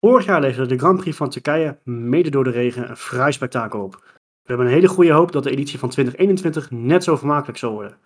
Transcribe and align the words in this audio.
Vorig 0.00 0.24
jaar 0.24 0.40
leverde 0.40 0.68
de 0.68 0.78
Grand 0.78 1.00
Prix 1.00 1.16
van 1.16 1.30
Turkije 1.30 1.78
mede 1.84 2.30
door 2.30 2.44
de 2.44 2.50
regen 2.50 2.90
een 2.90 2.96
fraai 2.96 3.32
spektakel 3.32 3.82
op. 3.82 3.94
We 4.42 4.46
hebben 4.46 4.66
een 4.66 4.72
hele 4.72 4.88
goede 4.88 5.12
hoop 5.12 5.32
dat 5.32 5.42
de 5.42 5.50
editie 5.50 5.78
van 5.78 5.88
2021 5.88 6.70
net 6.70 7.04
zo 7.04 7.16
vermakelijk 7.16 7.58
zal 7.58 7.72
worden. 7.72 7.96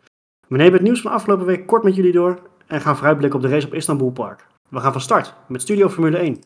We 0.49 0.57
nemen 0.57 0.73
het 0.73 0.83
nieuws 0.83 1.01
van 1.01 1.13
afgelopen 1.13 1.47
week 1.47 1.67
kort 1.67 1.83
met 1.83 1.95
jullie 1.95 2.13
door 2.13 2.39
en 2.67 2.81
gaan 2.81 2.97
vooruitblikken 2.97 3.41
op 3.41 3.45
de 3.45 3.53
race 3.53 3.67
op 3.67 3.75
Istanbul 3.75 4.11
Park. 4.11 4.47
We 4.69 4.81
gaan 4.81 4.93
van 4.93 5.01
start 5.01 5.35
met 5.49 5.63
Studio 5.63 5.89
Formule 5.89 6.17
1. 6.17 6.39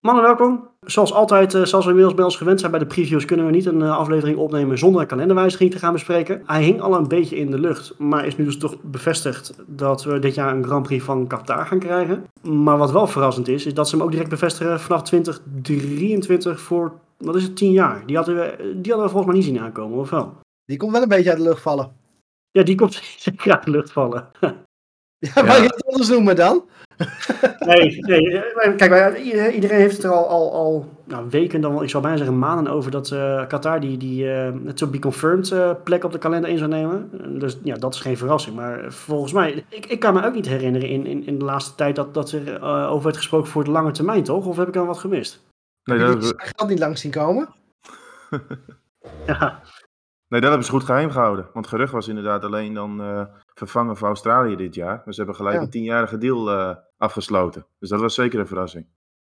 Mannen, 0.00 0.24
welkom. 0.24 0.71
Zoals 0.86 1.12
altijd, 1.12 1.54
eh, 1.54 1.64
zoals 1.64 1.84
we 1.84 1.90
inmiddels 1.90 2.16
bij 2.16 2.24
ons 2.24 2.36
gewend 2.36 2.58
zijn 2.60 2.70
bij 2.70 2.80
de 2.80 2.86
previews, 2.86 3.24
kunnen 3.24 3.46
we 3.46 3.52
niet 3.52 3.66
een 3.66 3.82
eh, 3.82 3.96
aflevering 3.96 4.38
opnemen 4.38 4.78
zonder 4.78 5.00
een 5.00 5.06
kalenderwijziging 5.06 5.70
te 5.70 5.78
gaan 5.78 5.92
bespreken. 5.92 6.42
Hij 6.46 6.62
hing 6.62 6.80
al 6.80 6.94
een 6.94 7.08
beetje 7.08 7.36
in 7.36 7.50
de 7.50 7.58
lucht, 7.58 7.98
maar 7.98 8.26
is 8.26 8.36
nu 8.36 8.44
dus 8.44 8.58
toch 8.58 8.76
bevestigd 8.82 9.54
dat 9.66 10.04
we 10.04 10.18
dit 10.18 10.34
jaar 10.34 10.56
een 10.56 10.64
Grand 10.64 10.82
Prix 10.86 11.04
van 11.04 11.26
Qatar 11.26 11.66
gaan 11.66 11.78
krijgen. 11.78 12.26
Maar 12.42 12.78
wat 12.78 12.92
wel 12.92 13.06
verrassend 13.06 13.48
is, 13.48 13.66
is 13.66 13.74
dat 13.74 13.88
ze 13.88 13.96
hem 13.96 14.04
ook 14.04 14.10
direct 14.10 14.30
bevestigen 14.30 14.80
vanaf 14.80 15.02
2023 15.02 16.60
voor, 16.60 16.92
wat 17.16 17.36
is 17.36 17.42
het, 17.42 17.56
10 17.56 17.72
jaar. 17.72 18.06
Die 18.06 18.16
hadden 18.16 18.34
we, 18.34 18.56
die 18.58 18.92
hadden 18.92 19.08
we 19.08 19.12
volgens 19.12 19.26
mij 19.26 19.34
niet 19.34 19.44
zien 19.44 19.60
aankomen, 19.60 19.98
of 19.98 20.10
wel? 20.10 20.34
Die 20.64 20.76
komt 20.76 20.92
wel 20.92 21.02
een 21.02 21.08
beetje 21.08 21.30
uit 21.30 21.38
de 21.38 21.44
lucht 21.44 21.62
vallen. 21.62 21.92
Ja, 22.50 22.62
die 22.62 22.74
komt 22.74 22.94
zeker 23.18 23.52
uit 23.52 23.64
de 23.64 23.70
lucht 23.70 23.92
vallen. 23.92 24.28
Ja, 25.18 25.42
maar 25.42 25.56
je 25.56 25.62
het 25.62 25.86
anders 25.86 26.08
noemen 26.08 26.36
dan? 26.36 26.64
Nee, 27.66 27.98
nee. 28.00 28.38
eh, 28.38 28.76
Kijk, 28.76 28.90
wij- 28.90 29.20
iedereen 29.52 29.78
heeft 29.80 29.96
het 29.96 30.04
er 30.04 30.10
al, 30.10 30.28
al, 30.28 30.52
al 30.52 30.88
nou, 31.04 31.26
weken, 31.30 31.60
dan 31.60 31.72
wel, 31.72 31.82
ik 31.82 31.90
zou 31.90 32.02
bijna 32.02 32.18
zeggen 32.18 32.38
maanden 32.38 32.72
over 32.72 32.90
dat 32.90 33.10
eh, 33.10 33.46
Qatar 33.46 33.80
die, 33.80 33.96
die 33.96 34.32
eh, 34.32 34.52
het 34.64 34.76
to 34.76 34.86
be 34.86 34.98
confirmed 34.98 35.50
eh, 35.50 35.70
plek 35.84 36.04
op 36.04 36.12
de 36.12 36.18
kalender 36.18 36.50
in 36.50 36.58
zou 36.58 36.70
nemen. 36.70 37.10
Eh, 37.12 37.40
Dus 37.40 37.58
ja, 37.62 37.74
dat 37.74 37.94
is 37.94 38.00
geen 38.00 38.16
verrassing. 38.16 38.56
Maar 38.56 38.92
volgens 38.92 39.32
mij, 39.32 39.64
ik, 39.68 39.86
ik 39.86 40.00
kan 40.00 40.14
me 40.14 40.24
ook 40.26 40.34
niet 40.34 40.48
herinneren 40.48 40.88
in, 40.88 41.06
in, 41.06 41.26
in 41.26 41.38
de 41.38 41.44
laatste 41.44 41.74
tijd 41.74 41.96
dat, 41.96 42.14
dat 42.14 42.32
er 42.32 42.54
eh, 42.56 42.90
over 42.90 43.04
werd 43.04 43.16
gesproken 43.16 43.50
voor 43.50 43.64
de 43.64 43.70
lange 43.70 43.90
termijn, 43.90 44.22
toch? 44.22 44.46
Of 44.46 44.56
heb 44.56 44.66
ik 44.68 44.74
dan 44.74 44.86
wat 44.86 44.98
gemist? 44.98 45.42
Nee, 45.84 45.98
Heb 45.98 46.06
dat, 46.06 46.24
hebben, 46.24 46.40
geld 46.56 46.68
niet 46.70 46.78
langs 46.78 47.00
zien 47.00 47.10
komen? 47.10 47.48
Ja, 49.26 49.60
nee, 50.32 50.40
dat 50.40 50.48
hebben 50.50 50.64
ze 50.64 50.70
goed 50.72 50.84
geheim 50.84 51.10
gehouden. 51.10 51.46
Want 51.52 51.66
gerucht 51.66 51.92
was 51.92 52.08
inderdaad 52.08 52.44
alleen 52.44 52.74
dan 52.74 53.00
eh, 53.02 53.24
vervangen 53.54 53.96
voor 53.96 54.06
Australië 54.08 54.56
dit 54.56 54.74
jaar. 54.74 55.02
Maar 55.04 55.14
ze 55.14 55.18
hebben 55.20 55.36
gelijk 55.36 55.56
Ja. 55.56 55.62
een 55.62 55.70
tienjarige 55.70 56.18
deal 56.18 56.50
eh, 56.50 56.76
afgesloten. 56.98 57.66
Dus 57.78 57.88
dat 57.88 58.00
was 58.00 58.14
zeker 58.14 58.40
een 58.40 58.46
verrassing. 58.46 58.86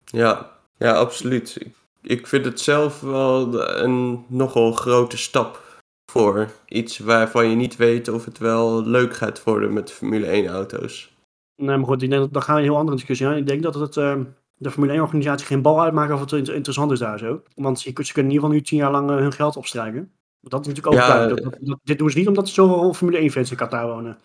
Ja, 0.04 0.50
ja, 0.78 0.92
absoluut. 0.92 1.56
Ik, 1.60 1.74
ik 2.02 2.26
vind 2.26 2.44
het 2.44 2.60
zelf 2.60 3.00
wel 3.00 3.60
een 3.82 4.24
nogal 4.28 4.72
grote 4.72 5.16
stap 5.16 5.64
voor 6.10 6.48
iets 6.68 6.98
waarvan 6.98 7.48
je 7.50 7.56
niet 7.56 7.76
weet 7.76 8.08
of 8.08 8.24
het 8.24 8.38
wel 8.38 8.84
leuk 8.86 9.14
gaat 9.16 9.44
worden 9.44 9.72
met 9.72 9.92
Formule 9.92 10.26
1 10.26 10.46
auto's. 10.46 11.14
nee, 11.56 11.76
maar 11.76 11.86
goed, 11.86 12.02
ik 12.02 12.10
denk 12.10 12.22
dat, 12.22 12.32
dan 12.32 12.42
gaan 12.42 12.54
we 12.54 12.60
een 12.60 12.66
heel 12.66 12.76
andere 12.76 12.96
discussie 12.96 13.26
aan. 13.26 13.36
Ik 13.36 13.46
denk 13.46 13.62
dat 13.62 13.74
het, 13.74 13.96
eh, 13.96 14.14
de 14.54 14.70
Formule 14.70 14.92
1 14.92 15.02
organisatie 15.02 15.46
geen 15.46 15.62
bal 15.62 15.82
uitmaakt 15.82 16.12
of 16.12 16.20
het 16.20 16.32
inter- 16.32 16.54
interessant 16.54 16.92
is 16.92 16.98
daar 16.98 17.18
zo. 17.18 17.42
Want 17.54 17.78
ze, 17.80 17.88
ze 17.88 17.92
kunnen 18.12 18.32
in 18.32 18.36
ieder 18.38 18.40
geval 18.40 18.50
nu 18.50 18.60
tien 18.60 18.78
jaar 18.78 18.90
lang 18.90 19.08
hun 19.10 19.32
geld 19.32 19.56
opstrijken. 19.56 20.12
Want 20.48 20.64
dat 20.64 20.72
is 20.72 20.80
natuurlijk 20.80 21.04
ook 21.04 21.08
Ja, 21.08 21.14
duidelijk. 21.16 21.42
Dat, 21.42 21.52
dat- 21.52 21.68
dat- 21.68 21.80
dit 21.82 21.98
doen 21.98 22.10
ze 22.10 22.18
niet 22.18 22.28
omdat 22.28 22.46
er 22.46 22.52
zoveel 22.52 22.94
Formule 22.94 23.18
1 23.18 23.30
fans 23.30 23.50
in 23.50 23.56
Qatar 23.56 23.86
wonen. 23.86 24.18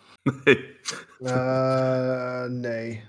Nee. 0.44 0.70
Eh, 1.22 2.44
nee. 2.44 3.04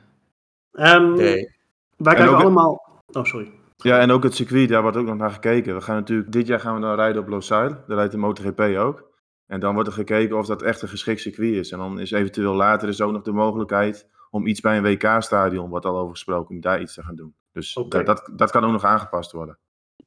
Ehm, 0.72 1.14
Nee. 1.14 1.52
Wij 1.98 2.14
En 2.14 2.20
kijken 2.20 2.36
allemaal... 2.38 3.02
Oh, 3.06 3.24
sorry. 3.24 3.52
Ja, 3.78 4.00
en 4.00 4.12
ook 4.12 4.24
het 4.24 4.36
circuit, 4.36 4.70
daar 4.70 4.82
wordt 4.82 4.98
ook 4.98 5.06
nog 5.06 5.16
naar 5.18 5.32
gekeken. 5.32 5.76
We 5.76 5.82
gaan 5.82 5.96
natuurlijk, 5.96 6.32
dit 6.32 6.48
jaar 6.48 6.60
gaan 6.60 6.76
we 6.76 6.82
dan 6.82 6.96
rijden 6.96 7.22
op 7.22 7.28
Losail. 7.28 7.70
Daar 7.70 7.98
rijdt 7.98 8.12
de 8.12 8.18
MotoGP 8.18 8.60
ook. 8.60 9.12
En 9.48 9.60
dan 9.60 9.74
wordt 9.74 9.90
er 9.90 9.96
gekeken 9.96 10.38
of 10.38 10.46
dat 10.46 10.62
echt 10.62 10.82
een 10.82 10.88
geschikt 10.88 11.22
circuit 11.22 11.54
is. 11.56 11.72
En 11.72 11.78
dan 11.78 12.00
is 12.00 12.12
eventueel 12.12 12.54
later 12.54 12.88
is 12.90 13.02
ook 13.02 13.12
nog 13.12 13.22
de 13.22 13.32
mogelijkheid 13.32 14.08
om 14.30 14.48
iets 14.48 14.60
bij 14.60 14.78
een 14.78 14.84
WK-stadion, 14.84 15.70
wordt 15.70 15.86
al 15.86 15.98
over 15.98 16.12
gesproken, 16.12 16.56
om 16.56 16.62
daar 16.62 16.82
iets 16.82 16.94
te 16.94 17.04
gaan 17.04 17.16
doen. 17.16 17.36
Dus 17.52 17.74
dat, 17.90 18.30
dat 18.36 18.52
kan 18.52 18.64
ook 18.66 18.72
nog 18.72 18.84
aangepast 18.84 19.32
worden. 19.32 19.58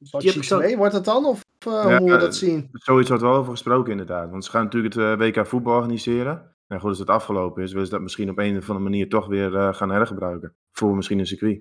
Sochi 0.01 0.23
Die 0.23 0.31
heb 0.33 0.41
ik 0.41 0.47
zo- 0.47 0.57
2 0.59 0.77
wordt 0.77 0.93
het 0.93 1.05
dan? 1.05 1.25
Of 1.25 1.41
eh, 1.59 1.71
Ja, 1.73 1.81
hoe 1.83 1.99
moet 1.99 2.07
je 2.09 2.15
eh, 2.15 2.19
dat 2.21 2.35
zien? 2.35 2.69
Zoiets 2.71 3.07
wordt 3.09 3.23
wel 3.23 3.35
over 3.35 3.51
gesproken 3.51 3.91
inderdaad. 3.91 4.29
Want 4.29 4.45
ze 4.45 4.51
gaan 4.51 4.63
natuurlijk 4.63 4.93
het 4.93 5.03
eh, 5.03 5.17
WK 5.27 5.47
voetbal 5.47 5.75
organiseren. 5.75 6.55
En 6.67 6.79
goed, 6.79 6.89
als 6.89 6.99
het 6.99 7.09
afgelopen 7.09 7.63
is, 7.63 7.71
willen 7.71 7.85
ze 7.87 7.93
dat 7.93 8.01
misschien 8.01 8.29
op 8.29 8.37
een 8.37 8.57
of 8.57 8.67
andere 8.69 8.79
manier 8.89 9.09
toch 9.09 9.27
weer 9.27 9.55
eh, 9.55 9.73
gaan 9.73 9.89
hergebruiken. 9.91 10.55
Voor 10.71 10.95
misschien 10.95 11.19
een 11.19 11.27
circuit. 11.27 11.59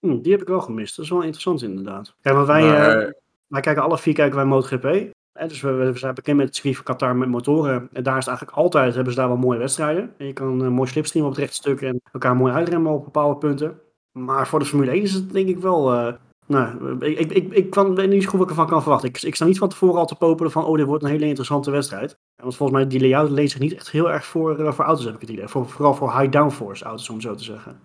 Hm, 0.00 0.20
die 0.20 0.32
heb 0.32 0.40
ik 0.40 0.48
wel 0.48 0.60
gemist. 0.60 0.96
Dat 0.96 1.04
is 1.04 1.10
wel 1.10 1.20
interessant 1.22 1.62
inderdaad. 1.62 2.14
Kijk, 2.20 2.34
maar 2.36 2.46
wij, 2.46 2.62
Maar- 2.62 2.98
eh, 2.98 3.10
wij 3.46 3.60
kijken 3.60 3.82
alle 3.82 3.98
vier 3.98 4.14
kijken 4.14 4.36
wij 4.36 4.44
MotoGP. 4.44 4.84
Eh, 4.84 5.48
dus 5.48 5.60
we, 5.60 5.72
we 5.72 5.98
zijn 5.98 6.14
bekend 6.14 6.36
met 6.36 6.46
het 6.46 6.54
circuit 6.54 6.76
van 6.76 6.84
Qatar 6.84 7.16
met 7.16 7.28
motoren. 7.28 7.88
En 7.92 8.02
daar 8.02 8.18
is 8.18 8.24
het 8.26 8.28
eigenlijk 8.28 8.56
altijd, 8.56 8.94
hebben 8.94 9.12
ze 9.12 9.18
daar 9.18 9.28
wel 9.28 9.36
mooie 9.36 9.58
wedstrijden. 9.58 10.14
En 10.18 10.26
je 10.26 10.32
kan 10.32 10.60
een 10.60 10.72
mooi 10.72 10.88
slipstream 10.88 11.24
op 11.26 11.30
het 11.32 11.40
rechte 11.40 11.54
stuk 11.56 11.80
en 11.80 12.00
elkaar 12.12 12.36
mooi 12.36 12.52
uitremmen 12.52 12.92
op 12.92 13.04
bepaalde 13.04 13.36
punten. 13.38 13.80
Maar 14.12 14.46
voor 14.48 14.58
de 14.58 14.64
Formule 14.64 14.90
1 14.90 15.02
is 15.02 15.12
het 15.12 15.32
denk 15.32 15.48
ik 15.48 15.58
wel... 15.58 15.92
eh, 15.92 16.12
nou, 16.46 16.98
ik, 17.04 17.18
ik, 17.18 17.32
ik, 17.32 17.52
ik 17.52 17.70
kan, 17.70 17.94
weet 17.94 18.08
niet 18.08 18.22
zo 18.22 18.28
goed 18.28 18.38
wat 18.38 18.48
ik 18.48 18.54
ervan 18.54 18.70
kan 18.70 18.82
verwachten. 18.82 19.08
Ik, 19.08 19.22
ik 19.22 19.34
sta 19.34 19.44
niet 19.44 19.58
van 19.58 19.68
tevoren 19.68 19.98
al 19.98 20.06
te 20.06 20.14
popelen 20.14 20.50
van, 20.50 20.64
oh, 20.64 20.76
dit 20.76 20.86
wordt 20.86 21.04
een 21.04 21.10
hele 21.10 21.26
interessante 21.26 21.70
wedstrijd. 21.70 22.16
Want 22.36 22.56
volgens 22.56 22.78
mij, 22.78 22.88
die 22.88 23.00
layout 23.00 23.30
leent 23.30 23.50
zich 23.50 23.60
niet 23.60 23.74
echt 23.74 23.90
heel 23.90 24.10
erg 24.10 24.24
voor, 24.24 24.58
eh, 24.58 24.72
voor 24.72 24.84
auto's, 24.84 25.04
heb 25.04 25.14
ik 25.14 25.20
het 25.20 25.30
idee. 25.30 25.48
Voor, 25.48 25.68
vooral 25.68 25.94
voor 25.94 26.18
high 26.18 26.30
downforce 26.30 26.84
auto's, 26.84 27.08
om 27.08 27.14
het 27.14 27.24
zo 27.24 27.34
te 27.34 27.44
zeggen. 27.44 27.80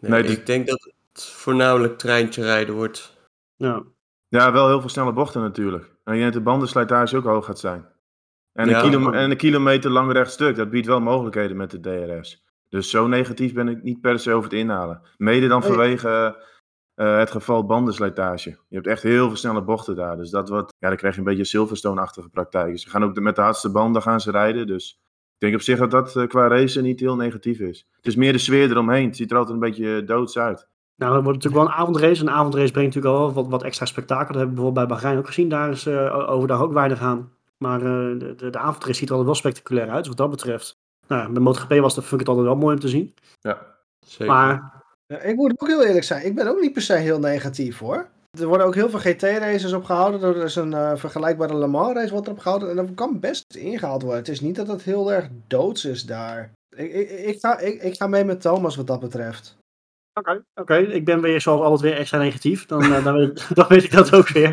Nee, 0.00 0.10
Nee, 0.10 0.22
dus- 0.22 0.30
ik 0.30 0.46
denk 0.46 0.66
dat 0.66 0.92
het 1.12 1.24
voornamelijk 1.24 1.98
treintje 1.98 2.42
rijden 2.42 2.74
wordt. 2.74 3.16
Ja. 3.56 3.82
Ja, 4.28 4.52
wel 4.52 4.68
heel 4.68 4.80
veel 4.80 4.88
snelle 4.88 5.12
bochten 5.12 5.40
natuurlijk. 5.40 5.84
En 5.84 6.12
ik 6.12 6.20
denk 6.20 6.32
dat 6.32 6.42
de 6.42 6.50
bandenslijtage 6.50 7.16
ook 7.16 7.24
hoog 7.24 7.44
gaat 7.44 7.58
zijn. 7.58 7.86
En, 8.52 8.68
Ja. 8.68 8.82
een, 8.82 8.90
kilo, 8.90 9.10
en 9.10 9.30
een 9.30 9.36
kilometer 9.36 9.90
lang 9.90 10.12
rechtstuk, 10.12 10.56
dat 10.56 10.70
biedt 10.70 10.86
wel 10.86 11.00
mogelijkheden 11.00 11.56
met 11.56 11.70
de 11.70 11.80
DRS. 11.80 12.44
Dus 12.68 12.90
zo 12.90 13.06
negatief 13.06 13.52
ben 13.54 13.68
ik 13.68 13.82
niet 13.82 14.00
per 14.00 14.18
se 14.18 14.32
over 14.32 14.50
het 14.50 14.58
inhalen. 14.58 15.00
Mede 15.16 15.46
dan 15.46 15.60
Nee. 15.60 15.68
vanwege 15.68 16.36
eh, 16.96 17.18
het 17.18 17.30
geval 17.30 17.66
bandenslijtage. 17.66 18.50
Je 18.68 18.74
hebt 18.74 18.86
echt 18.86 19.02
heel 19.02 19.26
veel 19.26 19.36
snelle 19.36 19.62
bochten 19.62 19.96
daar. 19.96 20.16
Dus 20.16 20.30
dat 20.30 20.48
wordt, 20.48 20.72
ja, 20.78 20.88
dan 20.88 20.96
krijg 20.96 21.14
je 21.14 21.20
een 21.20 21.26
beetje 21.26 21.44
Silverstone-achtige 21.44 22.28
praktijken. 22.28 22.78
Ze 22.78 22.90
gaan 22.90 23.04
ook 23.04 23.14
de- 23.14 23.20
met 23.20 23.36
de 23.36 23.42
hardste 23.42 23.70
banden 23.70 24.02
gaan 24.02 24.20
ze 24.20 24.30
rijden. 24.30 24.66
Dus 24.66 25.00
ik 25.34 25.38
denk 25.38 25.54
op 25.54 25.60
zich 25.60 25.78
dat 25.78 25.90
dat 25.90 26.16
eh, 26.16 26.26
qua 26.26 26.46
race 26.48 26.80
niet 26.80 27.00
heel 27.00 27.16
negatief 27.16 27.58
is. 27.58 27.88
Het 27.96 28.06
is 28.06 28.16
meer 28.16 28.32
de 28.32 28.38
sfeer 28.38 28.70
eromheen. 28.70 29.06
Het 29.06 29.16
ziet 29.16 29.30
er 29.30 29.36
altijd 29.36 29.54
een 29.54 29.60
beetje 29.70 30.04
doods 30.04 30.38
uit. 30.38 30.68
Nou, 30.96 31.12
dat 31.14 31.22
wordt 31.24 31.38
natuurlijk 31.44 31.64
wel 31.64 31.72
een 31.74 31.80
avondrace. 31.80 32.22
Een 32.22 32.30
avondrace 32.30 32.72
brengt 32.72 32.94
natuurlijk 32.94 33.22
al 33.22 33.24
wel 33.24 33.34
wat, 33.42 33.48
wat 33.50 33.62
extra 33.62 33.86
spektakel. 33.86 34.26
Dat 34.26 34.36
hebben 34.36 34.54
we 34.54 34.54
bijvoorbeeld 34.62 34.86
bij 34.88 34.96
Bahrein 34.96 35.18
ook 35.18 35.26
gezien. 35.26 35.48
Daar 35.48 35.70
is 35.70 35.86
eh, 35.86 36.30
overdag 36.30 36.60
ook 36.60 36.72
weinig 36.72 37.00
aan. 37.00 37.32
Maar 37.58 37.80
eh, 37.80 38.18
de, 38.18 38.34
de, 38.36 38.50
de 38.50 38.58
avondrace 38.58 38.94
ziet 38.98 39.08
er 39.08 39.14
altijd 39.14 39.24
wel 39.26 39.34
spectaculair 39.34 39.88
uit, 39.90 40.06
wat 40.06 40.16
dat 40.16 40.30
betreft. 40.30 40.78
Nou, 41.08 41.30
met 41.32 41.42
MotoGP 41.42 41.70
was 41.80 41.94
dat, 41.94 42.04
vind 42.04 42.20
ik 42.20 42.26
het 42.26 42.28
altijd 42.28 42.46
wel 42.46 42.56
mooi 42.56 42.74
om 42.74 42.80
te 42.80 42.88
zien. 42.88 43.14
Ja. 43.40 43.58
Zeker. 44.06 44.34
Maar 44.34 44.75
Ja, 45.06 45.18
ik 45.20 45.36
moet 45.36 45.52
ook 45.60 45.68
heel 45.68 45.84
eerlijk 45.84 46.04
zijn. 46.04 46.26
Ik 46.26 46.34
ben 46.34 46.48
ook 46.48 46.60
niet 46.60 46.72
per 46.72 46.82
se 46.82 46.92
heel 46.94 47.18
negatief 47.18 47.78
hoor. 47.78 48.06
Er 48.40 48.46
worden 48.46 48.66
ook 48.66 48.74
heel 48.74 48.90
veel 48.90 48.98
GT-races 48.98 49.72
opgehouden. 49.72 50.22
Er 50.22 50.44
is 50.44 50.56
een 50.56 50.72
eh, 50.72 50.96
vergelijkbare 50.96 51.56
Le 51.56 51.66
Mans 51.66 51.94
race 51.94 52.12
wordt 52.12 52.26
erop 52.26 52.38
gehouden. 52.38 52.70
En 52.70 52.76
dat 52.76 52.94
kan 52.94 53.20
best 53.20 53.54
ingehaald 53.56 54.02
worden. 54.02 54.20
Het 54.20 54.28
is 54.28 54.40
niet 54.40 54.56
dat 54.56 54.66
het 54.66 54.82
heel 54.82 55.12
erg 55.12 55.28
doods 55.46 55.84
is 55.84 56.04
daar. 56.04 56.52
Ik, 56.76 56.92
ik, 56.92 57.10
ik, 57.10 57.40
ga, 57.40 57.58
ik, 57.58 57.82
ik 57.82 57.94
ga 57.96 58.06
mee 58.06 58.24
met 58.24 58.40
Thomas 58.40 58.76
wat 58.76 58.86
dat 58.86 59.00
betreft. 59.00 59.56
oké, 60.18 60.42
oké, 60.54 60.76
ik 60.76 61.04
ben 61.04 61.20
weer 61.20 61.40
zoals 61.40 61.60
altijd 61.60 61.80
weer 61.80 62.00
extra 62.00 62.18
negatief. 62.18 62.66
Dan, 62.66 62.82
eh, 62.82 63.04
dan, 63.04 63.14
weet, 63.14 63.48
dan 63.56 63.66
weet 63.68 63.84
ik 63.84 63.92
dat 63.92 64.14
ook 64.14 64.28
weer. 64.28 64.48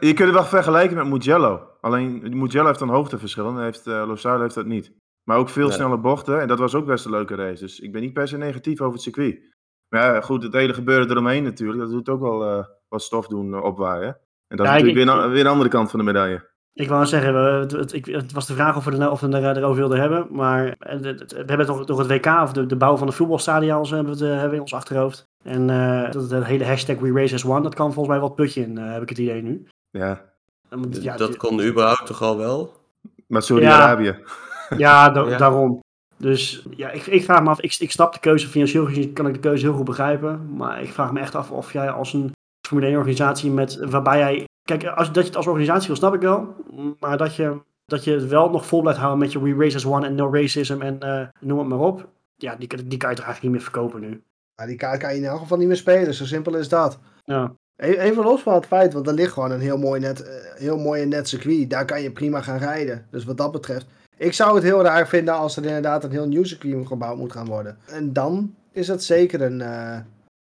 Je 0.00 0.12
kunt 0.14 0.18
het 0.18 0.32
wel 0.32 0.44
vergelijken 0.44 0.96
met 0.96 1.06
Mugello. 1.06 1.68
Alleen 1.80 2.38
Mugello 2.38 2.66
heeft 2.66 2.80
een 2.80 2.88
hoogteverschil 2.88 3.46
en 3.46 3.62
heeft, 3.62 3.86
uh, 3.86 4.04
Losail 4.06 4.40
heeft 4.40 4.54
dat 4.54 4.66
niet. 4.66 4.92
Maar 5.24 5.38
ook 5.38 5.48
veel 5.48 5.66
Nee. 5.66 5.74
snelle 5.76 5.98
bochten 5.98 6.40
en 6.40 6.48
dat 6.48 6.58
was 6.58 6.74
ook 6.74 6.86
best 6.86 7.04
een 7.04 7.10
leuke 7.10 7.34
race. 7.34 7.62
Dus 7.62 7.80
ik 7.80 7.92
ben 7.92 8.00
niet 8.02 8.12
per 8.12 8.28
se 8.28 8.36
negatief 8.36 8.80
over 8.80 8.92
het 8.92 9.02
circuit. 9.02 9.50
Maar 9.92 10.14
ja, 10.14 10.20
goed, 10.20 10.42
het 10.42 10.52
hele 10.52 10.74
gebeuren 10.74 11.10
eromheen 11.10 11.42
natuurlijk, 11.44 11.80
dat 11.80 11.90
doet 11.90 12.08
ook 12.08 12.20
wel 12.20 12.44
eh, 12.44 12.64
wat 12.88 13.02
stof 13.02 13.26
doen 13.26 13.54
eh, 13.54 13.64
opwaaien. 13.64 14.16
En 14.48 14.56
dat 14.56 14.66
Ja, 14.66 14.72
is 14.74 14.78
ik- 14.80 14.84
natuurlijk 14.86 15.14
weer, 15.16 15.24
een, 15.24 15.30
weer 15.30 15.40
een 15.44 15.50
andere 15.50 15.70
kant 15.70 15.90
van 15.90 15.98
de 15.98 16.04
medaille. 16.04 16.50
Ik 16.74 16.88
wou 16.88 17.06
zeggen, 17.06 17.34
we- 17.34 17.40
het, 17.60 17.70
het, 17.72 17.92
ik- 17.92 18.06
het 18.06 18.32
was 18.32 18.46
de 18.46 18.54
vraag 18.54 18.76
of 18.76 18.84
we, 18.84 18.96
er, 18.96 19.10
of 19.10 19.20
we 19.20 19.28
er, 19.28 19.56
erover 19.56 19.76
wilden 19.76 20.00
hebben. 20.00 20.26
Maar 20.30 20.74
eh, 20.78 20.92
het- 20.92 21.04
het- 21.20 21.32
we 21.32 21.42
hebben 21.46 21.66
toch, 21.66 21.84
toch 21.84 21.98
het 21.98 22.06
WK, 22.06 22.26
of 22.42 22.52
de, 22.52 22.66
de 22.66 22.76
bouw 22.76 22.96
van 22.96 23.06
de 23.06 23.12
voetbalstadions, 23.12 23.90
hebben 23.90 24.18
we, 24.18 24.24
het, 24.24 24.30
hebben 24.32 24.48
we 24.50 24.54
in 24.54 24.60
ons 24.60 24.74
achterhoofd. 24.74 25.24
En 25.44 25.70
eh, 25.70 26.10
dat 26.10 26.30
het 26.30 26.44
hele 26.44 26.64
hashtag 26.64 26.96
We 26.98 27.12
Race 27.12 27.34
as 27.34 27.44
One, 27.46 27.62
dat 27.62 27.74
kan 27.74 27.92
volgens 27.92 28.14
mij 28.14 28.20
wat 28.26 28.34
putje 28.34 28.60
in, 28.62 28.78
eh, 28.78 28.92
heb 28.92 29.02
ik 29.02 29.08
het 29.08 29.18
idee 29.18 29.42
nu. 29.42 29.66
Ja, 29.90 30.24
want, 30.68 31.02
ja, 31.02 31.16
dat 31.16 31.36
kon 31.36 31.60
überhaupt 31.62 32.06
toch 32.06 32.22
al 32.22 32.36
wel? 32.38 32.72
maar 33.26 33.42
Saudi-Arabië. 33.42 34.16
Ja, 34.76 35.10
da- 35.10 35.28
Ja. 35.28 35.36
daarom. 35.38 35.81
Dus 36.22 36.66
ja, 36.76 36.90
ik, 36.90 37.06
ik 37.06 37.24
vraag 37.24 37.42
me 37.42 37.48
af, 37.48 37.60
ik, 37.60 37.76
ik 37.78 37.90
snap 37.90 38.12
de 38.12 38.20
keuze 38.20 38.48
financieel 38.48 38.86
gezien, 38.86 39.12
kan 39.12 39.26
ik 39.26 39.34
de 39.34 39.40
keuze 39.40 39.66
heel 39.66 39.74
goed 39.74 39.84
begrijpen. 39.84 40.56
Maar 40.56 40.82
ik 40.82 40.92
vraag 40.92 41.12
me 41.12 41.20
echt 41.20 41.34
af 41.34 41.50
of 41.50 41.72
jij 41.72 41.90
als 41.90 42.12
een 42.12 42.32
Formule 42.66 42.86
1 42.86 42.96
organisatie 42.96 43.50
met, 43.50 43.90
waarbij 43.90 44.18
jij, 44.18 44.44
kijk, 44.62 44.84
als, 44.84 45.06
dat 45.12 45.22
je 45.22 45.28
het 45.28 45.36
als 45.36 45.46
organisatie 45.46 45.86
wil, 45.86 45.96
snap 45.96 46.14
ik 46.14 46.20
wel. 46.20 46.54
Maar 47.00 47.16
dat 47.16 47.36
je, 47.36 47.60
dat 47.84 48.04
je 48.04 48.10
het 48.12 48.26
wel 48.26 48.50
nog 48.50 48.66
vol 48.66 48.80
blijft 48.80 48.98
houden 48.98 49.20
met 49.20 49.32
je 49.32 49.42
We 49.42 49.54
Race 49.64 49.76
as 49.76 49.86
One 49.86 50.06
en 50.06 50.14
No 50.14 50.32
Racism 50.32 50.80
en 50.80 51.00
eh, 51.00 51.26
noem 51.40 51.58
het 51.58 51.68
maar 51.68 51.78
op. 51.78 52.08
Ja, 52.36 52.56
die, 52.56 52.68
die 52.86 52.98
kan 52.98 53.10
je 53.10 53.16
toch 53.16 53.24
eigenlijk 53.24 53.42
niet 53.42 53.50
meer 53.52 53.60
verkopen 53.60 54.00
nu. 54.00 54.22
Maar 54.56 54.66
die 54.66 54.76
kaart 54.76 55.00
kan 55.00 55.10
je 55.14 55.20
in 55.20 55.24
elk 55.24 55.38
geval 55.38 55.58
niet 55.58 55.66
meer 55.68 55.76
spelen. 55.76 56.14
Zo 56.14 56.24
simpel 56.24 56.56
is 56.56 56.68
dat. 56.68 56.98
Ja. 57.24 57.52
E- 57.76 57.98
Even 57.98 58.24
los 58.24 58.42
van 58.42 58.54
het 58.54 58.66
feit, 58.66 58.92
want 58.92 59.06
er 59.06 59.14
ligt 59.14 59.32
gewoon 59.32 59.50
een 59.50 59.60
heel 59.60 59.78
mooi 59.78 60.00
net, 60.00 60.22
eh, 60.22 60.34
heel 60.54 60.78
mooi 60.78 61.06
net 61.06 61.28
circuit. 61.28 61.70
Daar 61.70 61.84
kan 61.84 62.02
je 62.02 62.12
prima 62.12 62.40
gaan 62.40 62.58
rijden. 62.58 63.06
Dus 63.10 63.24
wat 63.24 63.36
dat 63.36 63.52
betreft. 63.52 63.86
Ik 64.22 64.32
zou 64.32 64.54
het 64.54 64.64
heel 64.64 64.82
raar 64.82 65.08
vinden 65.08 65.34
als 65.34 65.56
er 65.56 65.64
inderdaad 65.64 66.04
een 66.04 66.10
heel 66.10 66.44
circuit 66.44 66.86
gebouwd 66.86 67.16
moet 67.16 67.32
gaan 67.32 67.46
worden. 67.46 67.78
En 67.86 68.12
dan 68.12 68.54
is 68.70 68.86
dat 68.86 69.02
zeker 69.02 69.40
een, 69.40 69.60
eh, 69.60 69.98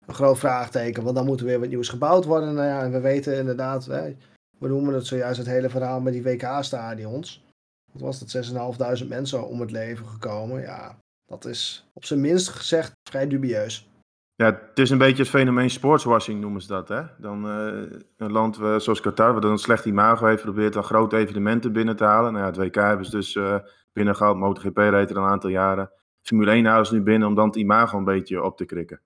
een 0.07 0.15
groot 0.15 0.39
vraagteken. 0.39 1.03
Want 1.03 1.17
dan 1.17 1.27
moet 1.27 1.41
er 1.41 1.47
weer 1.47 1.61
wat 1.61 1.69
nieuws 1.69 1.89
gebouwd 1.89 2.25
worden. 2.25 2.55
Nou 2.55 2.67
ja, 2.67 2.83
en 2.83 2.93
we 2.93 3.01
weten 3.01 3.37
inderdaad, 3.37 3.85
hè, 3.85 4.17
we 4.59 4.69
noemen 4.69 4.95
het 4.95 5.07
zojuist 5.07 5.39
het 5.39 5.47
hele 5.47 5.69
verhaal 5.69 6.01
met 6.01 6.13
die 6.13 6.23
WK-stadions. 6.23 7.45
Wat 7.93 8.03
was 8.03 8.19
dat, 8.19 8.31
6.500 8.31 9.09
mensen 9.09 9.49
om 9.49 9.61
het 9.61 9.71
leven 9.71 10.07
gekomen. 10.07 10.61
Ja, 10.61 10.97
dat 11.27 11.45
is 11.45 11.89
op 11.93 12.05
zijn 12.05 12.21
minst 12.21 12.49
gezegd 12.49 12.93
vrij 13.09 13.29
dubieus. 13.29 13.89
Ja, 14.37 14.47
het 14.47 14.79
is 14.79 14.91
een 14.91 14.99
beetje 14.99 15.23
het 15.23 15.31
fenomeen 15.31 15.71
sportswashing 15.71 16.41
noemen 16.41 16.61
ze 16.61 16.69
dat. 16.69 16.89
Hè? 16.89 17.03
Dan 17.19 17.49
eh, 17.49 17.99
een 18.17 18.33
land 18.33 18.59
eh, 18.59 18.79
zoals 18.79 19.01
Qatar, 19.01 19.35
wat 19.35 19.45
een 19.45 19.59
slecht 19.59 19.85
imago 19.85 20.27
heeft, 20.27 20.43
probeert 20.43 20.73
dan 20.73 20.85
grote 20.85 21.17
evenementen 21.17 21.73
binnen 21.73 21.97
te 21.97 22.05
halen. 22.05 22.33
Nou 22.33 22.45
ja, 22.45 22.51
het 22.51 22.57
WK 22.57 22.75
hebben 22.75 23.07
ze 23.07 23.11
dus 23.11 23.37
eh 23.37 23.57
binnengehaald, 23.93 24.37
MotoGP 24.37 24.77
reed 24.77 25.11
er 25.11 25.17
een 25.17 25.25
aantal 25.25 25.51
jaren. 25.51 25.91
Formule 26.23 26.51
1 26.51 26.65
halen 26.65 26.87
ze 26.87 26.95
nu 26.95 27.03
binnen 27.03 27.29
om 27.29 27.35
dan 27.35 27.47
het 27.47 27.57
imago 27.57 27.99
een 27.99 28.05
beetje 28.05 28.43
op 28.43 28.57
te 28.57 28.65
krikken. 28.65 29.01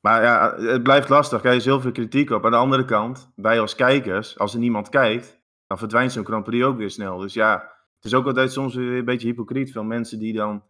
Maar 0.00 0.22
ja, 0.22 0.54
het 0.56 0.82
blijft 0.82 1.08
lastig. 1.08 1.44
Er 1.44 1.54
is 1.54 1.64
heel 1.64 1.80
veel 1.80 1.92
kritiek 1.92 2.30
op. 2.30 2.44
Aan 2.44 2.50
de 2.50 2.56
andere 2.56 2.84
kant, 2.84 3.32
wij 3.34 3.60
als 3.60 3.74
kijkers, 3.74 4.38
als 4.38 4.54
er 4.54 4.60
niemand 4.60 4.88
kijkt, 4.88 5.40
dan 5.66 5.78
verdwijnt 5.78 6.12
zo'n 6.12 6.24
Grand 6.24 6.44
Prix 6.44 6.64
ook 6.64 6.76
weer 6.76 6.90
snel. 6.90 7.18
Dus 7.18 7.34
ja, 7.34 7.52
het 7.96 8.04
is 8.04 8.14
ook 8.14 8.26
altijd 8.26 8.52
soms 8.52 8.74
weer 8.74 8.98
een 8.98 9.04
beetje 9.04 9.28
hypocriet. 9.28 9.72
Veel 9.72 9.84
mensen 9.84 10.18
die 10.18 10.32
dan 10.32 10.62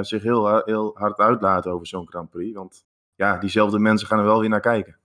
zich 0.00 0.22
heel, 0.22 0.62
heel 0.64 0.90
hard 0.98 1.18
uitlaten 1.18 1.72
over 1.72 1.86
zo'n 1.86 2.08
Grand 2.08 2.30
Prix. 2.30 2.56
Want 2.56 2.84
ja, 3.16 3.38
diezelfde 3.38 3.78
mensen 3.78 4.06
gaan 4.08 4.18
er 4.18 4.24
wel 4.24 4.40
weer 4.40 4.48
naar 4.48 4.60
kijken. 4.60 4.96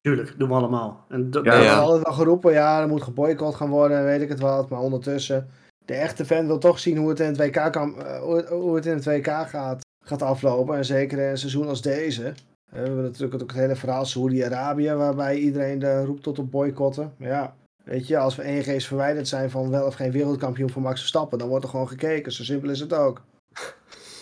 Tuurlijk, 0.00 0.34
doen 0.38 0.48
we 0.48 0.54
allemaal. 0.54 1.04
En 1.08 1.30
dat- 1.30 1.44
Ja, 1.44 1.52
Er 1.52 1.78
altijd 1.80 2.04
wel 2.04 2.12
geroepen, 2.14 2.52
ja, 2.52 2.80
er 2.80 2.88
moet 2.88 3.02
geboycott 3.02 3.54
gaan 3.54 3.68
worden, 3.70 3.98
en 3.98 4.04
weet 4.04 4.20
ik 4.20 4.28
het 4.28 4.40
wat. 4.40 4.68
Maar 4.68 4.80
ondertussen, 4.80 5.48
de 5.84 5.94
echte 5.94 6.24
fan 6.24 6.46
wil 6.46 6.58
toch 6.58 6.78
zien 6.78 6.96
hoe 6.96 7.08
het 7.08 7.20
in 7.20 7.26
het 7.26 7.36
WK, 7.36 7.72
kan, 7.72 8.02
eh, 8.02 8.20
hoe, 8.48 8.74
het 8.74 8.86
in 8.86 8.94
het 8.94 9.04
WK 9.04 9.26
gaat, 9.48 9.80
gaat 10.04 10.22
aflopen. 10.22 10.76
En 10.76 10.84
zeker 10.84 11.18
in 11.18 11.24
een 11.30 11.38
seizoen 11.38 11.68
als 11.68 11.82
deze. 11.82 12.24
Eh, 12.26 12.32
We 12.70 12.78
hebben 12.78 13.02
natuurlijk 13.02 13.42
ook 13.42 13.50
het 13.50 13.58
hele 13.60 13.76
verhaal 13.76 14.04
Saoedi-Arabië, 14.04 14.92
waarbij 14.92 15.36
iedereen 15.38 15.78
de 15.78 16.04
roept 16.04 16.22
tot 16.22 16.38
op 16.38 16.50
boycotten. 16.50 17.12
Maar 17.16 17.28
ja, 17.28 17.54
weet 17.84 18.06
je, 18.06 18.18
als 18.18 18.36
we 18.36 18.42
1G's 18.48 18.86
verwijderd 18.86 19.28
zijn 19.28 19.50
van 19.50 19.70
wel 19.70 19.86
of 19.86 19.94
geen 19.94 20.10
wereldkampioen 20.10 20.70
voor 20.70 20.82
Max 20.82 20.98
Verstappen, 21.00 21.38
dan 21.38 21.48
wordt 21.48 21.64
er 21.64 21.70
gewoon 21.70 21.88
gekeken. 21.88 22.32
Zo 22.32 22.42
simpel 22.44 22.70
is 22.70 22.80
het 22.80 22.92
ook. 22.94 23.20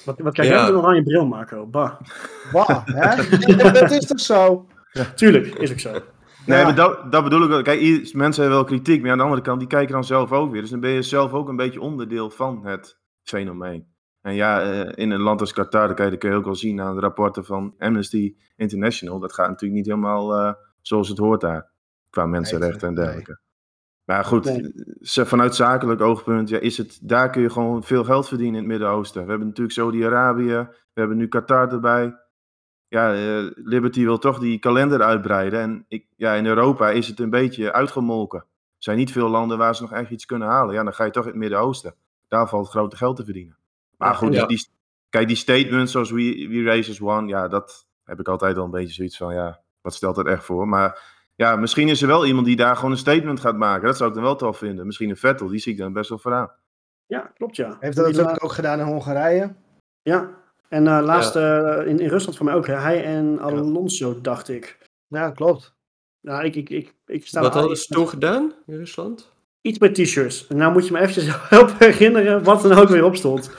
Wat, 0.09 0.19
wat 0.19 0.35
kijk 0.35 0.49
jij 0.49 0.61
met 0.61 0.69
een 0.69 0.77
oranje 0.77 1.03
bril, 1.03 1.27
Marco? 1.27 1.67
Bah. 1.67 2.01
Bah, 2.53 2.87
hè? 2.87 3.17
dat 3.73 3.91
is 3.91 4.07
toch 4.07 4.21
zo? 4.21 4.67
Tuurlijk, 5.15 5.47
is 5.47 5.73
ook 5.73 5.79
zo. 5.79 5.93
Nee, 6.47 6.59
Ja. 6.59 6.65
maar 6.65 6.75
dat, 6.75 7.13
dat 7.13 7.25
bedoel 7.25 7.43
ik 7.43 7.49
wel. 7.49 7.63
Kijk, 7.63 7.81
mensen 8.15 8.43
hebben 8.43 8.61
wel 8.61 8.65
kritiek, 8.65 9.03
maar 9.03 9.11
aan 9.11 9.17
de 9.17 9.23
andere 9.23 9.43
kant, 9.43 9.59
die 9.59 9.69
kijken 9.69 9.93
dan 9.93 10.05
zelf 10.05 10.33
ook 10.33 10.53
weer. 10.53 10.61
Dus 10.61 10.71
dan 10.71 10.81
ben 10.81 10.91
je 10.91 11.03
zelf 11.03 11.33
ook 11.33 11.49
een 11.49 11.57
beetje 11.57 11.81
onderdeel 11.81 12.31
van 12.31 12.67
het 12.67 12.99
fenomeen. 13.23 13.87
En 14.21 14.35
ja, 14.35 14.63
eh, 14.63 14.93
in 14.95 15.11
een 15.11 15.21
land 15.21 15.41
als 15.41 15.53
Qatar, 15.53 15.87
dat 15.87 15.97
kan 15.97 16.05
je, 16.05 16.11
dat 16.11 16.21
kun 16.21 16.31
je 16.31 16.37
ook 16.37 16.45
wel 16.45 16.55
zien 16.55 16.81
aan 16.81 16.95
de 16.95 17.01
rapporten 17.01 17.45
van 17.45 17.75
Amnesty 17.79 18.35
International. 18.57 19.19
Dat 19.19 19.33
gaat 19.33 19.49
natuurlijk 19.49 19.81
niet 19.81 19.87
helemaal 19.87 20.35
eh, 20.35 20.53
zoals 20.81 21.09
het 21.09 21.19
hoort 21.19 21.41
daar, 21.41 21.71
qua 22.11 22.27
mensenrechten 22.27 22.89
en 22.89 22.95
nee. 22.95 23.05
dergelijke. 23.05 23.41
Maar 24.09 24.25
goed, 24.25 24.45
Nee. 24.45 25.25
vanuit 25.27 25.55
zakelijk 25.55 26.01
oogpunt, 26.01 26.49
ja, 26.49 26.59
is 26.59 26.77
het, 26.77 26.99
daar 27.03 27.31
kun 27.31 27.43
je 27.43 27.51
gewoon 27.51 27.83
veel 27.83 28.05
geld 28.05 28.29
verdienen 28.29 28.55
in 28.55 28.61
het 28.61 28.69
Midden-Oosten. 28.69 29.23
We 29.23 29.29
hebben 29.29 29.47
natuurlijk 29.47 29.77
Saudi-Arabië, 29.77 30.69
we 30.93 31.01
hebben 31.01 31.17
nu 31.17 31.29
Qatar 31.29 31.73
erbij. 31.73 32.17
Ja, 32.89 33.15
eh, 33.15 33.51
Liberty 33.55 34.03
wil 34.05 34.19
toch 34.19 34.39
die 34.39 34.59
kalender 34.59 35.03
uitbreiden. 35.03 35.61
En 35.61 35.85
ik, 35.89 36.07
ja, 36.17 36.35
in 36.35 36.47
Europa 36.47 36.91
is 36.91 37.09
het 37.09 37.21
een 37.21 37.31
beetje 37.31 37.73
uitgemolken. 37.73 38.39
Er 38.39 38.47
zijn 38.79 38.97
niet 38.97 39.13
veel 39.13 39.29
landen 39.29 39.59
waar 39.59 39.75
ze 39.75 39.83
nog 39.83 39.93
echt 39.93 40.11
iets 40.11 40.27
kunnen 40.27 40.49
halen. 40.49 40.75
Ja, 40.75 40.83
dan 40.83 40.95
ga 40.95 41.05
je 41.05 41.11
toch 41.11 41.25
in 41.25 41.31
het 41.31 41.39
Midden-Oosten. 41.39 41.95
Daar 42.29 42.49
valt 42.49 42.69
grote 42.69 42.97
geld 42.97 43.17
te 43.17 43.25
verdienen. 43.25 43.57
Maar 43.97 44.15
goed, 44.15 44.35
ja. 44.35 44.47
die, 44.47 44.69
kijk, 45.09 45.27
die 45.27 45.37
statements 45.37 45.93
zoals 45.93 46.11
We, 46.11 46.47
We 46.49 46.63
Race 46.63 46.91
as 46.91 47.01
One, 47.01 47.29
ja, 47.29 47.49
dat 47.49 47.87
heb 48.05 48.21
ik 48.21 48.29
altijd 48.29 48.57
al 48.57 48.65
een 48.65 48.71
beetje 48.71 48.95
zoiets 48.95 49.17
van, 49.17 49.35
ja, 49.35 49.61
wat 49.81 49.95
stelt 49.95 50.17
dat 50.17 50.27
echt 50.27 50.45
voor? 50.45 50.69
Maar 50.69 51.17
ja, 51.39 51.57
misschien 51.57 51.89
is 51.89 52.03
er 52.03 52.09
wel 52.09 52.27
iemand 52.27 52.47
die 52.47 52.57
daar 52.57 52.77
gewoon 52.77 52.91
een 52.91 52.97
statement 52.97 53.41
gaat 53.41 53.57
maken. 53.57 53.87
Dat 53.87 53.97
zou 53.97 54.09
ik 54.09 54.15
dan 54.15 54.25
wel 54.25 54.37
tof 54.37 54.59
vinden. 54.59 54.87
Misschien 54.87 55.11
een 55.11 55.17
Vettel, 55.17 55.49
die 55.49 55.59
zie 55.59 55.73
ik 55.73 55.79
dan 55.79 55.93
best 55.93 56.09
wel 56.09 56.19
vooraan. 56.19 56.51
Ja, 57.07 57.33
klopt 57.35 57.57
ja. 57.57 57.77
Heeft 57.81 57.97
dat 57.97 58.07
natuurlijk 58.07 58.45
ook 58.45 58.53
gedaan 58.53 58.79
in 58.79 58.85
Hongarije? 58.87 59.55
Ja, 60.03 60.31
en 60.69 60.87
eh, 60.87 61.01
laatst 61.03 61.37
eh, 61.37 61.81
in, 61.87 61.99
in 61.99 62.09
Rusland 62.09 62.37
voor 62.37 62.47
mij 62.47 62.55
ook. 62.55 62.67
hè. 62.67 62.75
Hij 62.75 63.05
en 63.05 63.33
Ja. 63.33 63.41
Alonso, 63.41 64.21
dacht 64.21 64.49
ik. 64.49 64.79
Ja, 65.07 65.31
klopt. 65.31 65.75
Nou, 66.21 66.45
ik, 66.45 66.55
ik, 66.57 66.71
ik, 66.71 66.95
ik 67.07 67.27
sta 67.27 67.41
Wat 67.41 67.55
hadden 67.55 67.77
ze 67.77 67.93
toen 67.95 68.09
gedaan 68.09 68.55
in 68.67 68.77
Rusland? 68.77 69.33
Iets 69.61 69.79
met 69.79 69.95
t-shirts. 69.95 70.47
En 70.47 70.57
nou 70.57 70.73
moet 70.73 70.87
je 70.87 70.93
me 70.93 70.99
eventjes 70.99 71.27
helpen 71.49 71.75
herinneren 71.79 72.43
wat 72.45 72.63
er 72.63 72.71
nou 72.71 72.83
ook 72.83 72.89
weer 72.89 73.05
op 73.05 73.17
stond. 73.17 73.51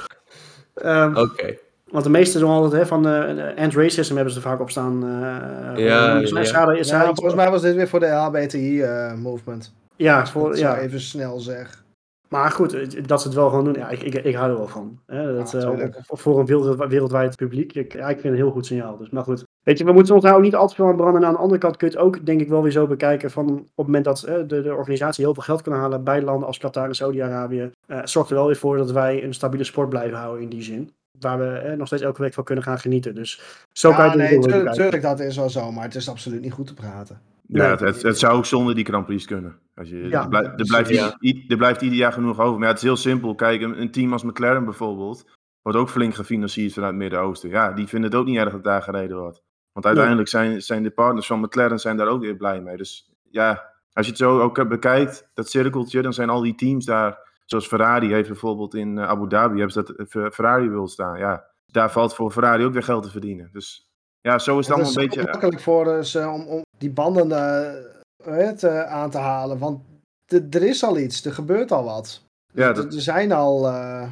Ehm, 0.73 1.17
Oké. 1.17 1.57
Want 1.91 2.03
de 2.03 2.09
meeste 2.09 2.39
doen 2.39 2.49
altijd 2.49 2.81
hè, 2.81 2.87
van 2.87 3.03
de 3.03 3.09
end 3.55 3.75
racism 3.75 4.15
hebben 4.15 4.33
ze 4.33 4.39
er 4.39 4.45
vaak 4.45 4.59
op 4.59 4.69
staan. 4.69 5.03
eh, 5.03 5.85
Ja, 5.85 6.19
is- 6.19 6.29
ja. 6.29 6.43
schade- 6.43 6.75
Ja, 6.75 6.83
schade- 6.83 7.13
volgens 7.13 7.35
mij 7.35 7.49
was 7.51 7.61
dit 7.61 7.75
weer 7.75 7.87
voor 7.87 7.99
de 7.99 8.07
LHBTI-movement. 8.07 9.73
Ja, 9.95 10.27
voor, 10.27 10.57
ja. 10.57 10.75
ja. 10.75 10.79
even 10.81 10.99
snel 10.99 11.39
zeg. 11.39 11.83
maar 12.29 12.51
goed, 12.51 13.07
dat 13.07 13.21
ze 13.21 13.27
het 13.27 13.37
wel 13.37 13.49
gewoon 13.49 13.63
doen. 13.63 13.73
Ja, 13.73 13.89
ik, 13.89 14.01
ik, 14.01 14.13
ik 14.13 14.35
hou 14.35 14.49
er 14.51 14.57
wel 14.57 14.67
van. 14.67 14.99
Hè, 15.05 15.35
dat, 15.35 15.53
eh, 15.53 15.69
op- 15.69 15.95
op- 16.07 16.19
voor 16.19 16.39
een 16.39 16.45
wereld, 16.45 16.77
wereldwijd 16.89 17.35
publiek. 17.35 17.73
Ik, 17.73 17.93
ja, 17.93 17.99
ik 17.99 18.07
vind 18.19 18.23
het 18.23 18.25
een 18.33 18.39
heel 18.39 18.51
goed 18.51 18.65
signaal. 18.65 18.97
Dus, 18.97 19.09
maar 19.09 19.23
goed, 19.23 19.43
weet 19.63 19.77
je, 19.77 19.83
we 19.85 19.91
moeten 19.91 20.13
ons 20.15 20.23
nou 20.23 20.35
ook 20.35 20.41
niet 20.41 20.55
al 20.55 20.67
te 20.67 20.75
veel 20.75 20.85
aan 20.87 20.95
branden. 20.95 21.21
En 21.21 21.27
aan 21.27 21.33
de 21.33 21.39
andere 21.39 21.59
kant 21.59 21.77
kun 21.77 21.87
je 21.89 21.93
het 21.93 22.03
ook, 22.03 22.25
denk 22.25 22.41
ik, 22.41 22.49
wel 22.49 22.61
weer 22.61 22.71
zo 22.71 22.87
bekijken. 22.87 23.31
Van 23.31 23.45
op 23.49 23.57
het 23.75 23.85
moment 23.85 24.05
dat 24.05 24.23
eh, 24.23 24.35
de, 24.47 24.61
de 24.61 24.75
organisatie 24.75 25.23
heel 25.23 25.33
veel 25.33 25.43
geld 25.43 25.61
kan 25.61 25.73
halen 25.73 26.03
bij 26.03 26.21
landen 26.21 26.47
als 26.47 26.57
Qatar 26.57 26.87
en 26.87 26.95
Saudi-Arabië. 26.95 27.71
eh, 27.87 27.99
zorgt 28.03 28.29
er 28.29 28.35
wel 28.35 28.45
weer 28.45 28.55
voor 28.55 28.77
dat 28.77 28.91
wij 28.91 29.23
een 29.23 29.33
stabiele 29.33 29.63
sport 29.63 29.89
blijven 29.89 30.17
houden 30.17 30.43
in 30.43 30.49
die 30.49 30.63
zin. 30.63 30.91
Waar 31.19 31.39
we 31.39 31.45
eh, 31.45 31.77
nog 31.77 31.87
steeds 31.87 32.01
elke 32.01 32.21
week 32.21 32.33
van 32.33 32.43
kunnen 32.43 32.63
gaan 32.63 32.79
genieten. 32.79 33.15
Dus 33.15 33.41
zo 33.71 33.89
kan 33.93 33.97
je 33.99 34.03
Ja, 34.03 34.09
het 34.09 34.17
nee, 34.17 34.35
goed 34.63 34.75
tuurlijk, 34.75 35.01
dat 35.01 35.19
is 35.19 35.35
wel 35.35 35.49
zo, 35.49 35.71
maar 35.71 35.83
het 35.83 35.95
is 35.95 36.09
absoluut 36.09 36.41
niet 36.41 36.51
goed 36.53 36.67
te 36.67 36.73
praten. 36.73 37.21
Ja, 37.47 37.61
Nee. 37.61 37.69
het, 37.71 37.79
het, 37.79 38.01
het 38.01 38.19
zou 38.19 38.33
ook 38.37 38.45
zonder 38.45 38.75
die 38.75 38.85
Grand 38.85 39.05
Prix 39.05 39.25
kunnen. 39.25 39.59
Als 39.75 39.89
je, 39.89 40.07
Ja, 40.07 40.21
er, 40.23 40.29
blij- 40.29 40.43
er, 40.55 40.65
blijft, 40.65 40.89
ja. 40.89 41.17
i- 41.21 41.45
er 41.47 41.57
blijft 41.57 41.81
ieder 41.81 41.97
jaar 41.97 42.13
genoeg 42.13 42.39
over. 42.39 42.53
Maar 42.53 42.61
ja, 42.67 42.73
het 42.73 42.77
is 42.77 42.83
heel 42.83 42.95
simpel. 42.95 43.35
Kijk, 43.35 43.61
een, 43.61 43.81
een 43.81 43.91
team 43.91 44.13
als 44.13 44.23
McLaren 44.23 44.63
bijvoorbeeld, 44.65 45.25
wordt 45.61 45.77
ook 45.77 45.89
flink 45.89 46.15
gefinancierd 46.15 46.73
vanuit 46.73 46.91
het 46.91 47.01
Midden-Oosten. 47.01 47.49
Ja, 47.49 47.71
die 47.71 47.87
vinden 47.87 48.09
het 48.11 48.19
ook 48.19 48.25
niet 48.25 48.37
erg 48.37 48.51
dat 48.51 48.63
daar 48.63 48.81
gereden 48.81 49.17
wordt. 49.17 49.41
Want 49.71 49.85
uiteindelijk 49.85 50.27
zijn, 50.29 50.61
zijn 50.61 50.83
de 50.83 50.89
partners 50.89 51.27
van 51.27 51.39
McLaren 51.39 51.79
zijn 51.79 51.97
daar 51.97 52.07
ook 52.07 52.21
weer 52.21 52.35
blij 52.35 52.61
mee. 52.61 52.77
Dus 52.77 53.11
ja, 53.29 53.71
als 53.93 54.05
je 54.05 54.11
het 54.11 54.21
zo 54.21 54.39
ook 54.39 54.67
bekijkt, 54.69 55.29
dat 55.33 55.49
cirkeltje, 55.49 56.01
dan 56.01 56.13
zijn 56.13 56.29
al 56.29 56.41
die 56.41 56.55
teams 56.55 56.85
daar, 56.85 57.28
zoals 57.49 57.67
Ferrari 57.67 58.13
heeft 58.13 58.27
bijvoorbeeld 58.27 58.73
in 58.75 58.97
eh, 58.97 59.07
Abu 59.07 59.27
Dhabi, 59.27 59.55
hebben 59.57 59.71
ze 59.71 59.83
dat 59.83 59.95
eh, 59.95 60.05
Fer- 60.05 60.31
Ferrari 60.31 60.69
wil 60.69 60.87
staan. 60.87 61.19
Ja, 61.19 61.45
daar 61.65 61.91
valt 61.91 62.15
voor 62.15 62.31
Ferrari 62.31 62.63
ook 62.63 62.73
weer 62.73 62.83
geld 62.83 63.03
te 63.03 63.09
verdienen. 63.09 63.49
Dus 63.51 63.87
ja, 64.21 64.39
zo 64.39 64.59
is 64.59 64.67
het 64.67 64.75
Het 64.77 64.85
allemaal 64.85 64.89
is 64.89 64.95
een 64.95 65.05
beetje... 65.07 65.31
makkelijk 65.31 65.59
voor 65.59 66.05
ze 66.05 66.27
om, 66.27 66.47
om 66.47 66.61
die 66.77 66.91
banden 66.91 67.31
eh, 67.31 68.35
het, 68.37 68.63
aan 68.65 69.09
te 69.09 69.17
halen, 69.17 69.57
want 69.57 69.81
er 70.27 70.63
is 70.63 70.83
al 70.83 70.97
iets, 70.97 71.25
er 71.25 71.33
gebeurt 71.33 71.71
al 71.71 71.83
wat. 71.83 72.23
Ja, 72.53 72.67
Er- 72.67 72.73
dat- 72.73 72.93
Er 72.93 73.01
zijn 73.01 73.31
al, 73.31 73.67
eh, 73.67 74.11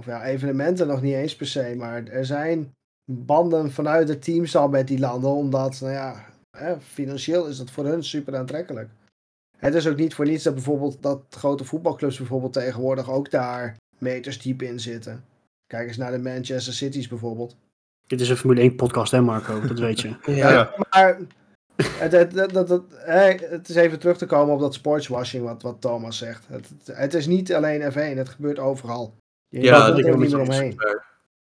of 0.00 0.06
ja, 0.06 0.24
evenementen 0.24 0.86
nog 0.86 1.02
niet 1.02 1.14
eens 1.14 1.36
per 1.36 1.46
se, 1.46 1.74
maar 1.78 2.04
er 2.04 2.26
zijn 2.26 2.72
banden 3.12 3.70
vanuit 3.72 4.06
de 4.06 4.18
teams 4.18 4.56
al 4.56 4.68
met 4.68 4.86
die 4.88 4.98
landen, 4.98 5.30
omdat, 5.30 5.78
nou 5.80 5.92
ja, 5.92 6.24
hè, 6.56 6.80
financieel 6.80 7.46
is 7.46 7.58
dat 7.58 7.70
voor 7.70 7.84
hun 7.86 8.04
super 8.04 8.36
aantrekkelijk. 8.36 8.90
Het 9.64 9.74
is 9.74 9.86
ook 9.88 9.96
niet 9.96 10.14
voor 10.14 10.26
niets 10.26 10.44
dat 10.44 10.54
bijvoorbeeld 10.54 11.02
dat 11.02 11.22
grote 11.30 11.64
voetbalclubs 11.64 12.16
bijvoorbeeld 12.18 12.52
tegenwoordig 12.52 13.10
ook 13.10 13.30
daar 13.30 13.76
meters 13.98 14.42
diep 14.42 14.62
in 14.62 14.80
zitten. 14.80 15.24
Kijk 15.66 15.86
eens 15.88 15.96
naar 15.96 16.10
de 16.12 16.18
Manchester 16.18 16.72
Cities 16.72 17.08
bijvoorbeeld. 17.08 17.56
Dit 18.06 18.20
is 18.20 18.28
een 18.28 18.36
Formule 18.36 18.60
1 18.60 18.74
podcast, 18.76 19.10
hè 19.12 19.20
Marco? 19.20 19.60
Dat 19.66 19.78
weet 19.78 20.00
je. 20.00 20.08
Ja. 20.26 20.50
Ja. 20.52 20.74
Maar 20.90 21.18
het, 21.76 22.12
het, 22.12 22.32
het, 22.34 22.54
het, 22.54 22.68
het- 22.68 22.82
hè, 22.96 23.30
het 23.48 23.68
is 23.68 23.74
even 23.74 23.98
terug 23.98 24.18
te 24.18 24.26
komen 24.26 24.54
op 24.54 24.60
dat 24.60 24.74
sportswashing 24.74 25.44
wat, 25.44 25.62
wat 25.62 25.80
Thomas 25.80 26.18
zegt. 26.18 26.46
Het, 26.92 27.14
is 27.14 27.26
niet 27.26 27.54
alleen 27.54 27.92
F1, 27.92 28.16
het 28.16 28.28
gebeurt 28.28 28.58
overal. 28.58 29.14
Je 29.48 29.60
Ja, 29.60 29.78
kan 29.78 29.96
dat 29.96 30.04
er 30.06 30.18
niet 30.18 30.30
meer 30.30 30.40
omheen. 30.40 30.76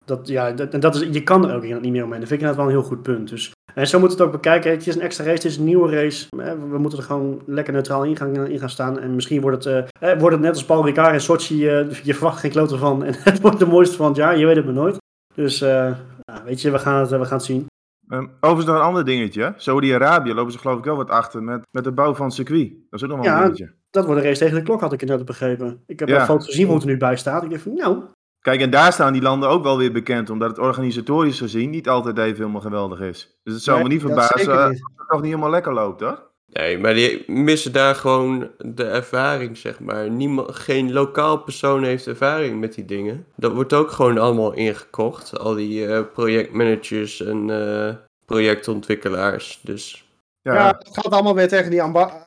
Dat, 0.06 0.28
ja, 0.28 0.52
dat, 0.52 0.74
en 0.74 0.80
dat 0.80 0.96
is, 0.96 1.08
je 1.12 1.24
kan 1.24 1.50
er 1.50 1.56
ook 1.56 1.64
niet 1.82 1.92
meer 1.92 2.04
omheen. 2.04 2.20
Dat 2.20 2.30
vind 2.30 2.42
ik 2.42 2.48
inderdaad 2.48 2.56
wel 2.56 2.66
een 2.66 2.72
heel 2.72 2.84
goed 2.84 3.02
punt. 3.04 3.30
Dus, 3.30 3.52
en 3.76 3.88
zo 3.88 4.00
moet 4.00 4.12
het 4.12 4.22
ook 4.22 4.32
bekijken. 4.32 4.72
Het 4.72 4.88
is 4.88 4.96
een 4.96 5.02
extra 5.02 5.24
race, 5.24 5.36
het 5.36 5.46
is 5.46 5.58
een 5.58 5.64
nieuwe 5.64 5.96
race. 5.96 6.28
Eh, 6.38 6.52
We 6.70 6.78
moeten 6.78 7.00
er 7.00 7.06
gewoon 7.06 7.42
lekker 7.46 7.74
neutraal 7.74 8.04
in 8.04 8.16
gaan, 8.16 8.36
in 8.48 8.60
gaan 8.60 8.70
staan. 8.70 9.00
En 9.00 9.16
misschien 9.16 9.42
wordt 9.42 9.64
het, 9.64 9.90
eh, 10.00 10.12
eh, 10.12 10.20
wordt 10.20 10.36
het 10.36 10.46
net 10.46 10.54
als 10.54 10.66
Paul 10.66 10.86
Ricard 10.86 11.14
in 11.14 11.22
Sochi. 11.22 11.58
je 12.04 12.14
verwacht 12.14 12.40
geen 12.40 12.52
klote 12.52 12.78
van. 12.78 13.04
En 13.04 13.14
het 13.30 13.42
wordt 13.42 13.60
de 13.60 13.66
mooiste 13.66 13.96
van 13.96 14.08
het 14.08 14.16
jaar. 14.16 14.38
Je 14.38 14.46
weet 14.46 14.56
het 14.56 14.66
maar 14.66 14.74
nooit. 14.74 14.98
Dus 15.36 15.60
ja, 15.60 15.98
weet 16.46 16.62
je, 16.62 16.72
we 16.72 16.80
gaan 16.80 17.00
het, 17.00 17.10
we 17.10 17.26
gaan 17.26 17.38
het 17.38 17.44
zien. 17.46 17.66
Ehm, 18.08 18.26
overigens 18.40 18.66
nog 18.66 18.76
een 18.76 18.82
ander 18.88 19.06
dingetje. 19.06 19.54
Saudi-Arabië 19.58 20.34
lopen 20.34 20.52
ze 20.52 20.58
geloof 20.60 20.78
ik 20.78 20.84
wel 20.84 20.96
wat 20.96 21.10
achter 21.10 21.44
met, 21.44 21.62
met 21.72 21.84
de 21.84 21.92
bouw 21.92 22.14
van 22.16 22.26
het 22.26 22.36
circuit. 22.36 22.70
Dat 22.90 23.02
is 23.02 23.04
ook 23.04 23.16
nog 23.16 23.26
wel 23.26 23.36
Ja, 23.36 23.38
een 23.38 23.44
dingetje. 23.44 23.74
Dat 23.90 24.06
wordt 24.06 24.20
een 24.22 24.28
race 24.28 24.40
tegen 24.40 24.56
de 24.58 24.64
klok, 24.64 24.82
had 24.82 24.94
ik 24.94 25.02
inderdaad 25.02 25.26
begrepen. 25.26 25.84
Ik 25.86 26.00
heb 26.00 26.08
Ja. 26.10 26.20
een 26.20 26.26
foto 26.26 26.46
gezien 26.46 26.66
hoe 26.66 26.76
het 26.76 26.84
er 26.84 26.90
nu 26.90 26.98
bij 26.98 27.16
staat. 27.18 27.44
Ik 27.44 27.50
dacht 27.50 27.62
van, 27.62 27.74
nou, 27.74 28.04
Kijk, 28.44 28.62
en 28.62 28.70
daar 28.70 28.94
staan 28.94 29.14
die 29.14 29.22
landen 29.22 29.50
ook 29.50 29.64
wel 29.64 29.78
weer 29.78 29.92
bekend, 29.92 30.30
omdat 30.30 30.50
het 30.50 30.60
organisatorisch 30.60 31.38
gezien 31.40 31.70
niet 31.70 31.90
altijd 31.90 32.18
even 32.18 32.38
helemaal 32.38 32.62
geweldig 32.62 33.00
is. 33.00 33.38
Dus 33.44 33.54
het 33.54 33.64
zou 33.64 33.78
Nee, 33.78 33.88
me 33.88 33.94
niet 33.94 34.02
dat 34.02 34.10
verbazen 34.12 34.40
zeker 34.40 34.62
als 34.62 34.72
niet. 34.72 34.82
het 34.98 35.08
toch 35.08 35.20
niet 35.22 35.30
helemaal 35.30 35.50
lekker 35.50 35.74
loopt, 35.74 36.02
hoor. 36.02 36.32
Nee, 36.46 36.78
maar 36.78 36.94
die 36.94 37.32
missen 37.32 37.72
daar 37.72 37.96
gewoon 37.96 38.50
de 38.58 38.84
ervaring, 38.84 39.58
zeg 39.58 39.80
maar. 39.80 40.10
Niemand, 40.10 40.56
geen 40.56 40.94
lokaal 40.94 41.38
persoon 41.38 41.84
heeft 41.84 42.08
ervaring 42.08 42.60
met 42.60 42.74
die 42.74 42.86
dingen. 42.86 43.26
Dat 43.36 43.54
wordt 43.54 43.74
ook 43.74 43.92
gewoon 43.92 44.18
allemaal 44.18 44.54
ingekocht. 44.54 45.40
Al 45.40 45.54
die 45.56 45.88
eh, 45.88 46.02
projectmanagers 46.14 47.22
en 47.22 47.50
eh, 47.50 47.96
projectontwikkelaars. 48.26 49.60
Dus 49.64 50.08
Ja. 50.42 50.54
Ja, 50.54 50.68
het 50.80 50.98
gaat 50.98 51.14
allemaal 51.14 51.36
weer 51.36 51.48
tegen 51.48 51.72
die, 51.72 51.82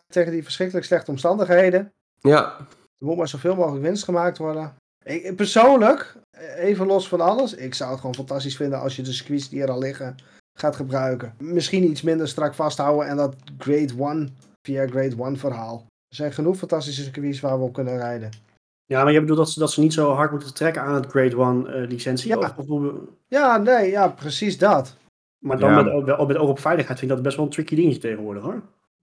tegen 0.08 0.32
die 0.32 0.42
verschrikkelijk 0.42 0.86
slechte 0.86 1.10
omstandigheden. 1.10 1.92
ja, 2.20 2.56
Er 2.98 3.06
moet 3.06 3.16
maar 3.16 3.28
zoveel 3.28 3.54
mogelijk 3.54 3.82
winst 3.82 4.04
gemaakt 4.04 4.38
worden. 4.38 4.74
Ik, 5.06 5.36
persoonlijk, 5.36 6.16
even 6.56 6.86
los 6.86 7.08
van 7.08 7.20
alles, 7.20 7.54
ik 7.54 7.74
zou 7.74 7.90
het 7.90 8.00
gewoon 8.00 8.14
fantastisch 8.14 8.56
vinden 8.56 8.80
als 8.80 8.96
je 8.96 9.02
de 9.02 9.12
circuits 9.12 9.48
die 9.48 9.62
er 9.62 9.70
al 9.70 9.78
liggen 9.78 10.14
gaat 10.58 10.76
gebruiken. 10.76 11.34
Misschien 11.38 11.84
iets 11.90 12.02
minder 12.02 12.28
strak 12.28 12.54
vasthouden 12.54 13.06
en 13.08 13.16
dat 13.16 13.34
Grade 13.58 13.92
1 13.98 14.36
via 14.62 14.86
Grade 14.86 15.16
1 15.24 15.36
verhaal. 15.36 15.76
Er 16.08 16.16
zijn 16.16 16.32
genoeg 16.32 16.56
fantastische 16.56 17.02
circuits 17.02 17.40
waar 17.40 17.58
we 17.58 17.64
op 17.64 17.72
kunnen 17.72 17.96
rijden. 17.96 18.30
Ja, 18.84 19.02
maar 19.02 19.12
je 19.12 19.20
bedoelt 19.20 19.38
dat 19.38 19.50
ze, 19.50 19.58
dat 19.58 19.70
ze 19.72 19.80
niet 19.80 19.92
zo 19.92 20.12
hard 20.12 20.30
moeten 20.30 20.54
trekken 20.54 20.82
aan 20.82 20.94
het 20.94 21.06
Grade 21.06 21.36
1 21.36 21.66
eh, 21.66 21.88
licentie? 21.88 22.28
Ja. 22.28 22.38
Of, 22.38 22.56
of 22.56 22.66
hoe- 22.66 23.00
Ja, 23.28 23.56
nee, 23.56 23.90
ja, 23.90 24.08
precies 24.08 24.58
dat. 24.58 24.96
maar 25.44 25.58
dan 25.58 25.70
Ja. 25.70 25.82
met, 25.82 26.06
met, 26.06 26.26
met 26.26 26.36
oog 26.36 26.48
op 26.48 26.58
veiligheid 26.58 26.98
vind 26.98 27.10
ik 27.10 27.16
dat 27.16 27.26
best 27.26 27.36
wel 27.36 27.46
een 27.46 27.52
tricky 27.52 27.74
dingetje 27.74 28.00
tegenwoordig 28.00 28.42
hoor. 28.42 28.62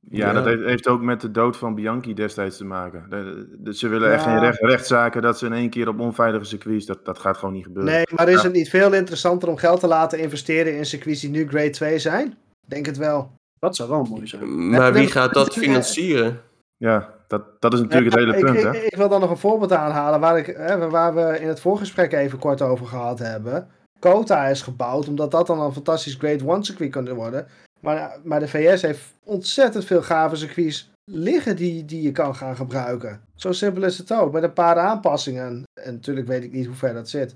Ja, 0.10 0.28
Ja. 0.28 0.34
dat 0.34 0.46
heeft, 0.46 0.64
heeft 0.64 0.88
ook 0.88 1.02
met 1.02 1.22
de 1.22 1.32
dood 1.32 1.58
van 1.58 1.76
Bianchi 1.76 2.14
destijds 2.14 2.58
te 2.58 2.66
maken. 2.66 3.06
De- 3.10 3.56
de- 3.60 3.76
ze 3.76 3.88
willen 3.88 4.14
echt 4.14 4.24
geen 4.24 4.40
recht, 4.40 4.60
rechtszaken 4.60 5.22
dat 5.22 5.38
ze 5.38 5.46
in 5.46 5.54
één 5.54 5.70
keer 5.70 5.88
op 5.88 6.00
onveilige 6.00 6.46
circuits, 6.46 6.86
dat, 6.86 7.06
dat 7.06 7.20
gaat 7.20 7.38
gewoon 7.38 7.54
niet 7.54 7.64
gebeuren. 7.66 7.94
Nee, 7.94 8.04
maar 8.16 8.30
is 8.30 8.36
Ja. 8.36 8.44
het 8.44 8.54
niet 8.54 8.70
veel 8.70 8.94
interessanter 8.94 9.50
om 9.50 9.58
geld 9.58 9.80
te 9.80 9.88
laten 9.88 10.20
investeren 10.20 10.78
in 10.78 10.86
circuits 10.86 11.22
die 11.22 11.30
nu 11.30 11.48
Grade 11.48 11.70
2 11.70 12.00
zijn? 12.00 12.38
Denk 12.68 12.86
het 12.86 12.98
wel. 12.98 13.32
Dat 13.60 13.76
zou 13.76 13.90
wel 13.90 14.04
mooi 14.04 14.28
zijn. 14.28 14.70
maar 14.70 14.94
wie 14.94 15.08
gaat 15.08 15.34
dat 15.34 15.54
financieren? 15.64 16.42
Ja, 16.78 17.14
dat, 17.28 17.44
dat 17.62 17.74
is 17.74 17.80
natuurlijk 17.82 18.16
het 18.16 18.20
hele 18.26 18.40
punt, 18.40 18.58
ik, 18.58 18.64
hè? 18.64 18.76
ik, 18.76 18.84
ik 18.84 18.96
wil 18.98 19.10
dan 19.10 19.20
nog 19.20 19.30
een 19.30 19.38
voorbeeld 19.38 19.72
aanhalen 19.72 20.20
waar, 20.20 20.38
ik, 20.38 20.46
hè, 20.46 20.90
waar 20.90 21.16
we 21.16 21.40
in 21.40 21.48
het 21.48 21.60
voorgesprek 21.60 22.14
even 22.14 22.40
kort 22.40 22.62
over 22.62 22.86
gehad 22.86 23.20
hebben. 23.20 23.68
Kota 24.00 24.48
is 24.48 24.62
gebouwd 24.62 25.08
omdat 25.08 25.32
dat 25.32 25.48
dan 25.48 25.62
een 25.62 25.74
fantastisch 25.74 26.16
Grade 26.16 26.46
1 26.48 26.64
circuit 26.64 26.92
kan 26.92 27.10
worden. 27.14 27.48
Maar, 27.84 28.18
maar 28.24 28.40
de 28.40 28.48
VS 28.48 28.82
heeft 28.82 29.02
ontzettend 29.24 29.86
veel 29.86 30.02
gave 30.02 30.36
circuits 30.36 30.92
liggen 31.12 31.56
die, 31.56 31.86
die 31.86 32.02
je 32.02 32.12
kan 32.12 32.36
gaan 32.36 32.56
gebruiken. 32.56 33.22
Zo 33.36 33.52
simpel 33.52 33.84
is 33.84 33.98
het 33.98 34.14
ook. 34.14 34.32
Met 34.32 34.44
een 34.44 34.54
paar 34.54 34.78
aanpassingen. 34.78 35.64
En 35.84 35.94
natuurlijk 35.94 36.28
weet 36.28 36.44
ik 36.44 36.52
niet 36.52 36.66
hoe 36.66 36.76
ver 36.76 36.94
dat 36.94 37.10
zit. 37.10 37.36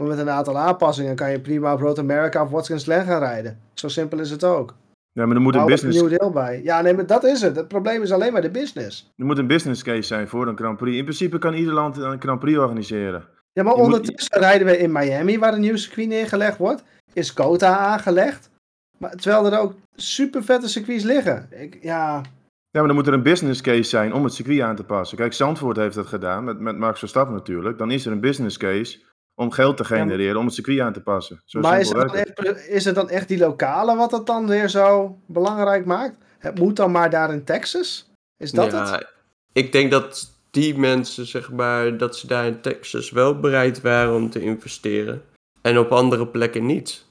Maar 0.00 0.08
met 0.08 0.18
een 0.18 0.30
aantal 0.30 0.58
aanpassingen 0.58 1.14
kan 1.16 1.30
je 1.30 1.40
prima 1.40 1.72
op 1.72 1.80
Road 1.80 1.98
America 1.98 2.42
of 2.42 2.50
Watkins 2.50 2.84
Glen 2.84 3.04
gaan 3.04 3.18
rijden. 3.18 3.58
Zo 3.74 3.88
simpel 3.88 4.18
is 4.18 4.30
het 4.30 4.44
ook. 4.44 4.74
Ja, 5.12 5.26
maar 5.26 5.36
er 5.36 5.42
moet 5.42 5.54
een 5.54 5.60
Hou 5.60 5.72
er 5.72 5.78
een 5.78 5.84
business, 5.84 6.08
nieuw 6.08 6.18
deel 6.18 6.30
bij. 6.30 6.60
Ja, 6.64 6.80
nee, 6.80 6.94
maar 6.94 7.06
dat 7.06 7.24
is 7.24 7.40
het. 7.40 7.56
Het 7.56 7.68
probleem 7.68 8.02
is 8.02 8.12
alleen 8.12 8.32
maar 8.32 8.42
de 8.42 8.50
business. 8.50 9.12
er 9.16 9.24
moet 9.24 9.38
een 9.38 9.46
business 9.46 9.82
case 9.82 10.02
zijn 10.02 10.28
voor 10.28 10.46
een 10.48 10.56
Grand 10.56 10.76
Prix. 10.76 10.96
In 10.96 11.04
principe 11.04 11.38
kan 11.38 11.54
ieder 11.54 11.72
land 11.74 11.96
een 11.96 12.20
Grand 12.20 12.40
Prix 12.40 12.58
organiseren. 12.58 13.24
Ja, 13.52 13.62
maar 13.62 13.72
Je 13.76 13.78
moet- 13.82 13.86
ondertussen 13.92 14.38
rijden 14.38 14.66
we 14.66 14.78
in 14.78 14.92
Miami, 14.92 15.38
waar 15.38 15.52
een 15.54 15.60
nieuw 15.60 15.76
circuit 15.76 16.08
neergelegd 16.08 16.58
wordt. 16.58 16.82
Is 17.12 17.32
Kota 17.32 17.76
aangelegd. 17.78 18.50
Maar, 18.98 19.16
terwijl 19.16 19.52
er 19.52 19.58
ook 19.58 19.74
super 19.96 20.44
vette 20.44 20.68
circuits 20.68 21.04
liggen. 21.04 21.48
Ik, 21.50 21.78
ja, 21.82 22.22
Ja, 22.70 22.82
maar 22.82 22.86
dan 22.86 22.94
moet 22.94 23.06
er 23.06 23.12
een 23.12 23.22
business 23.22 23.60
case 23.60 23.82
zijn 23.82 24.12
om 24.12 24.24
het 24.24 24.34
circuit 24.34 24.60
aan 24.60 24.76
te 24.76 24.84
passen. 24.84 25.16
Kijk, 25.16 25.32
Zandvoort 25.32 25.76
heeft 25.76 25.94
dat 25.94 26.06
gedaan, 26.06 26.44
met, 26.44 26.58
met 26.60 26.76
Max 26.78 26.98
Verstappen 26.98 27.34
natuurlijk. 27.34 27.78
Dan 27.78 27.90
is 27.90 28.06
er 28.06 28.12
een 28.12 28.20
business 28.20 28.56
case 28.56 28.98
om 29.34 29.50
geld 29.50 29.76
te 29.76 29.82
maar- 29.88 29.98
genereren 29.98 30.38
om 30.38 30.44
het 30.44 30.54
circuit 30.54 30.80
aan 30.80 30.92
te 30.92 31.02
passen. 31.02 31.40
Zo 31.44 31.60
maar 31.60 31.80
is 31.80 31.88
het, 31.88 32.12
echt, 32.12 32.68
is 32.68 32.84
het 32.84 32.94
dan 32.94 33.10
echt 33.10 33.28
die 33.28 33.38
lokale 33.38 33.96
wat 33.96 34.10
het 34.12 34.26
dan 34.26 34.46
weer 34.48 34.68
zo 34.68 35.18
belangrijk 35.26 35.84
maakt? 35.84 36.16
Het 36.38 36.58
moet 36.58 36.76
dan 36.76 36.90
maar 36.90 37.10
daar 37.10 37.32
in 37.32 37.44
Texas? 37.44 38.10
Is 38.36 38.50
dat 38.50 38.70
ja, 38.70 38.92
het? 38.92 39.12
ik 39.52 39.72
denk 39.72 39.90
dat 39.90 40.30
die 40.50 40.78
mensen, 40.78 41.26
zeg 41.26 41.52
maar, 41.52 41.96
dat 41.96 42.16
ze 42.16 42.26
daar 42.26 42.46
in 42.46 42.60
Texas 42.60 43.10
wel 43.10 43.40
bereid 43.40 43.80
waren 43.80 44.14
om 44.14 44.30
te 44.30 44.40
investeren. 44.40 45.22
En 45.62 45.78
op 45.78 45.92
andere 45.92 46.26
plekken 46.26 46.66
niet. 46.66 47.05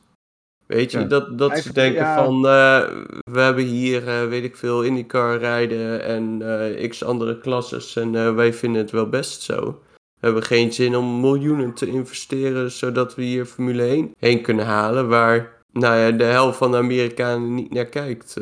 Weet 0.68 0.92
je, 0.92 1.00
Ja. 1.00 1.06
dat, 1.06 1.38
dat 1.38 1.58
ze 1.58 1.74
denken 1.74 2.02
ja. 2.02 2.24
van, 2.24 2.36
eh, 2.36 2.84
we 3.32 3.40
hebben 3.40 3.64
hier, 3.64 4.08
eh, 4.08 4.28
weet 4.28 4.44
ik 4.44 4.56
veel, 4.56 4.84
IndyCar 4.84 5.38
rijden 5.38 6.04
en 6.04 6.42
eh, 6.42 6.90
x 6.90 7.04
andere 7.04 7.38
klasses 7.38 7.96
en 7.96 8.16
eh, 8.16 8.36
wij 8.36 8.54
vinden 8.54 8.82
het 8.82 8.92
wel 8.92 9.10
best 9.10 9.42
zo. 9.42 9.80
We 10.20 10.26
hebben 10.32 10.44
geen 10.44 10.74
zin 10.74 10.96
om 10.96 11.20
miljoenen 11.20 11.74
te 11.74 11.88
investeren, 11.88 12.72
zodat 12.72 13.16
we 13.16 13.22
hier 13.24 13.46
Formule 13.46 13.84
1 13.84 14.14
heen 14.20 14.42
kunnen 14.42 14.66
halen, 14.66 15.08
waar, 15.08 15.64
nou 15.72 15.98
ja, 15.98 16.12
de 16.12 16.24
helft 16.24 16.58
van 16.58 16.72
de 16.72 16.78
Amerikanen 16.78 17.56
niet 17.56 17.74
naar 17.74 17.86
kijkt. 17.86 18.40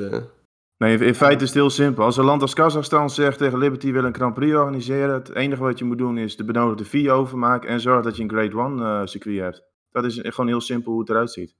Nee, 0.77 0.97
in 0.97 1.15
feite 1.15 1.43
is 1.43 1.49
het 1.49 1.57
heel 1.57 1.69
simpel. 1.69 2.03
Als 2.03 2.17
een 2.17 2.25
land 2.25 2.41
als 2.41 2.53
Kazachstan 2.53 3.09
zegt 3.09 3.37
tegen 3.37 3.57
Liberty 3.57 3.91
wil 3.91 4.03
een 4.03 4.15
Grand 4.15 4.33
Prix 4.33 4.55
organiseren, 4.55 5.13
het 5.13 5.35
enige 5.35 5.61
wat 5.61 5.79
je 5.79 5.85
moet 5.85 5.97
doen 5.97 6.17
is 6.17 6.35
de 6.35 6.43
benodigde 6.43 6.85
fee 6.85 7.11
overmaken 7.11 7.69
en 7.69 7.79
zorg 7.79 8.03
dat 8.03 8.15
je 8.15 8.23
een 8.23 8.29
Grade 8.29 8.59
1 8.59 8.79
eh, 8.79 9.01
circuit 9.05 9.39
hebt. 9.39 9.63
Dat 9.91 10.03
is 10.03 10.19
gewoon 10.23 10.47
heel 10.47 10.61
simpel 10.61 10.91
hoe 10.91 11.01
het 11.01 11.09
eruit 11.09 11.31
ziet. 11.31 11.55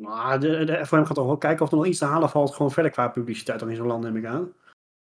Maar 0.00 0.40
de, 0.40 0.64
de 0.64 0.86
FOM 0.86 1.04
gaat 1.04 1.14
toch 1.14 1.26
wel 1.26 1.38
kijken 1.38 1.64
of 1.64 1.70
er 1.70 1.76
nog 1.76 1.86
iets 1.86 1.98
te 1.98 2.04
halen 2.04 2.28
valt. 2.28 2.54
Gewoon 2.54 2.72
verder 2.72 2.92
qua 2.92 3.08
publiciteit 3.08 3.60
dan 3.60 3.70
in 3.70 3.76
zo'n 3.76 3.86
land, 3.86 4.02
neem 4.04 4.16
ik 4.16 4.24
aan. 4.24 4.52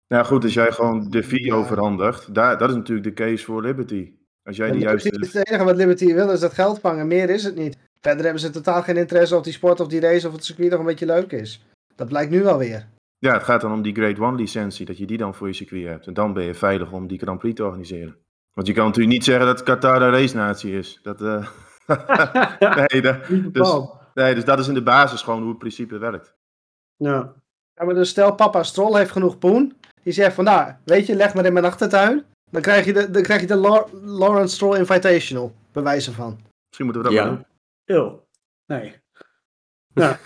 Nou 0.09 0.25
goed, 0.25 0.45
als 0.45 0.55
jij 0.55 0.73
gewoon 0.73 1.11
de 1.11 1.23
fee 1.23 1.45
Ja. 1.45 1.55
overhandigt, 1.55 2.35
daar, 2.35 2.59
dat 2.59 2.69
is 2.69 2.75
natuurlijk 2.75 3.07
de 3.07 3.25
case 3.25 3.45
voor 3.45 3.62
Liberty. 3.62 4.12
Als 4.43 4.57
jij 4.57 4.69
Ja, 4.69 4.75
juiste... 4.75 5.09
Het 5.09 5.49
enige 5.49 5.64
wat 5.64 5.76
Liberty 5.76 6.14
wil 6.14 6.31
is 6.31 6.41
dat 6.41 6.53
geld 6.53 6.81
vangen. 6.81 7.07
Meer 7.07 7.31
is 7.31 7.45
het 7.45 7.55
niet. 7.55 7.76
Verder 8.00 8.23
hebben 8.25 8.41
ze 8.41 8.50
totaal 8.50 8.83
geen 8.83 8.97
interesse 8.97 9.37
of 9.37 9.43
die 9.43 9.53
sport 9.53 9.81
of 9.81 9.87
die 9.88 10.00
race 10.00 10.26
of 10.26 10.33
het 10.33 10.45
circuit 10.45 10.71
nog 10.71 10.79
een 10.81 10.87
beetje 10.87 11.07
leuk 11.07 11.33
is. 11.33 11.67
Dat 11.97 12.09
blijkt 12.09 12.31
nu 12.31 12.47
alweer. 12.47 12.88
Ja, 13.19 13.33
het 13.33 13.43
gaat 13.43 13.61
dan 13.61 13.73
om 13.73 13.83
die 13.83 13.95
Grade 13.95 14.25
1 14.25 14.35
licentie, 14.35 14.87
dat 14.87 14.99
je 14.99 15.07
die 15.07 15.17
dan 15.17 15.35
voor 15.35 15.47
je 15.47 15.53
circuit 15.53 15.87
hebt. 15.87 16.07
En 16.07 16.14
dan 16.14 16.33
ben 16.33 16.45
je 16.45 16.55
veilig 16.55 16.93
om 16.93 17.07
die 17.07 17.19
Grand 17.19 17.38
Prix 17.38 17.55
te 17.55 17.64
organiseren. 17.64 18.17
Want 18.53 18.67
je 18.67 18.73
kan 18.73 18.85
natuurlijk 18.87 19.14
niet 19.14 19.25
zeggen 19.25 19.47
dat 19.47 19.62
Qatar 19.62 20.03
een 20.03 20.11
race 20.11 20.37
natie 20.37 20.79
is. 20.79 21.00
Dat, 21.03 21.23
eh, 21.23 21.49
nee, 22.91 23.03
dat. 23.03 23.19
Nee, 24.14 24.35
dus 24.35 24.44
dat 24.44 24.59
is 24.59 24.68
in 24.68 24.75
de 24.75 24.83
basis 24.83 25.23
gewoon 25.23 25.40
hoe 25.40 25.49
het 25.49 25.59
principe 25.59 25.99
werkt. 25.99 26.35
Ja. 26.97 27.33
Ja, 27.75 27.85
maar 27.85 27.94
dus 27.94 28.09
stel 28.09 28.35
papa 28.35 28.62
Stroll 28.62 28.97
heeft 28.99 29.11
genoeg 29.11 29.38
poen. 29.38 29.76
Die 30.02 30.12
zegt 30.12 30.35
van 30.35 30.44
nou, 30.44 30.73
weet 30.85 31.06
je, 31.06 31.14
leg 31.14 31.35
maar 31.35 31.44
in 31.44 31.52
mijn 31.52 31.64
achtertuin. 31.64 32.25
Dan 32.50 32.62
krijg 32.62 32.85
je 32.85 32.92
de, 32.92 33.11
dan 33.11 33.23
krijg 33.23 33.40
je 33.40 33.47
de 33.47 33.56
Lawrence 34.02 34.54
Stroll 34.54 34.76
Invitational. 34.78 35.54
Bewijzen 35.73 36.12
van. 36.12 36.40
Misschien 36.66 36.85
moeten 36.85 37.02
we 37.02 37.09
dat 37.09 37.12
Ja. 37.12 37.25
doen. 37.28 37.47
Eeuw. 37.85 38.26
Nee. 38.66 38.94
Ja. 39.94 40.18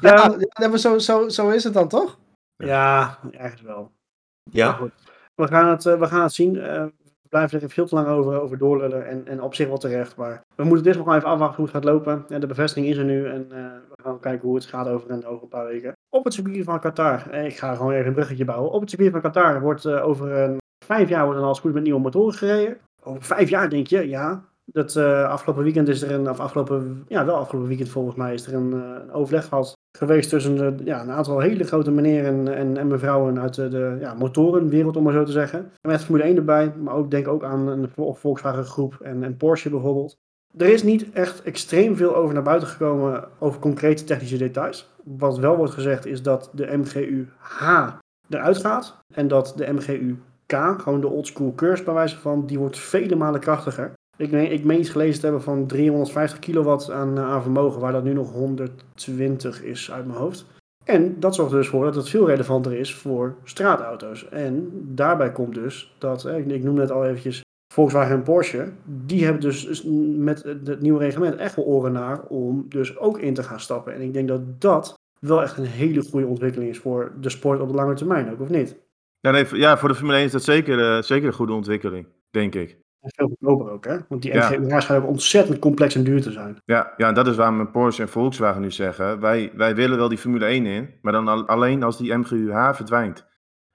Ja, 0.00 0.36
ja, 0.60 0.68
maar 0.68 0.78
zo, 0.78 0.98
zo, 0.98 1.28
zo 1.28 1.50
is 1.50 1.64
het 1.64 1.72
dan 1.72 1.88
toch? 1.88 2.18
ja, 2.56 3.18
ergens 3.30 3.60
wel. 3.62 3.80
Maar 3.82 4.54
Ja, 4.54 4.72
goed. 4.72 4.92
We 5.34 5.46
gaan 5.46 5.68
het, 5.68 5.86
eh, 5.86 5.98
we 5.98 6.06
gaan 6.06 6.22
het 6.22 6.32
zien. 6.32 6.56
Eh, 6.60 6.86
we 7.28 7.36
blijven 7.36 7.62
er 7.62 7.70
veel 7.70 7.86
te 7.86 7.94
lang 7.94 8.06
over, 8.08 8.40
over 8.40 8.58
doorlullen. 8.58 9.06
En, 9.06 9.26
en 9.26 9.42
op 9.42 9.54
zich 9.54 9.68
wel 9.68 9.78
terecht. 9.78 10.16
Maar 10.16 10.44
we 10.54 10.64
moeten 10.64 10.84
dit 10.84 10.96
nog 10.96 11.14
even 11.14 11.28
afwachten 11.28 11.56
hoe 11.56 11.64
het 11.64 11.74
gaat 11.74 11.84
lopen. 11.84 12.24
En 12.28 12.40
de 12.40 12.46
bevestiging 12.46 12.86
is 12.86 12.96
er 12.96 13.04
nu. 13.04 13.28
En 13.28 13.46
eh, 13.50 13.64
we 13.94 14.02
gaan 14.02 14.20
kijken 14.20 14.46
hoe 14.46 14.56
het 14.56 14.66
gaat 14.66 14.88
over 14.88 15.10
een, 15.10 15.26
over 15.26 15.42
een 15.42 15.48
paar 15.48 15.66
weken. 15.66 15.92
Op 16.08 16.24
het 16.24 16.34
circuit 16.34 16.64
van 16.64 16.80
Qatar. 16.80 17.30
Eh, 17.30 17.44
ik 17.44 17.56
ga 17.56 17.74
gewoon 17.74 17.92
even 17.92 18.06
een 18.06 18.12
bruggetje 18.12 18.44
bouwen. 18.44 18.70
Op 18.70 18.80
het 18.80 18.90
circuit 18.90 19.10
van 19.10 19.20
Qatar 19.20 19.60
wordt 19.60 19.84
eh, 19.84 20.06
over 20.06 20.32
een 20.32 20.56
vijf 20.84 21.08
jaar 21.08 21.24
wordt 21.24 21.40
er 21.40 21.46
als 21.46 21.60
goed 21.60 21.74
met 21.74 21.82
nieuwe 21.82 22.00
motoren 22.00 22.34
gereden. 22.34 22.76
Over 23.02 23.22
vijf 23.22 23.48
jaar 23.48 23.70
denk 23.70 23.86
je, 23.86 24.08
ja. 24.08 24.44
Dat 24.64 24.96
afgelopen 24.96 25.62
weekend 25.62 25.88
is 25.88 26.02
er 26.02 26.10
een, 26.10 26.30
of 26.30 26.40
afgelopen, 26.40 27.04
ja 27.06 27.24
wel 27.24 27.36
afgelopen 27.36 27.68
weekend 27.68 27.88
volgens 27.88 28.16
mij 28.16 28.34
is 28.34 28.46
er 28.46 28.54
een 28.54 29.12
overleg 29.12 29.44
gehad 29.48 29.77
geweest 29.92 30.28
tussen 30.30 30.80
ja, 30.84 31.02
een 31.02 31.10
aantal 31.10 31.38
hele 31.40 31.64
grote 31.64 31.90
meneren 31.90 32.54
en, 32.54 32.76
en 32.76 32.86
mevrouwen 32.86 33.40
uit 33.40 33.54
de, 33.54 33.68
de 33.68 34.12
motorenwereld, 34.18 34.96
om 34.96 35.02
maar 35.02 35.12
zo 35.12 35.24
te 35.24 35.32
zeggen. 35.32 35.72
Met 35.80 36.04
Formule 36.04 36.24
1 36.24 36.36
erbij, 36.36 36.72
maar 36.76 36.94
ook 36.94 37.10
denk 37.10 37.28
ook 37.28 37.44
aan 37.44 37.90
Vol- 37.94 38.14
Volkswagen 38.14 38.64
groep 38.64 38.98
en, 39.00 39.24
en 39.24 39.36
Porsche 39.36 39.70
bijvoorbeeld. 39.70 40.16
Er 40.56 40.68
is 40.68 40.82
niet 40.82 41.12
echt 41.12 41.42
extreem 41.42 41.96
veel 41.96 42.16
over 42.16 42.34
naar 42.34 42.42
buiten 42.42 42.68
gekomen 42.68 43.28
over 43.38 43.60
concrete 43.60 44.04
technische 44.04 44.36
details. 44.36 44.94
Wat 45.04 45.38
wel 45.38 45.56
wordt 45.56 45.72
gezegd 45.72 46.06
is 46.06 46.22
dat 46.22 46.50
de 46.54 46.76
MGU-H 46.76 47.88
eruit 48.28 48.56
gaat 48.56 48.98
en 49.14 49.28
dat 49.28 49.52
de 49.56 49.72
MGU-K, 49.72 50.80
gewoon 50.82 51.00
de 51.00 51.08
oldschool 51.08 51.52
curse 51.54 51.84
bij 51.84 51.94
wijze 51.94 52.18
van, 52.18 52.46
die 52.46 52.58
wordt 52.58 52.78
vele 52.78 53.14
malen 53.14 53.40
krachtiger. 53.40 53.92
Ik 54.18 54.30
meen, 54.30 54.52
ik 54.52 54.64
meen 54.64 54.78
iets 54.80 54.88
gelezen 54.90 55.20
te 55.20 55.26
hebben 55.26 55.42
van 55.42 55.66
350 55.66 56.38
kilowatt 56.38 56.90
aan, 56.90 57.18
eh, 57.18 57.24
aan 57.24 57.42
vermogen, 57.42 57.80
waar 57.80 57.92
dat 57.92 58.04
nu 58.04 58.12
nog 58.12 58.32
120 58.32 59.62
is 59.62 59.90
uit 59.92 60.06
mijn 60.06 60.18
hoofd. 60.18 60.46
En 60.84 61.20
dat 61.20 61.34
zorgt 61.34 61.52
dus 61.52 61.68
voor 61.68 61.84
dat 61.84 61.94
het 61.94 62.08
veel 62.08 62.26
relevanter 62.26 62.72
is 62.72 62.94
voor 62.94 63.34
straatauto's. 63.44 64.28
En 64.28 64.70
daarbij 64.94 65.32
komt 65.32 65.54
dus 65.54 65.94
dat, 65.98 66.24
eh, 66.24 66.38
ik- 66.38 66.46
ik 66.50 66.62
noem 66.62 66.74
net 66.74 66.90
al 66.90 67.04
eventjes 67.06 67.40
Volkswagen 67.74 68.14
en 68.16 68.22
Porsche, 68.22 68.68
die 68.84 69.24
hebben 69.24 69.42
dus 69.42 69.66
dus 69.66 69.84
met 70.16 70.42
het 70.42 70.80
nieuwe 70.80 70.98
reglement 70.98 71.36
echt 71.36 71.56
wel 71.56 71.64
oren 71.64 71.92
naar 71.92 72.22
om 72.22 72.66
dus 72.68 72.98
ook 72.98 73.18
in 73.18 73.34
te 73.34 73.42
gaan 73.42 73.60
stappen. 73.60 73.94
En 73.94 74.00
ik 74.00 74.12
denk 74.12 74.28
dat 74.28 74.60
dat 74.60 74.94
wel 75.20 75.42
echt 75.42 75.56
een 75.58 75.64
hele 75.64 76.02
goede 76.02 76.26
ontwikkeling 76.26 76.70
is 76.70 76.78
voor 76.78 77.12
de 77.20 77.30
sport 77.30 77.60
op 77.60 77.68
de 77.68 77.74
lange 77.74 77.94
termijn 77.94 78.30
ook, 78.32 78.40
of 78.40 78.48
niet? 78.48 78.76
Ja, 79.20 79.30
nee, 79.30 79.46
ja, 79.52 79.78
voor 79.78 79.88
de 79.88 79.94
Formule 79.94 80.16
1 80.18 80.24
is 80.24 80.32
dat 80.32 80.42
zeker, 80.42 80.78
eh, 80.96 81.02
zeker 81.02 81.26
een 81.26 81.32
goede 81.32 81.52
ontwikkeling, 81.52 82.06
denk 82.30 82.54
ik. 82.54 82.78
En 83.00 83.10
veel 83.14 83.26
goedkoper 83.28 83.70
ook, 83.72 83.84
hè? 83.84 83.96
Want 84.08 84.22
die. 84.22 84.34
MGUH's 84.36 84.84
schijnen 84.84 85.04
ook 85.04 85.10
ontzettend 85.10 85.58
complex 85.58 85.94
en 85.94 86.04
duur 86.04 86.22
te 86.22 86.32
zijn. 86.32 86.56
Ja, 86.64 86.92
ja, 86.96 87.08
en 87.08 87.14
dat 87.14 87.26
is 87.26 87.36
waarom 87.36 87.70
Porsche 87.70 88.02
en 88.02 88.08
Volkswagen 88.08 88.60
nu 88.60 88.70
zeggen: 88.70 89.20
wij, 89.20 89.52
wij 89.54 89.74
willen 89.74 89.96
wel 89.98 90.08
die 90.08 90.18
Formule 90.18 90.44
1 90.44 90.66
in, 90.66 90.90
maar 91.02 91.12
dan 91.12 91.28
al- 91.28 91.46
alleen 91.46 91.82
als 91.82 91.98
die 91.98 92.14
MGUH 92.16 92.74
verdwijnt. 92.74 93.26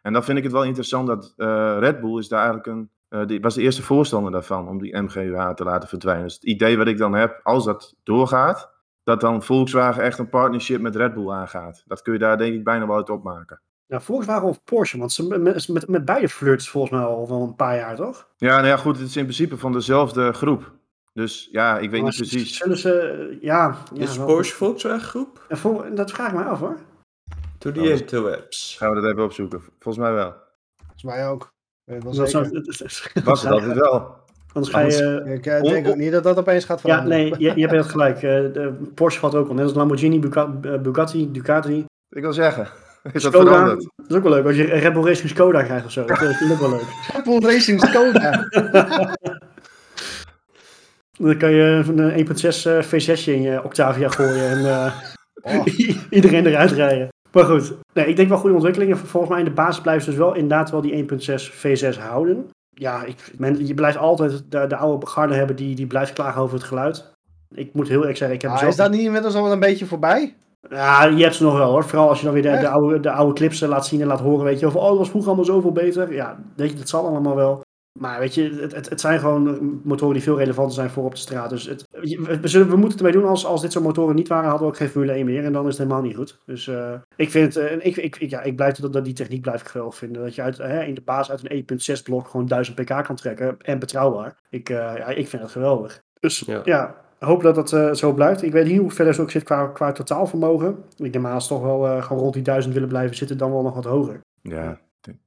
En 0.02 0.14
dan 0.14 0.24
vind 0.24 0.38
ik 0.38 0.44
het 0.44 0.54
wel 0.54 0.64
interessant 0.64 1.08
dat 1.08 1.34
eh, 1.38 1.76
Red 1.80 2.00
Bull 2.02 2.18
is 2.20 2.28
daar 2.28 2.40
eigenlijk 2.46 2.68
een, 2.68 2.90
eh, 3.10 3.26
die 3.28 3.42
was 3.42 3.56
de 3.56 3.62
eerste 3.62 3.82
voorstander 3.84 4.32
daarvan 4.32 4.68
om 4.68 4.80
die 4.80 4.98
MGUH 5.02 5.50
te 5.50 5.64
laten 5.64 5.90
verdwijnen. 5.90 6.24
Dus 6.24 6.34
het 6.34 6.44
idee 6.44 6.78
wat 6.78 6.88
ik 6.88 6.98
dan 6.98 7.14
heb, 7.14 7.40
als 7.44 7.66
dat 7.66 7.96
doorgaat, 8.04 8.72
dat 9.04 9.22
dan 9.22 9.44
Volkswagen 9.44 10.04
echt 10.04 10.20
een 10.20 10.30
partnership 10.30 10.82
met 10.82 10.96
Red 10.96 11.14
Bull 11.14 11.30
aangaat. 11.30 11.84
Dat 11.88 12.02
kun 12.02 12.14
je 12.14 12.20
daar 12.20 12.38
denk 12.38 12.54
ik 12.54 12.64
bijna 12.64 12.88
wel 12.88 12.96
uit 12.96 13.10
opmaken. 13.10 13.62
Ja, 13.86 14.02
Volkswagen 14.02 14.48
of 14.48 14.64
Porsche, 14.64 14.98
want 14.98 15.12
ze 15.12 15.28
met, 15.40 15.68
met, 15.68 15.88
met 15.88 16.06
beide 16.06 16.30
flirts 16.30 16.70
volgens 16.70 16.94
mij 16.94 17.02
al 17.04 17.28
wel 17.28 17.42
een 17.42 17.56
paar 17.56 17.76
jaar, 17.76 17.96
toch? 17.96 18.28
Ja, 18.38 18.56
nou 18.56 18.68
ja, 18.68 18.78
goed, 18.78 18.98
het 18.98 19.08
is 19.08 19.16
in 19.18 19.24
principe 19.24 19.58
van 19.58 19.72
dezelfde 19.72 20.34
groep. 20.34 20.72
Dus 21.14 21.50
ja, 21.52 21.74
ik 21.80 21.90
weet 21.90 22.02
Maar 22.02 22.10
niet 22.10 22.30
precies. 22.30 22.58
Zullen 22.58 22.78
ze, 22.78 23.00
eh, 23.00 23.42
ja... 23.42 23.78
ja 23.94 24.02
Is 24.04 24.18
wel- 24.18 24.26
Porsche 24.26 24.56
Volkswagen 24.56 25.08
groep? 25.08 25.46
En 25.48 25.58
vol- 25.58 25.96
dat 25.96 26.12
vraag 26.12 26.28
ik 26.28 26.34
mij 26.36 26.44
af, 26.44 26.60
hoor. 26.60 26.78
To 27.58 27.72
the 27.72 27.80
Oh, 27.80 27.86
is- 27.86 28.00
interwebs. 28.02 28.76
Gaan 28.78 28.90
we 28.94 29.02
dat 29.02 29.12
even 29.12 29.24
opzoeken? 29.24 29.62
Volgens 29.80 30.04
mij 30.06 30.14
wel. 30.14 30.34
Volgens 30.78 31.04
mij 31.04 31.28
ook. 31.28 31.52
Weet 31.84 32.04
wel 32.04 32.14
Dat 32.14 32.30
zeker. 32.30 32.64
zou- 32.74 33.24
Was 33.24 33.42
het 33.44 33.52
altijd 33.52 33.74
wel. 33.78 34.16
Anders 34.54 34.74
ga 34.74 34.80
je... 34.80 35.24
Ik 35.36 35.46
eh, 35.46 35.62
denk 35.62 35.88
ook 35.88 35.96
niet 35.96 36.12
dat 36.12 36.24
dat 36.24 36.38
opeens 36.38 36.66
gaat 36.66 36.82
Ja, 36.82 36.90
veranderen. 36.90 37.20
nee, 37.32 37.40
je, 37.40 37.60
je 37.60 37.68
hebt 37.68 37.86
gelijk. 37.96 38.16
eh, 38.16 38.22
de 38.22 38.92
Porsche 38.96 39.20
valt 39.20 39.36
ook 39.36 39.48
al. 39.48 39.54
Net 39.54 39.64
als 39.64 39.74
Lamborghini, 39.74 40.20
Buga- 40.20 40.48
Bugatti, 40.78 41.32
Ducati. 41.32 41.86
Ik 42.10 42.22
wil 42.22 42.34
zeggen, 42.34 42.68
is 43.12 43.24
dat 43.24 43.34
Skoda. 43.34 43.66
Dat 43.66 43.90
is 44.08 44.16
ook 44.16 44.24
wel 44.24 44.32
leuk. 44.32 44.46
Als 44.46 44.56
je 44.56 44.74
een 44.74 44.80
Red 44.80 44.94
Bull 44.94 45.04
Racing 45.04 45.30
Skoda 45.30 45.64
krijgt 45.64 45.86
of 45.86 45.92
zo. 45.92 46.06
Dat 46.06 46.22
is 46.22 46.52
ook 46.52 46.60
wel 46.60 46.70
leuk. 46.70 46.86
Red 47.14 47.24
Bull 47.24 47.40
Racing 47.40 47.82
Skoda. 47.82 48.48
Dan 51.18 51.38
kan 51.38 51.52
je 51.52 51.84
een 51.88 52.28
1.6 52.28 52.44
eh, 52.44 52.84
V6 52.84 53.24
in 53.24 53.42
je 53.42 53.64
Octavia 53.64 54.10
gooien 54.10 54.50
en 54.50 54.66
eh, 54.66 54.94
Oh. 55.44 55.66
iedereen 56.10 56.46
eruit 56.46 56.72
rijden. 56.72 57.08
Maar 57.32 57.44
goed, 57.44 57.74
nee, 57.94 58.06
ik 58.06 58.16
denk 58.16 58.30
wel 58.30 58.38
goede 58.38 58.56
ontwikkelingen. 58.56 58.98
Volgens 58.98 59.32
mij 59.32 59.40
in 59.40 59.46
de 59.46 59.52
basis 59.52 59.82
blijven 59.82 60.04
ze 60.04 60.10
dus 60.10 60.20
wel 60.20 60.34
inderdaad 60.34 60.72
wel 60.72 60.82
die 60.82 61.06
1.6 61.10 61.52
V6 61.54 62.00
houden. 62.00 62.50
Ja, 62.70 63.04
ik, 63.04 63.32
men, 63.38 63.68
je 63.68 63.74
blijft 63.74 63.98
altijd 63.98 64.44
de, 64.52 64.68
de 64.68 64.76
oude 64.76 65.06
garde 65.06 65.34
hebben 65.34 65.56
die, 65.56 65.76
die 65.76 65.88
blijft 65.88 66.14
klagen 66.14 66.42
over 66.42 66.56
het 66.56 66.66
geluid. 66.66 67.12
Ik 67.56 67.74
moet 67.74 67.88
heel 67.88 68.00
eerlijk 68.00 68.18
zeggen, 68.18 68.36
ik 68.36 68.42
heb 68.42 68.52
Ah, 68.52 68.58
zelf... 68.58 68.72
is 68.72 68.78
dat 68.78 68.92
niet 68.92 69.02
inmiddels 69.02 69.36
al 69.36 69.44
wel 69.44 69.52
een 69.52 69.60
beetje 69.60 69.86
voorbij? 69.86 70.36
Ja, 70.70 71.06
je 71.06 71.24
hebt 71.24 71.36
ze 71.36 71.44
nog 71.44 71.58
wel 71.58 71.72
hoor. 71.72 71.84
Vooral 71.84 72.10
als 72.10 72.20
je 72.20 72.26
dan 72.26 72.34
weer 72.34 72.60
de, 72.60 72.68
oude, 72.68 73.00
de 73.00 73.12
oude 73.12 73.34
clips 73.34 73.62
eh, 73.62 73.70
laat 73.70 73.86
zien 73.86 74.02
en 74.02 74.08
laat 74.08 74.20
horen. 74.20 74.46
Weet 74.46 74.60
je, 74.60 74.68
of 74.68 74.76
oh, 74.76 74.88
dat 74.88 74.98
was 74.98 75.10
vroeger 75.10 75.30
allemaal 75.30 75.54
zoveel 75.54 75.72
beter. 75.72 76.14
Ja, 76.14 76.40
weet 76.56 76.72
je, 76.72 76.78
dat 76.78 76.90
zal 76.90 77.06
allemaal 77.08 77.36
wel. 77.36 77.62
Maar 78.00 78.20
weet 78.20 78.36
je, 78.36 78.58
het, 78.60 78.76
het, 78.76 78.90
het 78.90 79.02
zijn 79.02 79.20
gewoon 79.20 79.82
motoren 79.84 80.14
die 80.14 80.24
veel 80.24 80.38
relevanter 80.38 80.74
zijn 80.74 80.90
voor 80.90 81.04
op 81.04 81.12
de 81.12 81.18
straat. 81.18 81.50
Dus 81.50 81.66
het, 81.66 81.88
we, 81.92 82.40
we 82.42 82.48
zullen, 82.48 82.70
we 82.70 82.76
moeten 82.76 82.98
het 82.98 83.08
ermee 83.08 83.22
doen. 83.22 83.30
Als, 83.30 83.46
als 83.46 83.62
dit 83.62 83.72
soort 83.72 83.86
motoren 83.86 84.16
niet 84.16 84.28
waren, 84.28 84.50
hadden 84.50 84.68
we 84.68 84.74
ook 84.74 84.80
geen 84.80 84.90
Formule 84.90 85.12
1 85.12 85.26
meer. 85.26 85.44
En 85.44 85.54
dan 85.54 85.68
is 85.68 85.78
het 85.78 85.78
helemaal 85.78 86.02
niet 86.02 86.16
goed. 86.16 86.40
Dus 86.46 86.68
eh, 86.68 86.94
ik 87.16 87.32
vind, 87.32 87.56
eh, 87.56 87.72
en 87.72 87.86
ik, 87.86 87.98
ik, 87.98 88.16
ik, 88.16 88.30
ja, 88.30 88.42
ik 88.42 88.56
blijf 88.56 88.76
dat, 88.76 88.94
dat 88.94 89.06
die 89.06 89.14
techniek 89.14 89.42
blijf 89.42 89.62
ik 89.62 89.68
geweldig 89.68 89.96
vinden. 89.96 90.24
Dat 90.24 90.36
je 90.36 90.42
uit, 90.42 90.58
hè, 90.58 90.84
in 90.84 90.94
de 90.94 91.02
basis 91.02 91.30
uit 91.32 91.52
een 91.52 91.98
1.6 91.98 92.04
blok 92.04 92.28
gewoon 92.28 92.48
1000 92.48 92.76
pk 92.76 93.04
kan 93.04 93.16
trekken. 93.16 93.56
En 93.60 93.80
betrouwbaar. 93.80 94.36
Ik, 94.50 94.70
eh, 94.70 94.78
ja, 94.78 95.08
ik 95.08 95.28
vind 95.28 95.42
het 95.42 95.52
geweldig. 95.52 96.02
Dus 96.20 96.44
Ja. 96.46 96.62
ja, 96.64 96.96
hoop 97.24 97.42
dat 97.42 97.56
dat 97.56 97.74
eh, 97.74 97.94
zo 97.94 98.14
blijft. 98.14 98.44
Ik 98.44 98.52
weet 98.52 98.66
niet 98.66 98.80
hoe 98.80 98.92
verder 98.92 99.14
ze 99.14 99.22
ook 99.22 99.32
zit 99.32 99.44
qua, 99.44 99.68
qua 99.68 99.92
totaalvermogen. 99.92 100.84
Ik 100.98 101.14
denk 101.14 101.42
ze 101.42 101.48
toch 101.48 101.62
wel 101.62 101.88
eh, 101.88 102.04
gewoon 102.04 102.22
rond 102.22 102.34
die 102.34 102.44
1000 102.44 102.74
willen 102.74 102.90
blijven 102.90 103.16
zitten, 103.16 103.38
dan 103.38 103.52
wel 103.52 103.62
nog 103.62 103.76
wat 103.76 103.86
hoger. 103.86 104.22
Ja, 104.42 104.80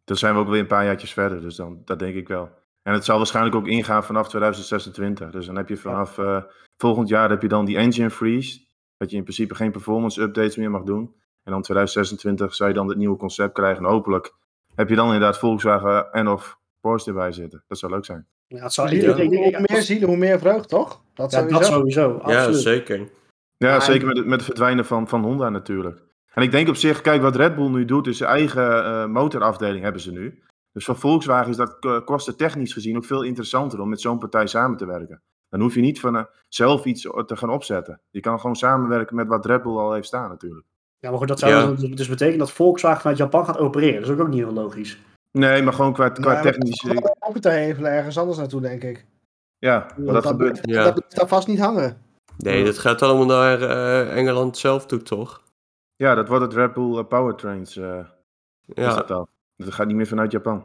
dan 0.04 0.16
zijn 0.16 0.34
we 0.34 0.40
ook 0.40 0.48
weer 0.48 0.60
een 0.60 0.66
paar 0.66 0.84
jaartjes 0.84 1.12
verder, 1.12 1.40
dus 1.40 1.56
dan, 1.56 1.82
dat 1.84 1.98
denk 1.98 2.14
ik 2.14 2.28
wel. 2.28 2.50
En 2.82 2.92
het 2.92 3.04
zal 3.04 3.16
waarschijnlijk 3.16 3.56
ook 3.56 3.66
ingaan 3.66 4.04
vanaf 4.04 4.28
2026. 4.28 5.30
Dus 5.30 5.46
dan 5.46 5.56
heb 5.56 5.68
je 5.68 5.76
vanaf 5.76 6.18
eh, 6.18 6.42
volgend 6.76 7.08
jaar 7.08 7.30
heb 7.30 7.42
je 7.42 7.48
dan 7.48 7.64
die 7.64 7.76
engine 7.76 8.10
freeze. 8.10 8.60
Dat 8.96 9.10
je 9.10 9.16
in 9.16 9.22
principe 9.22 9.54
geen 9.54 9.72
performance 9.72 10.22
updates 10.22 10.56
meer 10.56 10.70
mag 10.70 10.82
doen. 10.82 11.14
En 11.42 11.52
dan 11.52 11.62
2026 11.62 12.54
zou 12.54 12.68
je 12.68 12.74
dan 12.74 12.88
het 12.88 12.98
nieuwe 12.98 13.16
concept 13.16 13.52
krijgen. 13.52 13.84
En 13.84 13.90
hopelijk 13.90 14.34
heb 14.74 14.88
je 14.88 14.94
dan 14.94 15.06
inderdaad 15.06 15.38
Volkswagen 15.38 16.12
en 16.12 16.28
of 16.28 16.58
Porsche 16.80 17.10
erbij 17.10 17.32
zitten. 17.32 17.64
Dat 17.66 17.78
zou 17.78 17.92
leuk 17.92 18.04
zijn. 18.04 18.26
Ja, 18.48 18.62
het 18.62 18.72
zou, 18.72 18.88
Hoe 19.06 19.64
meer 19.68 19.82
zielen, 19.82 20.08
hoe 20.08 20.16
meer 20.16 20.38
vreugd, 20.38 20.68
toch? 20.68 21.02
Dat 21.14 21.30
ja, 21.30 21.38
sowieso. 21.38 21.58
dat 21.58 21.68
sowieso. 21.68 22.20
Ja, 22.26 22.36
Absoluut. 22.36 22.60
zeker. 22.60 22.98
Ja, 23.56 23.70
Maar- 23.70 23.82
zeker 23.82 24.06
met 24.06 24.16
het, 24.16 24.26
met 24.26 24.36
het 24.36 24.44
verdwijnen 24.44 24.84
van, 24.84 25.08
van 25.08 25.22
Honda 25.24 25.48
natuurlijk. 25.48 26.02
En 26.32 26.42
ik 26.42 26.50
denk 26.50 26.68
op 26.68 26.76
zich, 26.76 27.00
kijk 27.00 27.22
wat 27.22 27.36
Red 27.36 27.54
Bull 27.56 27.68
nu 27.68 27.84
doet, 27.84 28.06
is 28.06 28.16
zijn 28.16 28.30
eigen 28.30 28.84
eh, 28.84 29.06
motorafdeling 29.06 29.82
hebben 29.82 30.00
ze 30.02 30.12
nu. 30.12 30.42
Dus 30.72 30.84
voor 30.84 30.96
Volkswagen 30.96 31.50
is 31.50 31.56
dat 31.56 31.76
eh, 31.80 32.00
kostentechnisch 32.04 32.72
gezien 32.72 32.96
ook 32.96 33.04
veel 33.04 33.22
interessanter 33.22 33.80
om 33.80 33.88
met 33.88 34.00
zo'n 34.00 34.18
partij 34.18 34.46
samen 34.46 34.76
te 34.76 34.86
werken. 34.86 35.22
Dan 35.48 35.60
hoef 35.60 35.74
je 35.74 35.80
niet 35.80 36.00
van, 36.00 36.16
eh, 36.16 36.24
zelf 36.48 36.84
iets 36.84 37.02
te 37.26 37.36
gaan 37.36 37.50
opzetten. 37.50 38.00
Je 38.10 38.20
kan 38.20 38.40
gewoon 38.40 38.56
samenwerken 38.56 39.16
met 39.16 39.26
wat 39.28 39.46
Red 39.46 39.62
Bull 39.62 39.76
al 39.76 39.92
heeft 39.92 40.06
staan 40.06 40.28
natuurlijk. 40.28 40.66
Ja, 40.98 41.08
maar 41.10 41.18
goed, 41.18 41.28
dat 41.28 41.38
zou 41.38 41.52
Ja. 41.52 41.66
dus- 41.70 41.90
dus 41.90 42.08
betekenen 42.08 42.38
dat 42.38 42.52
Volkswagen 42.52 43.00
vanuit 43.00 43.18
Japan 43.18 43.44
gaat 43.44 43.58
opereren. 43.58 44.00
Dat 44.00 44.08
is 44.10 44.14
ook, 44.14 44.20
ook 44.20 44.28
niet 44.28 44.44
heel 44.44 44.52
logisch. 44.52 44.98
Nee, 45.38 45.62
maar 45.62 45.72
gewoon 45.72 45.92
qua, 45.92 46.08
qua 46.08 46.40
technisch. 46.40 46.84
ook 47.20 47.38
te 47.38 47.48
hevelen 47.50 47.90
ergens 47.92 48.18
anders 48.18 48.38
naartoe, 48.38 48.60
denk 48.60 48.82
ik. 48.82 49.06
Ja, 49.58 49.86
dat 49.96 50.14
dat, 50.14 50.26
gebeurt. 50.26 50.58
Ja. 50.62 50.84
dat 50.84 50.94
blijft 50.94 51.16
daar 51.16 51.28
vast 51.28 51.46
niet 51.46 51.58
hangen. 51.60 51.98
Nee, 52.38 52.64
dat 52.64 52.78
gaat 52.78 53.02
allemaal 53.02 53.26
naar 53.26 53.62
eh, 53.62 54.16
Engeland 54.16 54.58
zelf 54.58 54.86
toe, 54.86 55.02
toch? 55.02 55.42
Ja, 55.96 56.14
dat 56.14 56.28
wordt 56.28 56.44
het 56.44 56.54
Red 56.54 56.72
Bull 56.72 56.98
eh, 56.98 57.04
Powertrains. 57.06 57.76
eh 57.76 57.98
is 58.66 58.74
Ja, 58.84 58.94
dat, 58.94 59.10
al. 59.10 59.28
dat 59.56 59.74
gaat 59.74 59.86
niet 59.86 59.96
meer 59.96 60.06
vanuit 60.06 60.32
Japan. 60.32 60.64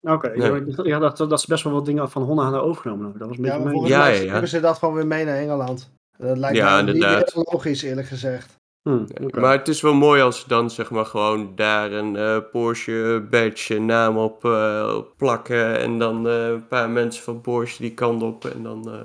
Oké, 0.00 0.28
Nee. 0.36 0.56
ik 0.56 0.76
dacht- 0.76 0.88
ik 0.88 1.00
dacht 1.00 1.16
dat, 1.16 1.30
dat 1.30 1.40
ze 1.40 1.46
best 1.48 1.64
wel 1.64 1.72
wat 1.72 1.84
dingen 1.86 2.10
van 2.10 2.22
Honda 2.22 2.42
hadden 2.42 2.62
overgenomen. 2.62 3.02
hebben. 3.02 3.20
Dat 3.20 3.28
was 3.28 3.38
een 3.38 3.44
Ja, 3.44 3.58
beetje 3.62 3.78
maar 3.80 3.88
Ja, 3.88 4.06
ja, 4.06 4.22
ja. 4.22 4.30
hebben 4.30 4.48
ze 4.48 4.60
dat 4.60 4.78
gewoon 4.78 4.94
weer 4.94 5.06
mee 5.06 5.24
naar 5.24 5.36
Engeland. 5.36 5.90
Dat 6.18 6.38
lijkt 6.38 6.56
Ja, 6.56 6.76
me 6.76 6.82
niet 6.82 6.94
inderdaad. 6.94 7.32
heel 7.32 7.48
logisch, 7.52 7.82
eerlijk 7.82 8.06
gezegd. 8.06 8.56
Hm, 8.82 9.02
oké. 9.24 9.40
Maar 9.40 9.58
het 9.58 9.68
is 9.68 9.80
wel 9.80 9.94
mooi 9.94 10.22
als 10.22 10.40
ze 10.40 10.48
dan 10.48 10.70
zeg 10.70 10.90
maar 10.90 11.06
gewoon 11.06 11.54
daar 11.54 11.92
een 11.92 12.16
eh, 12.16 12.38
Porsche 12.50 13.26
badge 13.30 13.74
een 13.74 13.86
naam 13.86 14.18
op, 14.18 14.44
eh, 14.44 14.98
plakken. 15.16 15.78
En 15.78 15.98
dan 15.98 16.28
eh, 16.28 16.48
een 16.48 16.66
paar 16.68 16.90
mensen 16.90 17.22
van 17.22 17.40
Porsche 17.40 17.82
die 17.82 17.94
kant 17.94 18.22
op. 18.22 18.44
En 18.44 18.62
dan, 18.62 18.78
eh, 18.92 19.00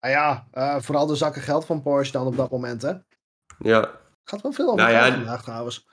Nou 0.00 0.14
ja, 0.14 0.46
eh, 0.50 0.80
vooral 0.80 1.06
de 1.06 1.14
zakken 1.14 1.42
geld 1.42 1.64
van 1.64 1.82
Porsche 1.82 2.12
dan 2.12 2.26
op 2.26 2.36
dat 2.36 2.50
moment, 2.50 2.82
hè. 2.82 2.92
ja. 3.58 3.90
Gaat 4.24 4.42
wel 4.42 4.52
veel 4.52 4.66
over 4.70 4.78
Nou 4.84 4.90
ja, 4.90 5.12
vandaag 5.12 5.42
trouwens. 5.42 5.86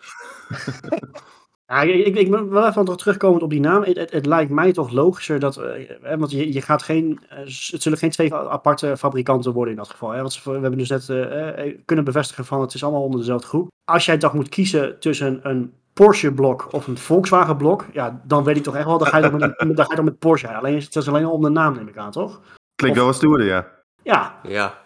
Ja, 1.67 1.81
ik, 1.81 2.05
ik, 2.05 2.15
ik 2.15 2.31
ben 2.31 2.49
wel 2.49 2.67
even 2.67 2.97
terugkomend 2.97 3.43
op 3.43 3.49
die 3.49 3.59
naam. 3.59 3.83
Het, 3.83 3.97
het, 3.97 4.11
het 4.11 4.25
lijkt 4.25 4.51
mij 4.51 4.71
toch 4.73 4.91
logischer 4.91 5.39
dat. 5.39 5.57
eh, 5.57 5.89
hè, 6.01 6.17
want 6.17 6.31
je, 6.31 6.53
je 6.53 6.61
gaat 6.61 6.83
geen. 6.83 7.19
eh, 7.29 7.37
het 7.37 7.81
zullen 7.81 7.97
geen 7.97 8.09
twee 8.09 8.33
aparte 8.33 8.97
fabrikanten 8.97 9.53
worden 9.53 9.73
in 9.73 9.79
dat 9.79 9.89
geval. 9.89 10.09
Hè? 10.11 10.19
Want 10.21 10.33
ze- 10.33 10.41
we 10.51 10.59
hebben 10.59 10.77
dus 10.77 10.89
net 10.89 11.09
eh, 11.09 11.75
kunnen 11.85 12.05
bevestigen 12.05 12.45
van 12.45 12.61
het 12.61 12.73
is 12.73 12.83
allemaal 12.83 13.03
onder 13.03 13.19
dezelfde 13.19 13.47
groep. 13.47 13.67
Als 13.91 14.05
jij 14.05 14.17
toch 14.17 14.33
moet 14.33 14.49
kiezen 14.49 14.99
tussen 14.99 15.39
een 15.43 15.73
Porsche-blok 15.93 16.67
of 16.73 16.87
een 16.87 16.97
Volkswagen-blok. 16.97 17.85
Ja, 17.93 18.21
dan 18.23 18.43
weet 18.43 18.57
ik 18.57 18.63
toch 18.63 18.75
echt 18.75 18.85
wel. 18.85 18.97
Dan 18.97 19.07
ga 19.07 19.17
je 19.17 19.23
toch 19.29 19.39
met, 19.39 19.41
een- 19.41 19.67
dan 19.75 19.85
ga 19.85 19.89
je 19.91 19.95
toch 19.95 20.05
met 20.05 20.19
Porsche. 20.19 20.53
Alleen 20.55 20.75
het 20.79 20.95
is 20.95 21.07
alleen 21.07 21.25
al 21.25 21.31
om 21.31 21.41
de 21.41 21.49
naam, 21.49 21.75
neem 21.75 21.87
ik 21.87 21.97
aan, 21.97 22.11
toch? 22.11 22.41
Klinkt 22.75 22.97
wel 22.97 23.05
wat 23.05 23.15
stoerder, 23.15 23.47
ja. 23.47 23.71
Ja, 24.03 24.39
Ja, 24.43 24.81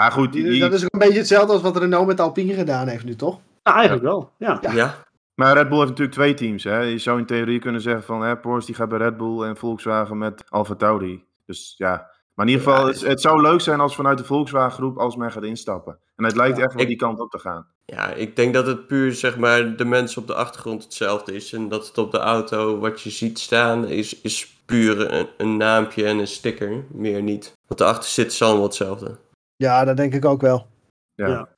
Maar 0.00 0.12
goed, 0.12 0.32
die, 0.32 0.44
die- 0.44 0.60
Dat 0.60 0.72
is 0.72 0.84
ook 0.84 0.92
een 0.92 0.98
beetje 0.98 1.18
hetzelfde 1.18 1.52
als 1.52 1.62
wat 1.62 1.76
Renault 1.76 2.06
met 2.06 2.20
Alpine 2.20 2.54
gedaan 2.54 2.88
heeft 2.88 3.04
nu, 3.04 3.16
toch? 3.16 3.38
nou, 3.62 3.76
eigenlijk 3.76 4.06
wel. 4.06 4.32
Ja. 4.38 4.58
Ja. 4.62 4.72
ja. 4.72 4.94
Maar 5.40 5.56
Red 5.56 5.68
Bull 5.68 5.78
heeft 5.78 5.90
natuurlijk 5.90 6.16
twee 6.16 6.34
teams. 6.34 6.64
Hè? 6.64 6.80
Je 6.80 6.98
zou 6.98 7.18
in 7.18 7.26
theorie 7.26 7.58
kunnen 7.58 7.80
zeggen 7.80 8.02
van 8.02 8.22
hè, 8.22 8.36
Porsche 8.36 8.66
die 8.66 8.74
gaat 8.74 8.88
bij 8.88 8.98
Red 8.98 9.16
Bull 9.16 9.42
en 9.42 9.56
Volkswagen 9.56 10.18
met 10.18 10.44
Alfa 10.48 10.74
Tauri. 10.74 11.24
Dus 11.46 11.74
ja, 11.76 12.10
maar 12.34 12.46
in 12.46 12.52
ieder 12.52 12.68
geval, 12.68 12.86
het, 12.86 13.00
het 13.00 13.20
zou 13.20 13.42
leuk 13.42 13.60
zijn 13.60 13.80
als 13.80 13.94
vanuit 13.94 14.18
de 14.18 14.24
Volkswagen 14.24 14.72
groep 14.72 14.98
als 14.98 15.16
men 15.16 15.32
gaat 15.32 15.42
instappen. 15.42 15.98
En 16.16 16.24
het 16.24 16.36
lijkt 16.36 16.56
Ja, 16.56 16.64
echt 16.64 16.74
wel 16.74 16.86
die 16.86 16.96
kant 16.96 17.20
op 17.20 17.30
te 17.30 17.38
gaan. 17.38 17.66
Ja, 17.84 18.12
ik 18.12 18.36
denk 18.36 18.54
dat 18.54 18.66
het 18.66 18.86
puur 18.86 19.12
zeg 19.12 19.38
maar 19.38 19.76
de 19.76 19.84
mensen 19.84 20.20
op 20.20 20.26
de 20.26 20.34
achtergrond 20.34 20.82
hetzelfde 20.82 21.34
is. 21.34 21.52
En 21.52 21.68
dat 21.68 21.86
het 21.86 21.98
op 21.98 22.10
de 22.10 22.18
auto 22.18 22.78
wat 22.78 23.00
je 23.00 23.10
ziet 23.10 23.38
staan 23.38 23.86
is, 23.86 24.20
is 24.20 24.56
puur 24.66 25.12
een, 25.12 25.28
een 25.36 25.56
naampje 25.56 26.04
en 26.04 26.18
een 26.18 26.26
sticker. 26.26 26.84
Meer 26.88 27.22
niet. 27.22 27.52
Want 27.66 27.80
erachter 27.80 28.10
zit 28.10 28.42
allemaal 28.42 28.62
hetzelfde. 28.62 29.16
Ja, 29.56 29.84
dat 29.84 29.96
denk 29.96 30.14
ik 30.14 30.24
ook 30.24 30.40
wel. 30.40 30.66
Ja. 31.14 31.28
Ja. 31.28 31.48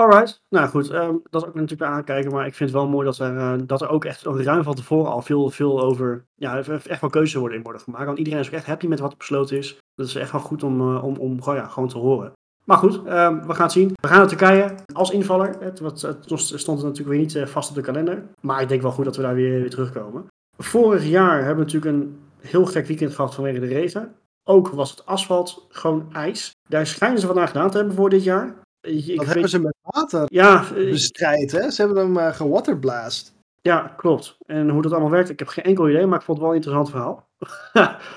Alright, 0.00 0.42
nou 0.48 0.68
goed, 0.68 0.90
ehm, 0.90 1.14
dat 1.30 1.42
is 1.42 1.48
ook 1.48 1.54
natuurlijk 1.54 1.90
aankijken, 1.90 2.32
maar 2.32 2.46
ik 2.46 2.54
vind 2.54 2.70
het 2.70 2.78
wel 2.78 2.88
mooi 2.88 3.04
dat 3.04 3.18
er, 3.18 3.36
eh, 3.36 3.54
dat 3.64 3.82
er 3.82 3.88
ook 3.88 4.04
echt 4.04 4.22
ruim 4.22 4.62
van 4.62 4.74
tevoren 4.74 5.10
al 5.10 5.22
veel, 5.22 5.50
veel 5.50 5.80
over, 5.80 6.24
ja, 6.34 6.62
echt 6.86 7.00
wel 7.00 7.10
keuzes 7.10 7.34
worden 7.34 7.56
in 7.58 7.62
worden 7.62 7.82
gemaakt. 7.82 8.06
Want 8.06 8.18
iedereen 8.18 8.40
is 8.40 8.46
ook 8.46 8.52
echt 8.52 8.66
happy 8.66 8.86
met 8.86 9.00
wat 9.00 9.18
besloten 9.18 9.56
is. 9.56 9.78
Dat 9.94 10.06
is 10.06 10.14
echt 10.14 10.32
wel 10.32 10.40
goed 10.40 10.62
om, 10.62 10.80
eh, 10.80 11.04
om, 11.04 11.16
om 11.16 11.42
gewoon, 11.42 11.88
te 11.88 11.98
horen. 11.98 12.32
Maar 12.64 12.76
goed, 12.76 13.04
ehm, 13.04 13.46
we 13.46 13.54
gaan 13.54 13.62
het 13.62 13.72
zien. 13.72 13.92
We 14.00 14.08
gaan 14.08 14.18
naar 14.18 14.28
Turkije 14.28 14.74
als 14.92 15.10
invaller. 15.10 15.56
Het, 15.58 15.80
wat, 15.80 16.00
het 16.00 16.40
stond 16.44 16.82
natuurlijk 16.82 17.08
weer 17.08 17.18
niet 17.18 17.34
eh, 17.34 17.46
vast 17.46 17.68
op 17.68 17.74
de 17.74 17.82
kalender. 17.82 18.22
Maar 18.40 18.62
ik 18.62 18.68
denk 18.68 18.82
wel 18.82 18.90
goed 18.90 19.04
dat 19.04 19.16
we 19.16 19.22
daar 19.22 19.34
weer, 19.34 19.60
weer 19.60 19.70
terugkomen. 19.70 20.26
Vorig 20.58 21.04
jaar 21.04 21.36
hebben 21.36 21.66
we 21.66 21.72
natuurlijk 21.72 21.96
een 21.96 22.20
heel 22.40 22.66
gek 22.66 22.86
weekend 22.86 23.14
gehad 23.14 23.34
vanwege 23.34 23.60
de 23.60 23.66
regen. 23.66 24.14
Ook 24.44 24.68
was 24.68 24.90
het 24.90 25.06
asfalt 25.06 25.66
gewoon 25.68 26.08
ijs. 26.12 26.50
Daar 26.68 26.86
schijnen 26.86 27.20
ze 27.20 27.26
vandaag 27.26 27.50
gedaan 27.50 27.70
te 27.70 27.76
hebben 27.76 27.96
voor 27.96 28.10
dit 28.10 28.24
jaar. 28.24 28.54
Ik, 28.80 29.06
ik 29.06 29.06
dat 29.06 29.16
weet- 29.16 29.26
hebben 29.26 29.48
ze 29.50 29.58
met 29.60 29.74
water 29.82 30.24
ja, 30.26 30.64
eh, 30.64 30.90
bestrijd, 30.90 31.52
hè? 31.52 31.70
Ze 31.70 31.82
hebben 31.82 32.02
hem 32.02 32.16
eh 32.16 32.34
gewaterblast. 32.34 33.34
ja, 33.62 33.94
klopt. 33.96 34.36
En 34.46 34.68
hoe 34.68 34.82
dat 34.82 34.92
allemaal 34.92 35.10
werkt, 35.10 35.30
ik 35.30 35.38
heb 35.38 35.48
geen 35.48 35.64
enkel 35.64 35.88
idee, 35.88 36.06
maar 36.06 36.18
ik 36.18 36.24
vond 36.24 36.38
het 36.38 36.46
wel 36.46 36.56
een 36.56 36.62
interessant 36.62 36.90
verhaal. 36.90 37.28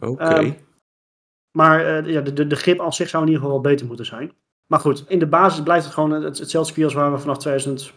Oké. 0.12 0.24
Ehm, 0.24 0.52
Maar 1.58 1.86
eh, 1.86 2.06
ja, 2.12 2.22
de, 2.22 2.34
de, 2.34 2.48
de 2.48 2.56
grip 2.56 2.80
als 2.80 2.96
zich 2.96 3.10
zou 3.10 3.24
in 3.24 3.30
ieder 3.30 3.44
geval 3.44 3.62
wel 3.62 3.72
beter 3.72 3.88
moeten 3.88 4.06
zijn. 4.06 4.32
Maar 4.68 4.80
goed, 4.80 5.06
in 5.08 5.20
de 5.20 5.28
basis 5.28 5.64
blijft 5.64 5.86
het 5.86 5.94
gewoon 5.94 6.12
het, 6.12 6.40
hetzelfde 6.40 6.74
circuit 6.74 6.86
als 6.86 6.94
waar 7.04 7.12
we 7.12 7.18
vanaf 7.20 7.38
2000, 7.38 7.94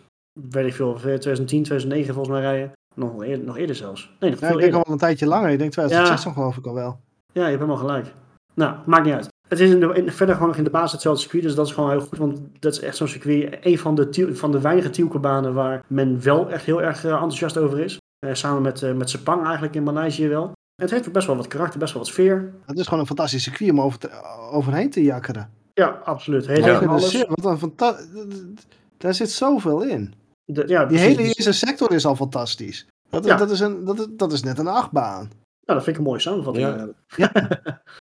weet 0.51 0.67
ik 0.67 0.75
veel, 0.75 0.95
2010, 0.95 1.47
2009 1.63 2.15
volgens 2.15 2.35
mij 2.35 2.45
rijden. 2.45 2.73
Nog, 2.95 3.23
eerder, 3.23 3.45
nog 3.47 3.57
eerder 3.57 3.77
zelfs. 3.77 4.11
Nee, 4.21 4.31
nog 4.31 4.41
Ja, 4.41 4.47
veel 4.47 4.57
ik 4.57 4.63
denk 4.63 4.73
eerder. 4.73 4.87
al 4.87 4.93
een 4.93 4.99
tijdje 4.99 5.27
langer. 5.27 5.51
Ik 5.51 5.59
denk 5.59 5.73
2016 5.73 6.33
geloof 6.33 6.57
ik 6.57 6.67
al 6.67 6.75
wel. 6.75 7.01
Ja, 7.33 7.43
je 7.43 7.49
hebt 7.49 7.53
helemaal 7.63 7.77
gelijk. 7.77 8.15
Nou, 8.55 8.77
maakt 8.87 9.05
niet 9.05 9.15
uit. 9.15 9.29
Het 9.49 9.61
is 9.61 9.71
in 9.71 9.81
de, 9.81 9.93
in- 9.95 10.11
verder 10.13 10.35
gewoon 10.35 10.49
nog 10.51 10.59
in 10.59 10.65
de 10.65 10.71
basis 10.71 10.93
hetzelfde 10.93 11.21
circuit, 11.23 11.43
dus 11.43 11.55
dat 11.55 11.67
is 11.67 11.73
gewoon 11.73 11.91
heel 11.91 12.01
goed. 12.01 12.19
Want 12.19 12.41
dat 12.59 12.73
is 12.73 12.81
echt 12.81 12.97
zo'n 12.97 13.09
circuit, 13.09 13.59
een 13.61 13.79
van 13.79 13.95
de, 13.95 14.31
van 14.35 14.53
de 14.53 14.61
weinige 14.61 14.91
Tielke-banen 14.91 15.55
waar 15.55 15.83
men 15.87 16.23
wel 16.23 16.51
echt 16.51 16.65
heel 16.65 16.83
erg 16.83 17.05
eh, 17.05 17.11
enthousiast 17.13 17.57
over 17.59 17.79
is. 17.79 17.99
Eh, 18.27 18.35
samen 18.35 18.63
met, 18.63 18.83
eh, 18.83 18.93
met 18.93 19.11
Sepang 19.11 19.45
eigenlijk 19.45 19.75
in 19.75 19.83
Maleisië 19.83 20.29
wel. 20.29 20.45
En 20.45 20.53
het 20.83 20.91
heeft 20.91 21.07
ook 21.07 21.13
best 21.13 21.27
wel 21.27 21.37
wat 21.37 21.47
karakter, 21.47 21.79
best 21.79 21.93
wel 21.93 22.03
wat 22.03 22.11
sfeer. 22.13 22.53
Het 22.67 22.79
is 22.79 22.85
gewoon 22.85 23.01
een 23.01 23.07
fantastisch 23.07 23.43
circuit 23.43 23.71
om 23.71 23.81
over 23.81 23.99
te- 23.99 24.11
overheen 24.53 24.91
te 24.91 25.03
jakkeren. 25.03 25.51
Ja, 25.75 25.89
absoluut. 26.05 26.47
Heel 26.47 26.57
Ja. 26.65 26.81
het 26.81 26.89
alles. 26.89 27.25
wat 27.29 27.63
een 27.63 28.59
Daar 28.97 29.15
zit 29.15 29.31
zoveel 29.31 29.83
in. 29.83 30.15
De- 30.45 30.65
ja, 30.67 30.85
Die 30.85 30.99
hele 30.99 31.23
eerste 31.23 31.53
sector 31.53 31.93
is 31.93 32.07
al 32.07 32.17
fantastisch. 32.17 32.87
Dat, 33.11 33.25
Ja. 33.25 33.37
dat, 33.37 33.51
is, 33.51 33.61
een, 33.61 33.85
dat, 33.85 33.99
is, 33.99 34.07
dat 34.11 34.33
is 34.33 34.43
net 34.43 34.59
een 34.59 34.67
achtbaan. 34.69 35.19
Nou, 35.21 35.79
dat 35.79 35.83
vind 35.83 35.89
ik 35.89 35.97
een 35.97 36.03
mooie 36.09 36.21
samenvatting. 36.21 36.67
Ja. 36.67 36.77
eigenlijk. 36.77 37.85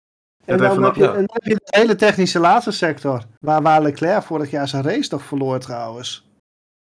En 0.49 0.59
dan, 0.59 0.83
heb 0.85 0.95
je, 0.95 1.01
nog- 1.05 1.15
en 1.15 1.27
dan 1.27 1.37
heb 1.41 1.45
je 1.45 1.55
de 1.55 1.79
hele 1.79 1.95
technische 1.95 2.39
laatste 2.39 2.71
sector. 2.71 3.23
Waar, 3.41 3.63
waar 3.63 3.83
Leclerc 3.83 4.23
vorig 4.23 4.51
jaar 4.51 4.69
zijn 4.69 4.83
race 4.83 5.09
nog 5.11 5.23
verloor 5.23 5.59
trouwens. 5.59 6.29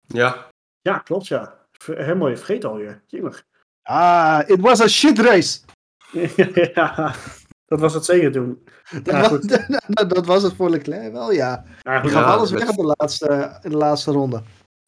Ja. 0.07 0.45
Ja, 0.81 0.97
klopt, 0.97 1.27
ja. 1.27 1.53
Heel 1.85 2.15
mooi, 2.15 2.37
vergeet 2.37 2.65
alweer. 2.65 3.01
Jemig. 3.05 3.43
Ah, 3.87 4.41
it 4.47 4.59
was 4.61 4.81
a 4.81 4.87
shit 4.87 5.19
race. 5.19 5.59
ja, 6.73 7.13
dat 7.65 7.79
was 7.79 7.93
het 7.93 8.05
zeker 8.05 8.31
toen. 8.31 8.63
Dat, 8.91 9.05
Ja, 9.05 9.29
was, 9.29 9.39
dat, 9.87 10.09
dat 10.09 10.25
was 10.25 10.43
het 10.43 10.53
voor 10.53 10.69
Leclerc 10.69 11.11
wel, 11.11 11.31
ja. 11.31 11.63
Ja, 11.81 11.91
Die 11.91 12.01
goed, 12.01 12.11
gaf 12.11 12.25
Ja, 12.25 12.33
alles 12.33 12.51
weg 12.51 12.69
in 12.69 12.75
de 12.75 12.93
laatste, 12.97 13.59
in 13.61 13.69
de 13.69 13.77
laatste 13.77 14.11
ronde. 14.11 14.41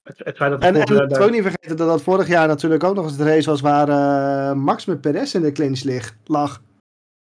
het, 0.03 0.17
het 0.23 0.37
dat 0.37 0.51
En, 0.61 0.75
het 0.75 0.75
en 0.75 0.87
vorig 0.87 1.01
laten 1.01 1.17
we 1.17 1.23
ook 1.23 1.31
niet 1.31 1.41
vergeten 1.41 1.77
dat 1.77 1.87
dat 1.87 2.01
vorig 2.01 2.27
jaar 2.27 2.47
natuurlijk 2.47 2.83
ook 2.83 2.95
nog 2.95 3.05
eens 3.05 3.17
de 3.17 3.23
race 3.23 3.49
was 3.49 3.61
waar 3.61 3.89
eh, 3.89 4.55
Max 4.55 4.85
met 4.85 5.01
Perez 5.01 5.33
in 5.33 5.41
de 5.41 5.51
clinch 5.51 6.09
lag. 6.25 6.61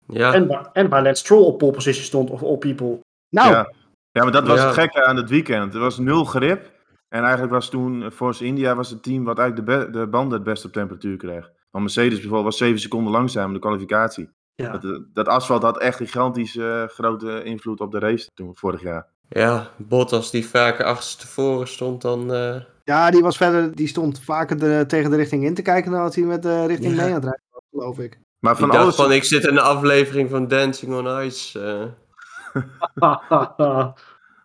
Ja. 0.08 0.34
En, 0.34 0.48
waar- 0.48 0.70
en 0.74 0.90
waar 0.90 1.04
Lance 1.04 1.24
Stroll 1.24 1.44
op 1.44 1.58
pole 1.58 1.72
position 1.72 2.04
stond, 2.06 2.30
of 2.30 2.44
all 2.44 2.58
people. 2.58 3.00
Nou, 3.30 3.52
Ja. 3.52 3.72
ja, 4.12 4.24
maar 4.24 4.32
dat 4.32 4.48
was 4.48 4.60
Ja. 4.60 4.66
het 4.66 4.74
gekke 4.74 5.06
aan 5.06 5.16
het 5.16 5.30
weekend. 5.30 5.74
Er 5.74 5.80
was 5.80 5.98
nul 5.98 6.24
grip. 6.26 6.76
En 7.10 7.22
eigenlijk 7.24 7.54
was 7.54 7.70
toen 7.70 8.12
Force 8.12 8.46
India 8.46 8.76
was 8.76 8.90
het 8.90 9.04
team 9.04 9.24
wat 9.24 9.40
eigenlijk 9.40 9.70
de, 9.70 10.00
de 10.00 10.08
banden 10.08 10.34
het 10.34 10.44
beste 10.44 10.68
op 10.68 10.74
temperatuur 10.74 11.18
kreeg. 11.18 11.52
Want 11.72 11.84
Mercedes 11.84 12.14
bijvoorbeeld 12.20 12.44
was 12.44 12.58
7 12.58 12.80
seconden 12.80 13.12
langzamer 13.12 13.48
in 13.48 13.54
de 13.54 13.60
kwalificatie. 13.60 14.30
Ja. 14.56 14.72
Dat, 14.72 14.84
eh, 14.84 14.90
dat 15.14 15.28
asfalt 15.28 15.62
had 15.64 15.78
echt 15.80 15.98
gigantisch 15.98 16.56
eh, 16.58 16.84
grote 16.84 17.44
invloed 17.44 17.80
op 17.80 17.92
de 17.92 18.00
race 18.00 18.30
toen, 18.34 18.52
vorig 18.56 18.82
jaar. 18.82 19.08
Ja, 19.30 19.70
Bottas 19.78 20.32
die 20.32 20.48
vaker 20.48 20.86
achterstevoren 20.86 21.68
stond 21.68 22.02
dan... 22.02 22.34
eh, 22.34 22.56
ja, 22.84 23.12
die 23.12 23.22
was 23.22 23.38
verder, 23.38 23.76
die 23.76 23.88
stond 23.88 24.20
vaker 24.22 24.60
de, 24.60 24.84
tegen 24.88 25.10
de 25.10 25.16
richting 25.16 25.44
in 25.44 25.54
te 25.54 25.62
kijken 25.62 25.92
dan 25.92 26.02
dat 26.02 26.16
hij 26.16 26.24
met 26.24 26.42
de 26.44 26.66
richting 26.66 26.96
Ja. 26.96 27.02
mee 27.02 27.08
aan 27.10 27.14
het 27.14 27.24
rijden 27.24 27.44
was, 27.52 27.62
geloof 27.72 28.00
ik. 28.00 28.20
Maar 28.48 28.58
van 28.58 28.70
dacht 28.70 28.82
alles... 28.82 28.96
van, 28.96 29.12
ik 29.12 29.24
zit 29.24 29.44
in 29.44 29.50
een 29.50 29.60
aflevering 29.60 30.30
van 30.30 30.48
Dancing 30.48 30.94
on 30.94 31.22
Ice. 31.22 31.60
eh. 31.60 32.64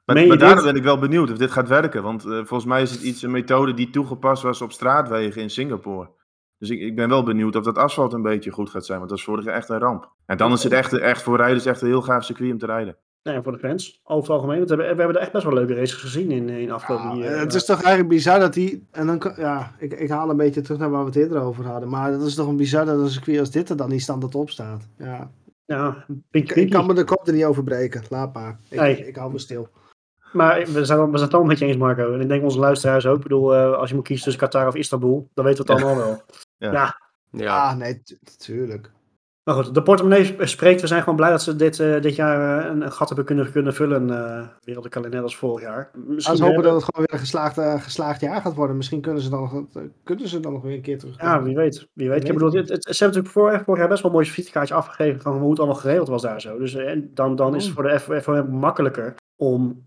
Maar, 0.05 0.27
maar 0.27 0.39
daarom 0.39 0.65
ben 0.65 0.77
ik 0.77 0.83
wel 0.83 0.99
benieuwd 0.99 1.31
of 1.31 1.39
dit 1.39 1.51
gaat 1.51 1.69
werken. 1.69 2.03
Want 2.03 2.25
eh, 2.25 2.31
volgens 2.31 2.65
mij 2.65 2.83
is 2.83 2.91
het 2.91 3.03
iets, 3.03 3.23
een 3.23 3.31
methode 3.31 3.75
die 3.75 3.91
toegepast 3.91 4.43
was 4.43 4.63
op 4.63 4.73
straatwegen 4.73 5.43
in 5.43 5.51
Singapore. 5.51 6.11
Dus 6.59 6.71
ik, 6.71 6.81
ik 6.81 6.97
ben 6.97 7.09
wel 7.09 7.23
benieuwd 7.23 7.57
of 7.57 7.65
dat 7.65 7.79
asfalt 7.79 8.13
een 8.13 8.23
beetje 8.23 8.51
goed 8.51 8.71
gaat 8.71 8.87
zijn. 8.87 8.99
Want 8.99 9.11
dat 9.11 9.19
is 9.19 9.25
vorig 9.25 9.45
jaar 9.45 9.55
echt 9.55 9.69
een 9.69 9.79
ramp. 9.79 10.11
En 10.27 10.37
dan 10.37 10.53
is 10.53 10.63
het 10.63 10.73
echt, 10.73 10.93
echt 10.93 11.23
voor 11.23 11.37
rijders 11.37 11.67
echt 11.67 11.81
een 11.81 11.89
heel 11.89 12.03
gaaf 12.03 12.25
circuit 12.25 12.53
om 12.53 12.59
te 12.59 12.67
rijden. 12.67 12.97
Nee, 13.23 13.43
voor 13.43 13.53
de 13.53 13.59
fans, 13.59 14.01
over 14.05 14.23
het 14.23 14.33
algemeen. 14.33 14.57
Want 14.59 14.69
we 14.71 14.75
hebben, 14.77 14.95
we 14.95 14.99
hebben 15.03 15.17
er 15.17 15.23
echt 15.23 15.33
best 15.33 15.45
wel 15.45 15.55
leuke 15.55 15.75
races 15.75 15.93
gezien 15.95 16.31
in, 16.31 16.49
in 16.49 16.67
de 16.67 16.73
afgelopen 16.73 17.17
Ja, 17.17 17.25
jaren. 17.25 17.39
het 17.39 17.55
is 17.55 17.65
toch 17.65 17.77
eigenlijk 17.81 18.09
bizar 18.09 18.41
dat 18.41 18.55
hij. 18.55 18.83
En 18.91 19.07
dan, 19.07 19.19
kan- 19.19 19.35
ja, 19.37 19.73
ik, 19.79 19.93
ik 19.93 20.09
haal 20.11 20.31
een 20.31 20.37
beetje 20.37 20.61
terug 20.61 20.79
naar 20.79 20.91
waar 20.91 21.01
we 21.01 21.07
het 21.07 21.17
eerder 21.17 21.41
over 21.41 21.67
hadden. 21.67 21.89
Maar 21.89 22.13
het 22.13 22.23
is 22.23 22.35
toch 22.35 22.47
een 22.49 22.57
bizar 22.57 22.85
dat 22.85 22.99
een 22.99 23.09
circuit 23.11 23.39
als 23.39 23.51
dit 23.51 23.69
er 23.69 23.77
dan 23.77 23.89
niet 23.89 24.03
standaard 24.03 24.35
op 24.35 24.51
staat. 24.51 24.89
Ja. 24.99 25.31
Ja, 25.65 26.05
Ik, 26.31 26.51
ik 26.51 26.71
kan 26.71 26.87
me 26.87 26.95
de 26.95 27.05
kop 27.05 27.27
er 27.27 27.33
niet 27.33 27.45
over 27.45 27.65
breken. 27.65 28.03
Laat 28.09 28.35
maar. 28.35 28.59
Ik, 28.69 28.81
Nee. 28.81 29.07
ik 29.07 29.17
hou 29.17 29.33
me 29.33 29.39
stil. 29.39 29.69
Maar 30.33 30.59
we 30.59 30.65
zijn, 30.65 30.75
we 30.75 30.85
zijn 30.87 31.13
het 31.13 31.21
allemaal 31.21 31.45
met 31.45 31.59
je 31.59 31.67
eens, 31.67 31.77
Marco. 31.77 32.13
En 32.15 32.21
ik 32.21 32.29
denk 32.29 32.43
onze 32.43 32.59
luisteraars 32.59 33.07
ook. 33.07 33.17
Ik 33.17 33.23
bedoel, 33.23 33.55
eh, 33.55 33.73
als 33.75 33.89
je 33.89 33.95
moet 33.95 34.05
kiezen 34.05 34.25
tussen 34.25 34.43
Qatar 34.43 34.67
of 34.67 34.75
Istanbul, 34.75 35.29
dan 35.35 35.45
weten 35.45 35.67
we 35.67 35.73
het 35.73 35.83
allemaal 35.83 36.05
wel. 36.05 36.23
Ja. 36.57 36.73
Ja. 36.73 37.01
Ja. 37.31 37.71
Ah, 37.71 37.77
nee, 37.77 38.03
tu- 38.03 38.19
tuurlijk. 38.39 38.91
Maar 39.45 39.55
goed, 39.55 39.75
de 39.75 39.83
portemonnee 39.83 40.25
sp- 40.25 40.47
spreekt. 40.47 40.81
We 40.81 40.87
zijn 40.87 41.01
gewoon 41.03 41.17
blij 41.17 41.31
dat 41.31 41.43
ze 41.43 41.57
dit, 41.57 41.81
eh, 41.81 42.01
dit 42.01 42.15
jaar 42.17 42.65
eh, 42.65 42.71
een, 42.71 42.81
een 42.83 42.93
gat 42.93 43.07
hebben 43.09 43.27
kunnen, 43.27 43.53
kunnen 43.53 43.75
vullen. 43.75 44.11
eh 44.11 44.47
weer 44.65 44.77
op 44.77 44.83
de 44.83 44.89
kalender 44.89 45.23
als 45.23 45.37
vorig 45.37 45.63
jaar. 45.63 45.91
Misschien 46.07 46.35
hopen 46.35 46.47
hebben- 46.55 46.63
dat 46.73 46.75
het 46.83 46.85
gewoon 46.85 47.07
weer 47.07 47.15
een 47.15 47.27
geslaagd, 47.27 47.83
geslaagd 47.85 48.21
jaar 48.21 48.41
gaat 48.41 48.55
worden. 48.55 48.77
Misschien 48.77 49.01
kunnen 49.01 49.23
ze 49.23 49.31
dan 49.31 49.41
nog, 49.41 49.63
kunnen 50.05 50.29
ze 50.29 50.41
dan 50.41 50.53
nog 50.53 50.63
weer 50.63 50.75
een 50.75 50.81
keer 50.83 50.99
terug. 50.99 51.21
Ja, 51.21 51.43
wie 51.43 51.57
weet. 51.57 51.89
Wie 51.93 52.09
weet. 52.09 52.19
Ik 52.19 52.23
weet 52.25 52.33
bedoel, 52.33 52.53
het 52.53 52.67
ze 52.69 52.73
hebben 53.05 53.21
natuurlijk 53.23 53.29
vorig, 53.29 53.79
jaar 53.79 53.89
best 53.89 54.03
wel 54.03 54.11
een 54.11 54.17
mooi 54.17 54.31
visitekaartje 54.31 54.75
afgegeven 54.75 55.21
van 55.21 55.39
hoe 55.39 55.51
het 55.51 55.59
allemaal 55.59 55.77
geregeld 55.81 56.09
was 56.09 56.23
daar 56.23 56.41
zo. 56.41 56.59
Dus 56.59 56.75
en 56.75 57.11
dan, 57.15 57.37
dan 57.37 57.55
is 57.57 57.65
het 57.65 57.75
voor 57.75 57.83
de 57.83 58.01
FOM 58.23 58.51
makkelijker 58.51 59.15
om 59.37 59.83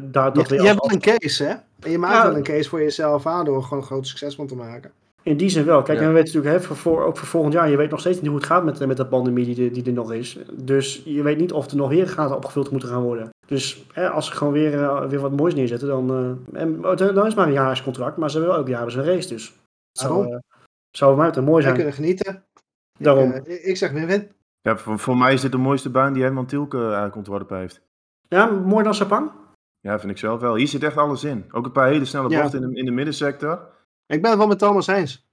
daar 0.00 0.32
dat 0.32 0.48
Je, 0.48 0.54
weer 0.54 0.60
je 0.62 0.68
hebt 0.68 0.80
wel 0.80 0.92
een 0.92 1.18
case, 1.18 1.44
hè? 1.44 1.54
En 1.80 1.90
je 1.90 1.98
maakt 1.98 2.14
Ja. 2.14 2.26
wel 2.26 2.36
een 2.36 2.42
case 2.42 2.68
voor 2.68 2.80
jezelf 2.80 3.26
aan 3.26 3.44
door 3.44 3.62
gewoon 3.62 3.78
een 3.78 3.84
groot 3.84 4.06
succes 4.06 4.34
van 4.34 4.46
te 4.46 4.54
maken. 4.56 4.90
In 5.22 5.36
die 5.36 5.48
zin 5.48 5.64
wel. 5.64 5.82
Kijk, 5.82 5.98
Ja. 5.98 6.04
en 6.04 6.10
we 6.10 6.14
weten 6.14 6.34
natuurlijk, 6.34 6.62
hè, 6.62 6.66
voor, 6.68 6.76
voor- 6.76 7.04
ook 7.04 7.16
voor 7.16 7.26
volgend 7.28 7.52
jaar, 7.54 7.70
je 7.70 7.76
weet 7.76 7.90
nog 7.90 8.00
steeds 8.00 8.16
niet 8.20 8.26
hoe 8.26 8.36
het 8.36 8.46
gaat 8.46 8.64
met, 8.64 8.86
met 8.86 8.96
de 8.96 9.06
pandemie 9.06 9.54
die, 9.54 9.66
er- 9.66 9.72
die 9.72 9.84
er 9.84 9.92
nog 9.92 10.12
is. 10.12 10.38
Dus 10.52 11.02
je 11.04 11.22
weet 11.22 11.38
niet 11.38 11.52
of 11.52 11.70
er 11.70 11.76
nog 11.76 11.88
weer 11.88 12.08
gaten 12.08 12.36
opgevuld 12.36 12.70
moeten 12.70 12.88
gaan 12.88 13.02
worden. 13.02 13.28
Dus 13.46 13.86
hè, 13.92 14.10
als 14.10 14.26
ze 14.26 14.32
gewoon 14.32 14.52
weer, 14.52 14.82
eh, 14.82 15.04
weer 15.08 15.20
wat 15.20 15.36
moois 15.36 15.54
neerzetten, 15.54 15.88
dan, 15.88 16.10
eh, 16.52 16.60
en, 16.60 16.76
oh, 16.86 16.96
dan 16.96 17.08
is 17.16 17.22
het 17.22 17.34
maar 17.34 17.46
een 17.46 17.52
jaarscontract. 17.52 18.16
Maar 18.16 18.30
ze 18.30 18.36
hebben 18.36 18.54
wel 18.54 18.62
ook 18.64 18.68
jaarlijks 18.70 18.94
een 18.94 19.04
race, 19.04 19.28
dus 19.28 19.46
het 19.46 19.54
zou, 20.00 20.12
Daarom. 20.14 20.32
eh, 20.32 20.38
zou 20.90 21.16
maar 21.16 21.32
mooi 21.42 21.52
Wij 21.52 21.62
zijn. 21.62 21.74
kunnen 21.74 21.92
genieten. 21.92 22.44
Daarom. 22.98 23.32
Ik, 23.32 23.46
ik 23.46 23.76
zeg 23.76 23.90
win-win. 23.92 24.30
Ja, 24.60 24.76
voor, 24.76 24.98
voor 24.98 25.16
mij 25.16 25.32
is 25.32 25.40
dit 25.40 25.52
de 25.52 25.58
mooiste 25.58 25.90
baan 25.90 26.12
die 26.12 26.22
Herman 26.22 26.46
Tielke 26.46 26.78
eigenlijk 26.82 27.16
ontworpen 27.16 27.58
heeft. 27.58 27.80
Ja, 28.28 28.46
mooi 28.50 28.84
dan 28.84 28.94
Sapang? 28.94 29.30
Ja, 29.80 29.98
vind 29.98 30.12
ik 30.12 30.18
zelf 30.18 30.40
wel. 30.40 30.54
Hier 30.54 30.68
zit 30.68 30.82
echt 30.82 30.96
alles 30.96 31.24
in. 31.24 31.44
Ook 31.52 31.64
een 31.64 31.72
paar 31.72 31.88
hele 31.88 32.04
snelle 32.04 32.28
Ja. 32.28 32.40
bochten 32.42 32.62
in 32.62 32.68
de, 32.72 32.78
in 32.78 32.84
de 32.84 32.90
middensector. 32.90 33.60
Ik 34.12 34.22
ben 34.22 34.30
het 34.30 34.38
wel 34.38 34.48
met 34.48 34.58
Thomas 34.58 34.86
eens. 34.86 35.26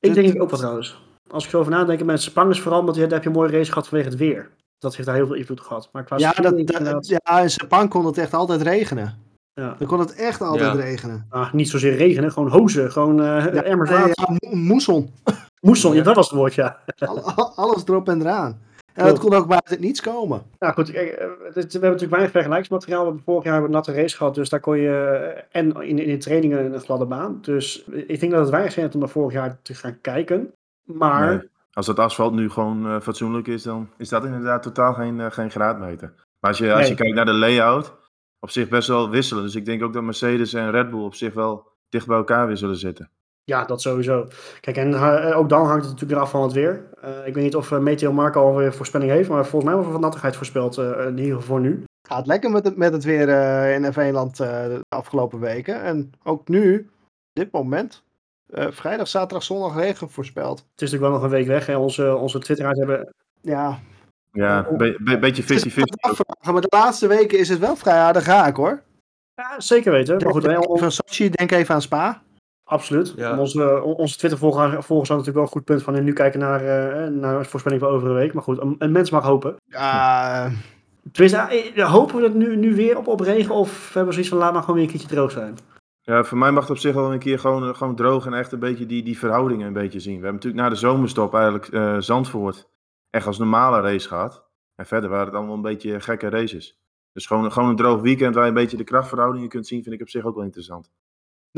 Ik 0.00 0.14
denk 0.14 0.34
ik 0.34 0.42
ook 0.42 0.50
wel 0.50 0.58
trouwens. 0.58 1.02
Als 1.30 1.46
ik 1.46 1.52
erover 1.52 1.72
nadenk, 1.72 2.04
met 2.04 2.22
Sepang 2.22 2.50
is 2.50 2.60
vooral 2.60 2.80
omdat 2.80 2.94
je, 2.94 3.00
daar 3.00 3.10
heb 3.10 3.22
je 3.22 3.28
een 3.28 3.34
mooie 3.34 3.50
race 3.50 3.72
gehad 3.72 3.88
vanwege 3.88 4.08
het 4.10 4.18
weer. 4.18 4.50
Dat 4.78 4.94
heeft 4.94 5.06
daar 5.08 5.16
heel 5.16 5.26
veel 5.26 5.34
invloed 5.36 5.60
gehad. 5.60 5.88
Maar 5.92 6.04
qua 6.04 6.16
Ja, 6.18 6.30
dat, 6.32 6.52
inderdaad- 6.58 7.06
ja, 7.06 7.40
in 7.40 7.50
Sepang 7.50 7.90
kon 7.90 8.06
het 8.06 8.18
echt 8.18 8.34
altijd 8.34 8.62
regenen. 8.62 9.18
ja. 9.54 9.74
Dan 9.78 9.88
kon 9.88 9.98
het 9.98 10.14
echt 10.14 10.40
altijd 10.40 10.72
Ja. 10.74 10.80
regenen. 10.80 11.26
Ah, 11.30 11.52
niet 11.52 11.68
zozeer 11.68 11.96
regenen, 11.96 12.32
gewoon 12.32 12.50
hozen, 12.50 12.92
gewoon 12.92 13.20
eh 13.22 13.26
Ja, 13.54 13.62
emmers 13.62 13.90
water. 13.90 14.08
ja, 14.14 14.36
mo- 14.50 14.56
moesson. 14.56 15.10
Moesson, 15.60 15.94
ja, 15.94 16.02
dat 16.02 16.14
was 16.16 16.28
het 16.30 16.38
woord, 16.38 16.54
ja. 16.54 16.78
Al- 16.98 17.20
al- 17.32 17.52
alles 17.54 17.82
erop 17.86 18.08
en 18.08 18.20
eraan. 18.20 18.60
En 18.94 19.04
dat 19.06 19.18
kon 19.18 19.34
ook 19.34 19.46
buiten 19.48 19.74
het 19.74 19.80
niets 19.84 20.00
komen. 20.00 20.42
Nou 20.58 20.72
goed, 20.72 20.90
kijk, 20.90 21.08
eh, 21.08 21.26
we 21.26 21.60
hebben 21.60 21.80
natuurlijk 21.80 22.10
weinig 22.10 22.30
vergelijksmateriaal. 22.30 22.98
We 23.00 23.06
hebben 23.06 23.24
vorig 23.24 23.44
jaar 23.44 23.64
een 23.64 23.70
natte 23.70 23.92
race 23.92 24.16
gehad, 24.16 24.34
dus 24.34 24.48
daar 24.48 24.60
kon 24.60 24.78
je... 24.78 24.88
eh, 25.50 25.60
En 25.60 25.72
in, 25.82 25.98
in 25.98 26.08
de 26.08 26.16
trainingen 26.16 26.72
een 26.74 26.80
gladde 26.80 27.06
baan. 27.06 27.38
Dus 27.40 27.84
ik 27.84 28.20
denk 28.20 28.32
dat 28.32 28.40
het 28.40 28.50
weinig 28.50 28.72
zin 28.72 28.82
heeft 28.82 28.94
om 28.94 29.00
naar 29.00 29.08
vorig 29.08 29.32
jaar 29.32 29.58
te 29.62 29.74
gaan 29.74 30.00
kijken. 30.00 30.52
Maar 30.84 31.36
Nee. 31.36 31.48
Als 31.72 31.86
dat 31.86 31.98
asfalt 31.98 32.34
nu 32.34 32.50
gewoon 32.50 32.86
eh, 32.86 33.00
fatsoenlijk 33.00 33.46
is, 33.46 33.62
dan 33.62 33.88
is 33.98 34.08
dat 34.08 34.24
inderdaad 34.24 34.62
totaal 34.62 34.94
geen, 34.94 35.32
geen 35.32 35.50
graadmeter. 35.50 36.12
Maar 36.40 36.50
als 36.50 36.58
je, 36.58 36.70
als 36.72 36.80
Nee. 36.80 36.90
je 36.90 36.94
kijkt 36.96 37.14
naar 37.14 37.24
de 37.24 37.32
layout, 37.32 37.92
op 38.40 38.50
zich 38.50 38.68
best 38.68 38.88
wel 38.88 39.10
wisselen. 39.10 39.42
Dus 39.42 39.54
ik 39.54 39.64
denk 39.64 39.82
ook 39.82 39.92
dat 39.92 40.02
Mercedes 40.02 40.52
en 40.52 40.70
Red 40.70 40.90
Bull 40.90 41.00
op 41.04 41.14
zich 41.14 41.34
wel 41.34 41.66
dicht 41.88 42.06
bij 42.06 42.16
elkaar 42.16 42.46
weer 42.46 42.56
zullen 42.56 42.76
zitten. 42.76 43.10
Ja, 43.44 43.64
dat 43.64 43.80
sowieso. 43.82 44.26
Kijk, 44.60 44.76
en 44.76 44.94
eh, 44.94 45.38
ook 45.38 45.48
dan 45.48 45.66
hangt 45.66 45.82
het 45.84 45.92
natuurlijk 45.92 46.20
eraf 46.20 46.30
van 46.30 46.42
het 46.42 46.52
weer. 46.52 46.84
Eh, 47.00 47.26
ik 47.26 47.34
weet 47.34 47.44
niet 47.44 47.56
of 47.56 47.70
uh, 47.70 47.78
Meteo 47.78 48.12
Marco 48.12 48.40
alweer 48.40 48.72
voorspelling 48.74 49.10
heeft, 49.10 49.28
maar 49.28 49.42
volgens 49.46 49.64
mij 49.64 49.72
wordt 49.72 49.86
er 49.86 49.92
wat 49.92 50.00
nattigheid 50.02 50.36
voorspeld, 50.36 50.78
eh, 50.78 50.84
in 51.06 51.18
ieder 51.18 51.24
geval 51.34 51.40
voor 51.40 51.60
nu. 51.60 51.84
Gaat 52.08 52.26
lekker 52.26 52.50
met 52.50 52.64
het, 52.64 52.76
met 52.76 52.92
het 52.92 53.04
weer 53.04 53.28
eh, 53.28 53.74
in 53.74 53.92
F1-land 53.92 54.40
eh, 54.40 54.48
de 54.64 54.80
afgelopen 54.88 55.40
weken. 55.40 55.82
En 55.82 56.10
ook 56.22 56.48
nu, 56.48 56.90
dit 57.32 57.52
moment, 57.52 58.02
eh, 58.52 58.66
vrijdag, 58.70 59.08
zaterdag, 59.08 59.42
zondag 59.42 59.74
regen 59.76 60.10
voorspeld. 60.10 60.58
Het 60.58 60.82
is 60.82 60.90
natuurlijk 60.90 61.02
wel 61.02 61.12
nog 61.12 61.22
een 61.22 61.36
week 61.38 61.46
weg. 61.46 61.66
Hè. 61.66 61.76
Onze, 61.76 62.16
onze 62.16 62.38
twitteraars 62.38 62.78
hebben... 62.78 63.14
Ja, 63.40 63.78
Ja, 64.32 64.66
een 64.70 64.76
be- 64.76 64.96
be- 65.00 65.18
beetje 65.18 65.42
het 65.42 65.50
is 65.50 65.72
50-50. 65.72 65.74
wat 65.74 66.00
afvragen, 66.00 66.52
maar 66.52 66.60
de 66.62 66.76
laatste 66.76 67.06
weken 67.06 67.38
is 67.38 67.48
het 67.48 67.58
wel 67.58 67.76
vrij 67.76 67.98
aardig 67.98 68.24
raak 68.24 68.56
hoor. 68.56 68.82
Ja, 69.34 69.60
zeker 69.60 69.92
weten. 69.92 70.16
Maar 70.22 70.32
goed, 70.32 70.42
denk 70.42 70.62
hè, 70.64 70.72
even 70.72 70.84
aan 70.84 70.92
Sochi, 70.92 71.30
denk 71.30 71.50
even 71.52 71.74
aan 71.74 71.82
Spa. 71.82 72.22
Absoluut. 72.64 73.12
Ja. 73.16 73.38
Onze, 73.38 73.82
onze 73.82 74.16
Twitter-volgers 74.16 74.70
volgers 74.70 75.08
hadden 75.08 75.16
natuurlijk 75.16 75.34
wel 75.34 75.42
een 75.42 75.48
goed 75.48 75.64
punt 75.64 75.82
van 75.82 75.94
en 75.94 76.04
nu 76.04 76.12
kijken 76.12 76.40
naar, 76.40 76.60
eh, 76.60 77.10
naar 77.10 77.38
een 77.38 77.44
voorspelling 77.44 77.82
van 77.82 77.90
over 77.90 78.08
een 78.08 78.14
week. 78.14 78.34
Maar 78.34 78.42
goed, 78.42 78.60
een, 78.60 78.76
een 78.78 78.92
mens 78.92 79.10
mag 79.10 79.24
hopen. 79.24 79.56
Ja, 79.64 80.50
Tenminste, 81.12 81.38
eh, 81.38 81.92
hopen 81.92 82.16
we 82.16 82.20
dat 82.20 82.34
nu, 82.34 82.56
nu 82.56 82.74
weer 82.74 82.98
op, 82.98 83.06
op 83.06 83.20
regen 83.20 83.54
of 83.54 83.84
hebben 83.84 84.04
we 84.04 84.12
zoiets 84.12 84.28
van 84.28 84.38
laat 84.38 84.52
maar 84.52 84.60
gewoon 84.60 84.76
weer 84.76 84.84
een 84.84 84.90
keertje 84.90 85.08
droog 85.08 85.30
zijn? 85.30 85.56
Ja, 86.00 86.24
voor 86.24 86.38
mij 86.38 86.52
mag 86.52 86.62
het 86.62 86.70
op 86.70 86.78
zich 86.78 86.94
wel 86.94 87.12
een 87.12 87.18
keer 87.18 87.38
gewoon, 87.38 87.76
gewoon 87.76 87.96
droog 87.96 88.26
en 88.26 88.34
echt 88.34 88.52
een 88.52 88.58
beetje 88.58 88.86
die, 88.86 89.02
die 89.02 89.18
verhoudingen 89.18 89.66
een 89.66 89.72
beetje 89.72 90.00
zien. 90.00 90.20
We 90.20 90.22
hebben 90.22 90.34
natuurlijk 90.34 90.62
na 90.62 90.68
de 90.68 90.80
zomerstop 90.80 91.34
eigenlijk 91.34 91.68
eh, 91.68 91.96
Zandvoort 91.98 92.68
echt 93.10 93.26
als 93.26 93.38
normale 93.38 93.80
race 93.80 94.08
gehad. 94.08 94.44
En 94.74 94.86
verder 94.86 95.10
waren 95.10 95.26
het 95.26 95.34
allemaal 95.34 95.54
een 95.54 95.62
beetje 95.62 96.00
gekke 96.00 96.28
races. 96.28 96.78
Dus 97.12 97.26
gewoon, 97.26 97.52
gewoon 97.52 97.68
een 97.68 97.76
droog 97.76 98.00
weekend 98.00 98.34
waar 98.34 98.44
je 98.44 98.48
een 98.48 98.56
beetje 98.56 98.76
de 98.76 98.84
krachtverhoudingen 98.84 99.48
kunt 99.48 99.66
zien, 99.66 99.82
vind 99.82 99.94
ik 99.94 100.00
op 100.00 100.08
zich 100.08 100.24
ook 100.24 100.34
wel 100.34 100.44
interessant. 100.44 100.90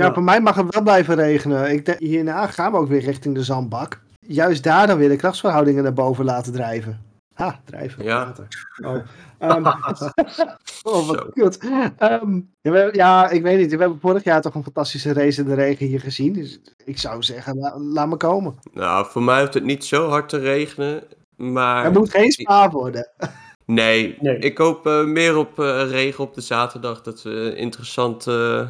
Ja. 0.05 0.13
voor 0.15 0.23
mij 0.23 0.41
mag 0.41 0.55
het 0.55 0.75
wel 0.75 0.83
blijven 0.83 1.15
regenen. 1.15 1.71
Ik 1.71 1.85
denk, 1.87 1.99
hierna 1.99 2.47
gaan 2.47 2.73
we 2.73 2.79
ook 2.79 2.89
weer 2.89 3.01
richting 3.01 3.35
de 3.35 3.43
zandbak. 3.43 4.01
Juist 4.21 4.63
daar 4.63 4.87
dan 4.87 4.99
weer 4.99 5.09
de 5.09 5.17
krachtsverhoudingen 5.17 5.83
naar 5.83 5.93
boven 5.93 6.25
laten 6.25 6.53
drijven. 6.53 7.01
Ha, 7.35 7.61
drijven. 7.65 8.05
Ja. 8.05 8.33
Oh. 8.85 8.97
Ehm, 9.39 9.65
oh, 10.83 11.07
wat 11.07 11.27
kut. 11.33 11.59
Ehm, 11.99 12.41
ja, 12.61 12.71
we- 12.71 12.89
ja, 12.93 13.29
ik 13.31 13.43
weet 13.43 13.59
niet. 13.59 13.71
We 13.73 13.77
hebben 13.81 14.01
vorig 14.01 14.25
jaar 14.25 14.41
toch 14.43 14.55
een 14.55 14.63
fantastische 14.63 15.13
race 15.13 15.41
in 15.41 15.49
de 15.49 15.55
regen 15.55 15.87
hier 15.87 16.01
gezien. 16.01 16.33
Dus 16.33 16.61
ik 16.85 16.99
zou 16.99 17.23
zeggen, 17.23 17.59
la- 17.59 17.79
laat 17.79 18.09
me 18.09 18.17
komen. 18.17 18.55
Nou, 18.73 19.07
voor 19.09 19.23
mij 19.23 19.41
hoeft 19.41 19.55
het 19.55 19.65
niet 19.65 19.85
zo 19.85 20.09
hard 20.09 20.29
te 20.29 20.39
regenen. 20.39 21.03
Maar 21.37 21.85
Er 21.85 21.93
moet 21.93 22.11
geen 22.11 22.31
spa 22.31 22.71
worden. 22.71 23.09
nee, 23.65 24.17
Nee. 24.21 24.39
ik 24.39 24.59
hoop 24.59 24.87
eh, 24.87 25.05
meer 25.05 25.37
op 25.37 25.59
eh, 25.61 25.91
regen 25.91 26.25
op 26.25 26.35
de 26.35 26.41
zaterdag. 26.41 27.03
Dat 27.03 27.23
we 27.23 27.55
interessante 27.57 28.69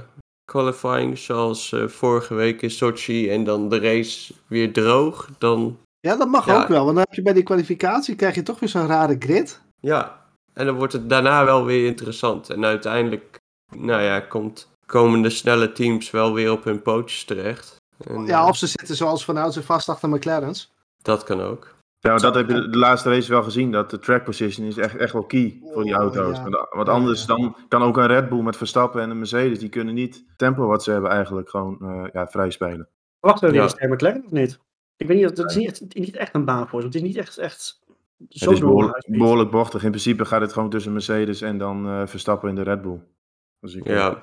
qualifying 0.52 1.18
zoals 1.18 1.72
eh, 1.72 1.86
vorige 1.88 2.34
week 2.34 2.62
in 2.62 2.70
Sochi. 2.70 3.30
En 3.30 3.44
dan 3.44 3.68
de 3.68 3.78
race 3.78 4.34
weer 4.46 4.72
droog. 4.72 5.28
Dan 5.38 5.78
Ja, 6.00 6.16
dat 6.16 6.28
mag 6.28 6.46
Ja. 6.46 6.62
ook 6.62 6.68
wel. 6.68 6.84
Want 6.84 6.96
dan 6.96 7.04
heb 7.08 7.14
je 7.14 7.22
bij 7.22 7.32
die 7.32 7.42
kwalificatie 7.42 8.14
krijg 8.14 8.34
je 8.34 8.42
toch 8.42 8.58
weer 8.60 8.68
zo'n 8.68 8.86
rare 8.86 9.16
grid. 9.18 9.60
ja, 9.80 10.24
en 10.52 10.66
dan 10.66 10.74
wordt 10.76 10.92
het 10.92 11.08
daarna 11.08 11.44
wel 11.44 11.64
weer 11.64 11.86
interessant. 11.86 12.50
En 12.50 12.64
uiteindelijk, 12.64 13.38
nou 13.76 14.02
ja, 14.02 14.20
komt, 14.20 14.68
komen 14.86 15.22
de 15.22 15.30
snelle 15.30 15.72
teams 15.72 16.10
wel 16.10 16.32
weer 16.32 16.50
op 16.52 16.64
hun 16.64 16.82
pootjes 16.82 17.24
terecht. 17.24 17.76
En, 18.06 18.26
Ja, 18.26 18.40
eh, 18.42 18.48
of 18.48 18.56
ze 18.56 18.66
zitten 18.66 18.96
zoals 18.96 19.24
vanouds 19.24 19.56
vast 19.58 19.88
achter 19.88 20.08
McLaren's. 20.08 20.70
dat 21.02 21.24
kan 21.24 21.40
ook. 21.40 21.74
Ja, 22.00 22.16
dat 22.16 22.34
heb 22.34 22.48
je 22.48 22.68
de, 22.68 22.78
laatste 22.78 23.08
race 23.10 23.30
wel 23.30 23.42
gezien. 23.42 23.72
Dat 23.72 23.90
de 23.90 23.98
track 23.98 24.24
position 24.24 24.66
is 24.66 24.76
echt, 24.76 24.96
echt 24.96 25.12
wel 25.12 25.24
key 25.24 25.58
voor 25.72 25.82
die 25.82 25.92
Oh, 25.94 25.98
auto's. 26.00 26.36
ja. 26.36 26.66
Want, 26.70 26.88
anders 26.88 27.26
dan 27.26 27.56
kan 27.68 27.82
ook 27.82 27.96
een 27.96 28.06
Red 28.06 28.28
Bull 28.28 28.42
met 28.42 28.56
Verstappen 28.56 29.00
en 29.02 29.10
een 29.10 29.18
Mercedes, 29.18 29.58
die 29.58 29.68
kunnen 29.68 29.94
niet 29.94 30.14
het 30.14 30.38
tempo 30.38 30.66
wat 30.66 30.82
ze 30.82 30.90
hebben 30.90 31.10
eigenlijk 31.10 31.50
gewoon 31.50 31.78
eh, 31.80 32.04
ja, 32.12 32.26
vrij 32.26 32.50
spelen. 32.50 32.88
Wachten 33.20 33.48
we 33.48 33.54
weer 33.58 33.74
Ja. 33.78 33.88
McLaren 33.88 34.24
of 34.24 34.30
niet? 34.30 34.58
Ik 34.96 35.06
weet 35.06 35.16
niet, 35.16 35.36
dat 35.36 35.50
is 35.50 35.56
niet 35.56 35.68
echt, 35.68 35.94
niet 35.94 36.16
echt 36.16 36.34
een 36.34 36.44
baan 36.44 36.68
voor 36.68 36.80
ze. 36.80 36.86
Het 36.86 36.94
is 36.96 37.02
niet 37.02 37.16
echt, 37.16 37.38
echt 37.38 37.80
zo 38.28 38.44
het 38.50 38.54
is 38.54 38.60
behoorlijk, 39.06 39.50
bochtig. 39.50 39.82
In 39.84 39.90
principe 39.90 40.24
gaat 40.24 40.40
het 40.40 40.52
gewoon 40.52 40.70
tussen 40.70 40.92
Mercedes 40.92 41.40
en 41.40 41.58
dan 41.58 41.86
eh, 41.86 42.06
Verstappen 42.06 42.48
in 42.48 42.54
de 42.54 42.62
Red 42.62 42.82
Bull. 42.82 43.00
Dus 43.60 43.74
ik, 43.74 43.86
Ja. 43.88 44.22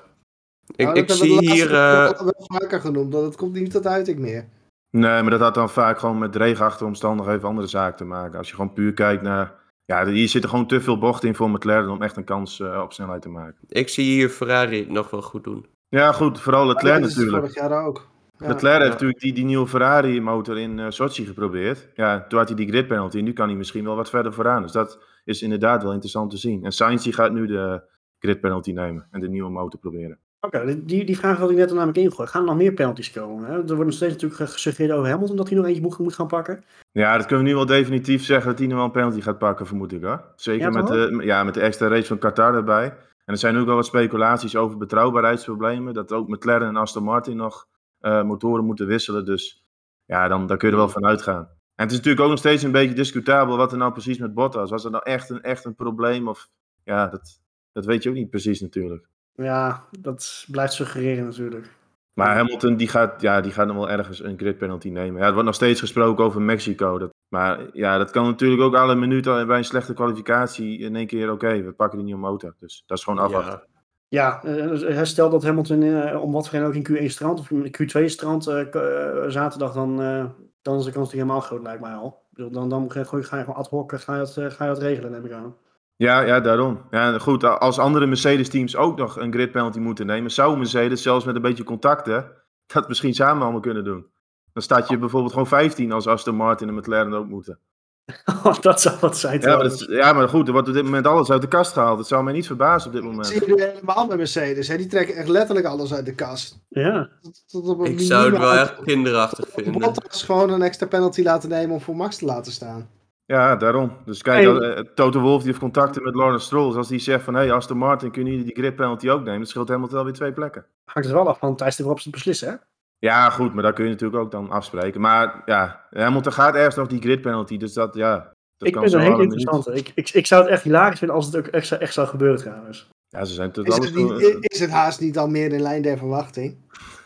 Ik, 0.76 0.86
Nou, 0.86 0.98
ik 0.98 1.08
dat 1.08 1.16
zie 1.16 1.38
hier... 1.50 1.74
eh, 1.74 2.06
keer 2.08 2.24
wel 2.24 2.34
vaker 2.36 2.80
genoemd. 2.80 3.12
Dat 3.12 3.22
het 3.24 3.36
komt 3.36 3.52
niet 3.52 3.70
tot 3.70 3.86
uiting 3.86 4.18
meer. 4.18 4.48
Nee, 4.96 5.22
maar 5.22 5.30
dat 5.30 5.40
had 5.40 5.54
dan 5.54 5.70
vaak 5.70 5.98
gewoon 5.98 6.18
met 6.18 6.36
regenachtige 6.36 6.84
omstandigheden 6.84 7.40
of 7.40 7.48
andere 7.48 7.66
zaken 7.66 7.96
te 7.96 8.04
maken. 8.04 8.38
Als 8.38 8.48
je 8.48 8.54
gewoon 8.54 8.72
puur 8.72 8.92
kijkt 8.92 9.22
naar... 9.22 9.54
Ja, 9.84 10.06
hier 10.06 10.28
zitten 10.28 10.50
gewoon 10.50 10.66
te 10.66 10.80
veel 10.80 10.98
bochten 10.98 11.28
in 11.28 11.34
voor 11.34 11.50
McLaren 11.50 11.90
om 11.90 12.02
echt 12.02 12.16
een 12.16 12.24
kans 12.24 12.60
eh, 12.60 12.80
op 12.82 12.92
snelheid 12.92 13.22
te 13.22 13.28
maken. 13.28 13.58
Ik 13.68 13.88
zie 13.88 14.04
hier 14.04 14.28
Ferrari 14.28 14.86
nog 14.88 15.10
wel 15.10 15.22
goed 15.22 15.44
doen. 15.44 15.66
Ja, 15.88 16.12
goed. 16.12 16.40
Vooral 16.40 16.66
Leclerc 16.66 17.00
dat 17.00 17.10
is 17.10 17.16
natuurlijk. 17.16 17.46
vorig 17.46 17.70
jaar 17.70 17.86
ook. 17.86 18.08
Ja. 18.38 18.46
Leclerc 18.48 18.72
heeft 18.74 18.84
Ja. 18.86 18.92
natuurlijk 18.92 19.20
die, 19.20 19.32
die 19.32 19.44
nieuwe 19.44 19.66
Ferrari 19.66 20.20
motor 20.20 20.58
in 20.58 20.78
eh 20.78 20.86
Sochi 20.88 21.24
geprobeerd. 21.26 21.88
Ja, 21.94 22.24
toen 22.28 22.38
had 22.38 22.48
hij 22.48 22.56
die 22.56 22.68
grid 22.68 22.86
penalty. 22.86 23.20
Nu 23.20 23.32
kan 23.32 23.48
hij 23.48 23.56
misschien 23.56 23.84
wel 23.84 23.96
wat 23.96 24.10
verder 24.10 24.32
vooraan. 24.32 24.62
Dus 24.62 24.72
dat 24.72 24.98
is 25.24 25.42
inderdaad 25.42 25.82
wel 25.82 25.92
interessant 25.92 26.30
te 26.30 26.36
zien. 26.36 26.64
En 26.64 26.72
Sainz 26.72 27.02
die 27.04 27.12
gaat 27.12 27.32
nu 27.32 27.46
de 27.46 27.82
grid 28.18 28.40
penalty 28.40 28.72
nemen 28.72 29.06
en 29.10 29.20
de 29.20 29.28
nieuwe 29.28 29.50
motor 29.50 29.80
proberen. 29.80 30.18
Oké, 30.44 30.84
die, 30.84 31.04
die 31.04 31.18
vraag 31.18 31.38
had 31.38 31.50
ik 31.50 31.56
net 31.56 31.68
al 31.68 31.74
namelijk 31.74 31.98
ingegooid. 31.98 32.28
Gaan 32.28 32.40
er 32.40 32.46
nog 32.46 32.56
meer 32.56 32.72
penalties 32.72 33.10
komen? 33.10 33.46
Hè? 33.46 33.52
Er 33.52 33.66
wordt 33.66 33.84
nog 33.84 33.92
steeds 33.92 34.12
natuurlijk 34.12 34.50
gesuggereerd 34.50 34.92
over 34.92 35.10
Hamilton 35.10 35.36
dat 35.36 35.48
hij 35.48 35.56
nog 35.56 35.66
eentje 35.66 35.82
moet, 35.82 35.98
moet 35.98 36.14
gaan 36.14 36.26
pakken. 36.26 36.64
Ja, 36.92 37.16
dat 37.16 37.26
kunnen 37.26 37.44
we 37.44 37.50
nu 37.50 37.56
wel 37.56 37.66
definitief 37.66 38.24
zeggen 38.24 38.50
dat 38.50 38.58
hij 38.58 38.68
nu 38.68 38.74
wel 38.74 38.84
een 38.84 38.90
penalty 38.90 39.20
gaat 39.20 39.38
pakken, 39.38 39.66
vermoed 39.66 39.92
ik 39.92 40.02
hoor. 40.02 40.24
Zeker 40.36 40.62
Ja, 40.62 40.70
met, 40.70 40.86
de, 40.86 41.20
ja, 41.22 41.44
met 41.44 41.54
de 41.54 41.60
extra 41.60 41.88
race 41.88 42.06
van 42.06 42.18
Qatar 42.18 42.54
erbij. 42.54 42.84
En 43.24 43.32
er 43.32 43.38
zijn 43.38 43.56
ook 43.56 43.66
wel 43.66 43.74
wat 43.74 43.86
speculaties 43.86 44.56
over 44.56 44.76
betrouwbaarheidsproblemen. 44.76 45.94
Dat 45.94 46.12
ook 46.12 46.28
McLaren 46.28 46.68
en 46.68 46.76
Aston 46.76 47.04
Martin 47.04 47.36
nog 47.36 47.66
eh, 48.00 48.22
motoren 48.22 48.64
moeten 48.64 48.86
wisselen. 48.86 49.24
Dus 49.24 49.64
ja, 50.04 50.28
dan, 50.28 50.46
daar 50.46 50.56
kun 50.56 50.68
je 50.68 50.74
er 50.74 50.80
wel 50.80 50.90
van 50.90 51.06
uitgaan. 51.06 51.48
En 51.74 51.84
het 51.84 51.90
is 51.90 51.96
natuurlijk 51.96 52.24
ook 52.24 52.30
nog 52.30 52.38
steeds 52.38 52.62
een 52.62 52.72
beetje 52.72 52.94
discutabel 52.94 53.56
wat 53.56 53.72
er 53.72 53.78
nou 53.78 53.92
precies 53.92 54.18
met 54.18 54.34
Bottas. 54.34 54.70
Was 54.70 54.82
dat 54.82 54.92
nou 54.92 55.04
echt 55.04 55.30
een, 55.30 55.42
echt 55.42 55.64
een 55.64 55.74
probleem? 55.74 56.28
Of 56.28 56.48
ja, 56.84 57.06
dat, 57.06 57.40
dat 57.72 57.84
weet 57.84 58.02
je 58.02 58.08
ook 58.08 58.14
niet 58.14 58.30
precies 58.30 58.60
natuurlijk. 58.60 59.08
Ja, 59.34 59.84
dat 60.00 60.44
blijft 60.50 60.72
suggereren 60.72 61.24
natuurlijk. 61.24 61.70
Maar 62.12 62.34
Hamilton 62.36 62.76
die 62.76 62.88
gaat, 62.88 63.20
ja, 63.20 63.40
die 63.40 63.52
gaat 63.52 63.66
nog 63.66 63.76
wel 63.76 63.90
ergens 63.90 64.22
een 64.22 64.38
grid 64.38 64.58
penalty 64.58 64.88
nemen. 64.88 65.20
Ja, 65.20 65.26
er 65.26 65.32
wordt 65.32 65.46
nog 65.46 65.54
steeds 65.54 65.80
gesproken 65.80 66.24
over 66.24 66.42
Mexico. 66.42 66.98
Dat, 66.98 67.10
maar 67.28 67.60
ja, 67.72 67.98
dat 67.98 68.10
kan 68.10 68.24
natuurlijk 68.24 68.62
ook 68.62 68.74
alle 68.74 68.94
minuten 68.94 69.46
bij 69.46 69.58
een 69.58 69.64
slechte 69.64 69.94
kwalificatie 69.94 70.78
in 70.78 70.96
één 70.96 71.06
keer, 71.06 71.30
oké, 71.30 71.62
we 71.62 71.72
pakken 71.72 71.96
die 71.98 72.06
nieuwe 72.06 72.20
motor. 72.20 72.54
Dus 72.58 72.82
dat 72.86 72.98
is 72.98 73.04
gewoon 73.04 73.18
afwachten. 73.18 73.62
Ja, 74.08 74.40
Ja, 74.42 74.42
eh, 74.88 75.02
stel 75.02 75.30
dat 75.30 75.42
Hamilton 75.42 75.82
eh, 75.82 76.22
om 76.22 76.32
wat 76.32 76.48
voor 76.48 76.58
reden 76.58 76.68
ook 76.68 76.88
in 76.88 76.96
Q1 77.08 77.10
strand 77.10 77.40
of 77.40 77.50
in 77.50 77.74
Q2 77.82 78.04
strand 78.04 78.46
eh, 78.46 78.60
k- 78.70 79.30
zaterdag, 79.30 79.72
dan, 79.72 80.02
eh, 80.02 80.24
dan 80.62 80.78
is 80.78 80.84
de 80.84 80.92
kans 80.92 81.04
niet 81.06 81.20
helemaal 81.22 81.40
groot, 81.40 81.62
lijkt 81.62 81.80
mij 81.80 81.94
al. 81.94 82.22
Dan, 82.30 82.68
dan 82.68 82.90
ga 82.90 82.98
je 83.00 83.44
gewoon 83.44 83.54
ad 83.54 83.68
hoc 83.68 83.92
ga 83.94 84.12
je 84.12 84.18
dat, 84.18 84.32
ga 84.32 84.64
je 84.64 84.70
dat 84.72 84.82
regelen, 84.82 85.10
neem 85.10 85.24
ik 85.24 85.32
aan. 85.32 85.54
Ja, 85.96 86.20
ja, 86.20 86.40
daarom. 86.40 86.80
Ja, 86.90 87.18
goed, 87.18 87.44
als 87.44 87.78
andere 87.78 88.06
Mercedes-teams 88.06 88.76
ook 88.76 88.98
nog 88.98 89.16
een 89.18 89.32
grid 89.32 89.50
penalty 89.52 89.78
moeten 89.78 90.06
nemen, 90.06 90.30
zou 90.30 90.56
Mercedes 90.58 91.02
zelfs 91.02 91.24
met 91.24 91.34
een 91.36 91.42
beetje 91.42 91.64
contacten 91.64 92.30
dat 92.74 92.88
misschien 92.88 93.14
samen 93.14 93.42
allemaal 93.42 93.60
kunnen 93.60 93.84
doen. 93.84 94.06
Dan 94.52 94.62
staat 94.62 94.88
je 94.88 94.98
bijvoorbeeld 94.98 95.32
gewoon 95.32 95.46
15 95.48 95.92
als 95.92 96.06
Aston 96.06 96.34
Martin 96.34 96.68
en 96.68 96.74
McLaren 96.74 97.14
ook 97.14 97.28
moeten. 97.28 97.58
dat 98.60 98.80
zou 98.80 98.96
wat 99.00 99.18
zijn. 99.18 99.40
Ja 99.40 99.56
maar, 99.56 99.64
is- 99.64 99.86
ja, 99.88 100.12
maar 100.12 100.28
goed, 100.28 100.46
er 100.46 100.52
wordt 100.52 100.68
op 100.68 100.74
dit 100.74 100.84
moment 100.84 101.06
alles 101.06 101.30
uit 101.30 101.40
de 101.40 101.48
kast 101.48 101.72
gehaald. 101.72 101.98
Het 101.98 102.06
zou 102.06 102.24
mij 102.24 102.32
niet 102.32 102.46
verbazen 102.46 102.86
op 102.86 102.92
dit 102.94 103.02
Dat 103.02 103.10
moment. 103.10 103.28
zie 103.28 103.40
je 103.46 103.54
nu 103.54 103.62
helemaal 103.62 104.06
bij 104.06 104.16
Mercedes. 104.16 104.68
Hè? 104.68 104.76
Die 104.76 104.86
trekken 104.86 105.16
echt 105.16 105.28
letterlijk 105.28 105.66
alles 105.66 105.94
uit 105.94 106.06
de 106.06 106.14
kast. 106.14 106.64
ja. 106.68 107.08
Tot- 107.20 107.44
tot 107.46 107.88
ik 107.88 108.00
zou 108.00 108.30
het 108.30 108.38
wel 108.38 108.52
echt 108.52 108.82
kinderachtig 108.84 109.48
vinden. 109.48 109.80
Bottas 109.80 110.22
gewoon 110.22 110.50
een 110.50 110.62
extra 110.62 110.86
penalty 110.86 111.22
laten 111.22 111.48
nemen 111.48 111.74
om 111.74 111.80
voor 111.80 111.96
Max 111.96 112.16
te 112.16 112.24
laten 112.24 112.52
staan. 112.52 112.88
Ja, 113.26 113.56
daarom. 113.56 113.96
Dus 114.04 114.22
kijk, 114.22 114.44
Hey. 114.58 114.74
eh, 114.74 114.84
Toto 114.94 115.20
Wolff 115.20 115.38
die 115.38 115.46
heeft 115.46 115.58
contacten 115.62 116.02
met 116.02 116.14
Lawrence 116.14 116.44
Stroll. 116.46 116.66
Dus 116.66 116.76
als 116.76 116.88
die 116.88 116.98
zegt 116.98 117.24
van, 117.24 117.34
hé, 117.34 117.40
hey, 117.40 117.52
Aston 117.52 117.76
Martin, 117.76 118.10
kunnen 118.10 118.30
jullie 118.32 118.46
die 118.46 118.54
grid 118.56 118.76
penalty 118.76 119.10
ook 119.10 119.22
nemen? 119.22 119.38
Dan 119.38 119.46
scheelt 119.46 119.68
Hamilton 119.68 119.94
wel 119.94 120.04
weer 120.04 120.12
twee 120.12 120.32
plekken. 120.32 120.66
Hangt 120.92 121.08
er 121.08 121.14
wel 121.14 121.28
af 121.28 121.38
van 121.38 121.50
het 121.50 121.78
waarop 121.78 121.98
ze 122.00 122.08
het 122.08 122.12
beslissen, 122.16 122.48
hè? 122.48 122.54
Ja, 122.98 123.30
goed, 123.30 123.54
maar 123.54 123.62
daar 123.62 123.72
kun 123.72 123.84
je 123.84 123.90
natuurlijk 123.90 124.22
ook 124.22 124.30
dan 124.30 124.50
afspreken. 124.50 125.00
Maar 125.00 125.42
ja, 125.46 125.86
Hamilton 125.90 126.32
gaat 126.32 126.54
ergens 126.54 126.74
nog 126.74 126.86
die 126.86 127.00
grid 127.00 127.20
penalty. 127.20 127.56
Dus 127.56 127.72
dat, 127.72 127.94
ja, 127.94 128.32
dat 128.56 128.68
ik 128.68 128.74
kan 128.74 128.82
vind 128.82 128.94
het 128.94 129.02
minuut. 129.10 129.22
interessante. 129.22 129.72
Ik, 129.74 129.92
ik, 129.94 130.10
ik 130.10 130.26
zou 130.26 130.42
het 130.42 130.50
echt 130.50 130.62
hilarisch 130.62 130.98
vinden 130.98 131.16
als 131.16 131.26
het 131.26 131.36
ook 131.36 131.46
echt, 131.46 131.66
zou- 131.66 131.80
echt 131.80 131.92
zou 131.92 132.06
gebeuren 132.06 132.38
trouwens. 132.38 132.88
Ja, 133.08 133.24
ze 133.24 133.34
zijn 133.34 133.52
tot 133.52 133.66
Is 133.66 133.74
alles 133.74 133.86
het, 133.86 133.94
niet, 133.96 134.36
is 134.52 134.60
het 134.60 134.70
haast 134.70 135.00
niet 135.00 135.18
al 135.18 135.28
meer 135.28 135.52
in 135.52 135.60
lijn 135.60 135.82
der 135.82 135.98
verwachting? 135.98 136.56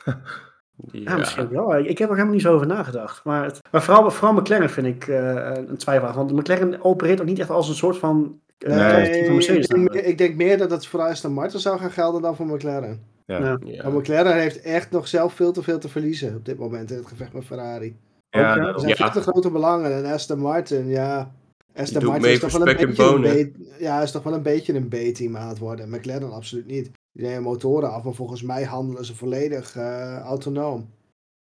Ja, 0.90 1.16
misschien 1.16 1.48
wel. 1.48 1.76
Ik, 1.78 1.86
ik 1.86 1.98
heb 1.98 2.08
er 2.08 2.14
helemaal 2.14 2.34
niet 2.34 2.44
zo 2.44 2.54
over 2.54 2.66
nagedacht. 2.66 3.24
Maar, 3.24 3.44
het, 3.44 3.60
maar 3.70 3.82
vooral, 3.82 4.10
vooral 4.10 4.34
McLaren 4.40 4.70
vind 4.70 4.86
ik 4.86 5.06
eh, 5.08 5.50
een 5.68 5.76
twijfel. 5.76 6.12
Want 6.12 6.32
McLaren 6.32 6.84
opereert 6.84 7.20
ook 7.20 7.26
niet 7.26 7.38
echt 7.38 7.50
als 7.50 7.68
een 7.68 7.74
soort 7.74 7.96
van... 7.98 8.40
eh, 8.58 8.68
Nee. 8.74 8.84
alternatief 8.84 9.24
van 9.24 9.34
Mercedes. 9.34 9.64
ik, 9.66 9.68
denk, 9.70 9.82
namelijk. 9.82 10.06
ik 10.06 10.18
denk 10.18 10.34
meer 10.36 10.58
dat 10.58 10.70
het 10.70 10.86
voor 10.86 11.00
Aston 11.00 11.32
Martin 11.32 11.60
zou 11.60 11.78
gaan 11.78 11.90
gelden 11.90 12.22
dan 12.22 12.36
voor 12.36 12.46
McLaren. 12.46 13.00
Ja. 13.26 13.38
Ja. 13.38 13.58
Ja. 13.64 13.82
Maar 13.82 13.92
McLaren 13.92 14.34
heeft 14.36 14.60
echt 14.60 14.90
nog 14.90 15.08
zelf 15.08 15.32
veel 15.32 15.52
te 15.52 15.62
veel 15.62 15.78
te 15.78 15.88
verliezen 15.88 16.34
op 16.36 16.44
dit 16.44 16.58
moment 16.58 16.90
in 16.90 16.96
het 16.96 17.06
gevecht 17.06 17.32
met 17.32 17.44
Ferrari. 17.44 17.96
Ja, 18.30 18.50
Ook? 18.52 18.74
Er 18.74 18.80
zijn 18.80 18.94
Ja. 18.96 19.10
veel 19.12 19.22
te 19.22 19.30
grote 19.30 19.50
belangen 19.50 19.92
en 19.94 20.04
Aston 20.12 20.38
Martin, 20.38 20.88
ja. 20.88 21.32
Aston 21.76 22.04
Martin 22.04 22.30
is 22.30 22.38
toch 22.38 22.52
wel 22.52 22.68
een 22.68 22.76
beetje 22.76 23.02
een. 23.04 23.52
B- 23.52 23.80
ja, 23.80 24.02
is 24.02 24.10
toch 24.10 24.22
wel 24.22 24.32
een 24.34 24.42
beetje 24.42 24.74
een 24.74 24.88
B-team 24.88 25.36
aan 25.36 25.48
het 25.48 25.58
worden. 25.58 25.90
McLaren 25.90 26.32
absoluut 26.32 26.66
niet. 26.66 26.90
Die 27.12 27.26
nemen 27.26 27.42
motoren 27.42 27.90
af, 27.92 28.02
maar 28.04 28.12
volgens 28.14 28.42
mij 28.42 28.64
handelen 28.64 29.04
ze 29.04 29.14
volledig 29.16 29.76
eh, 29.76 30.18
autonoom. 30.20 30.90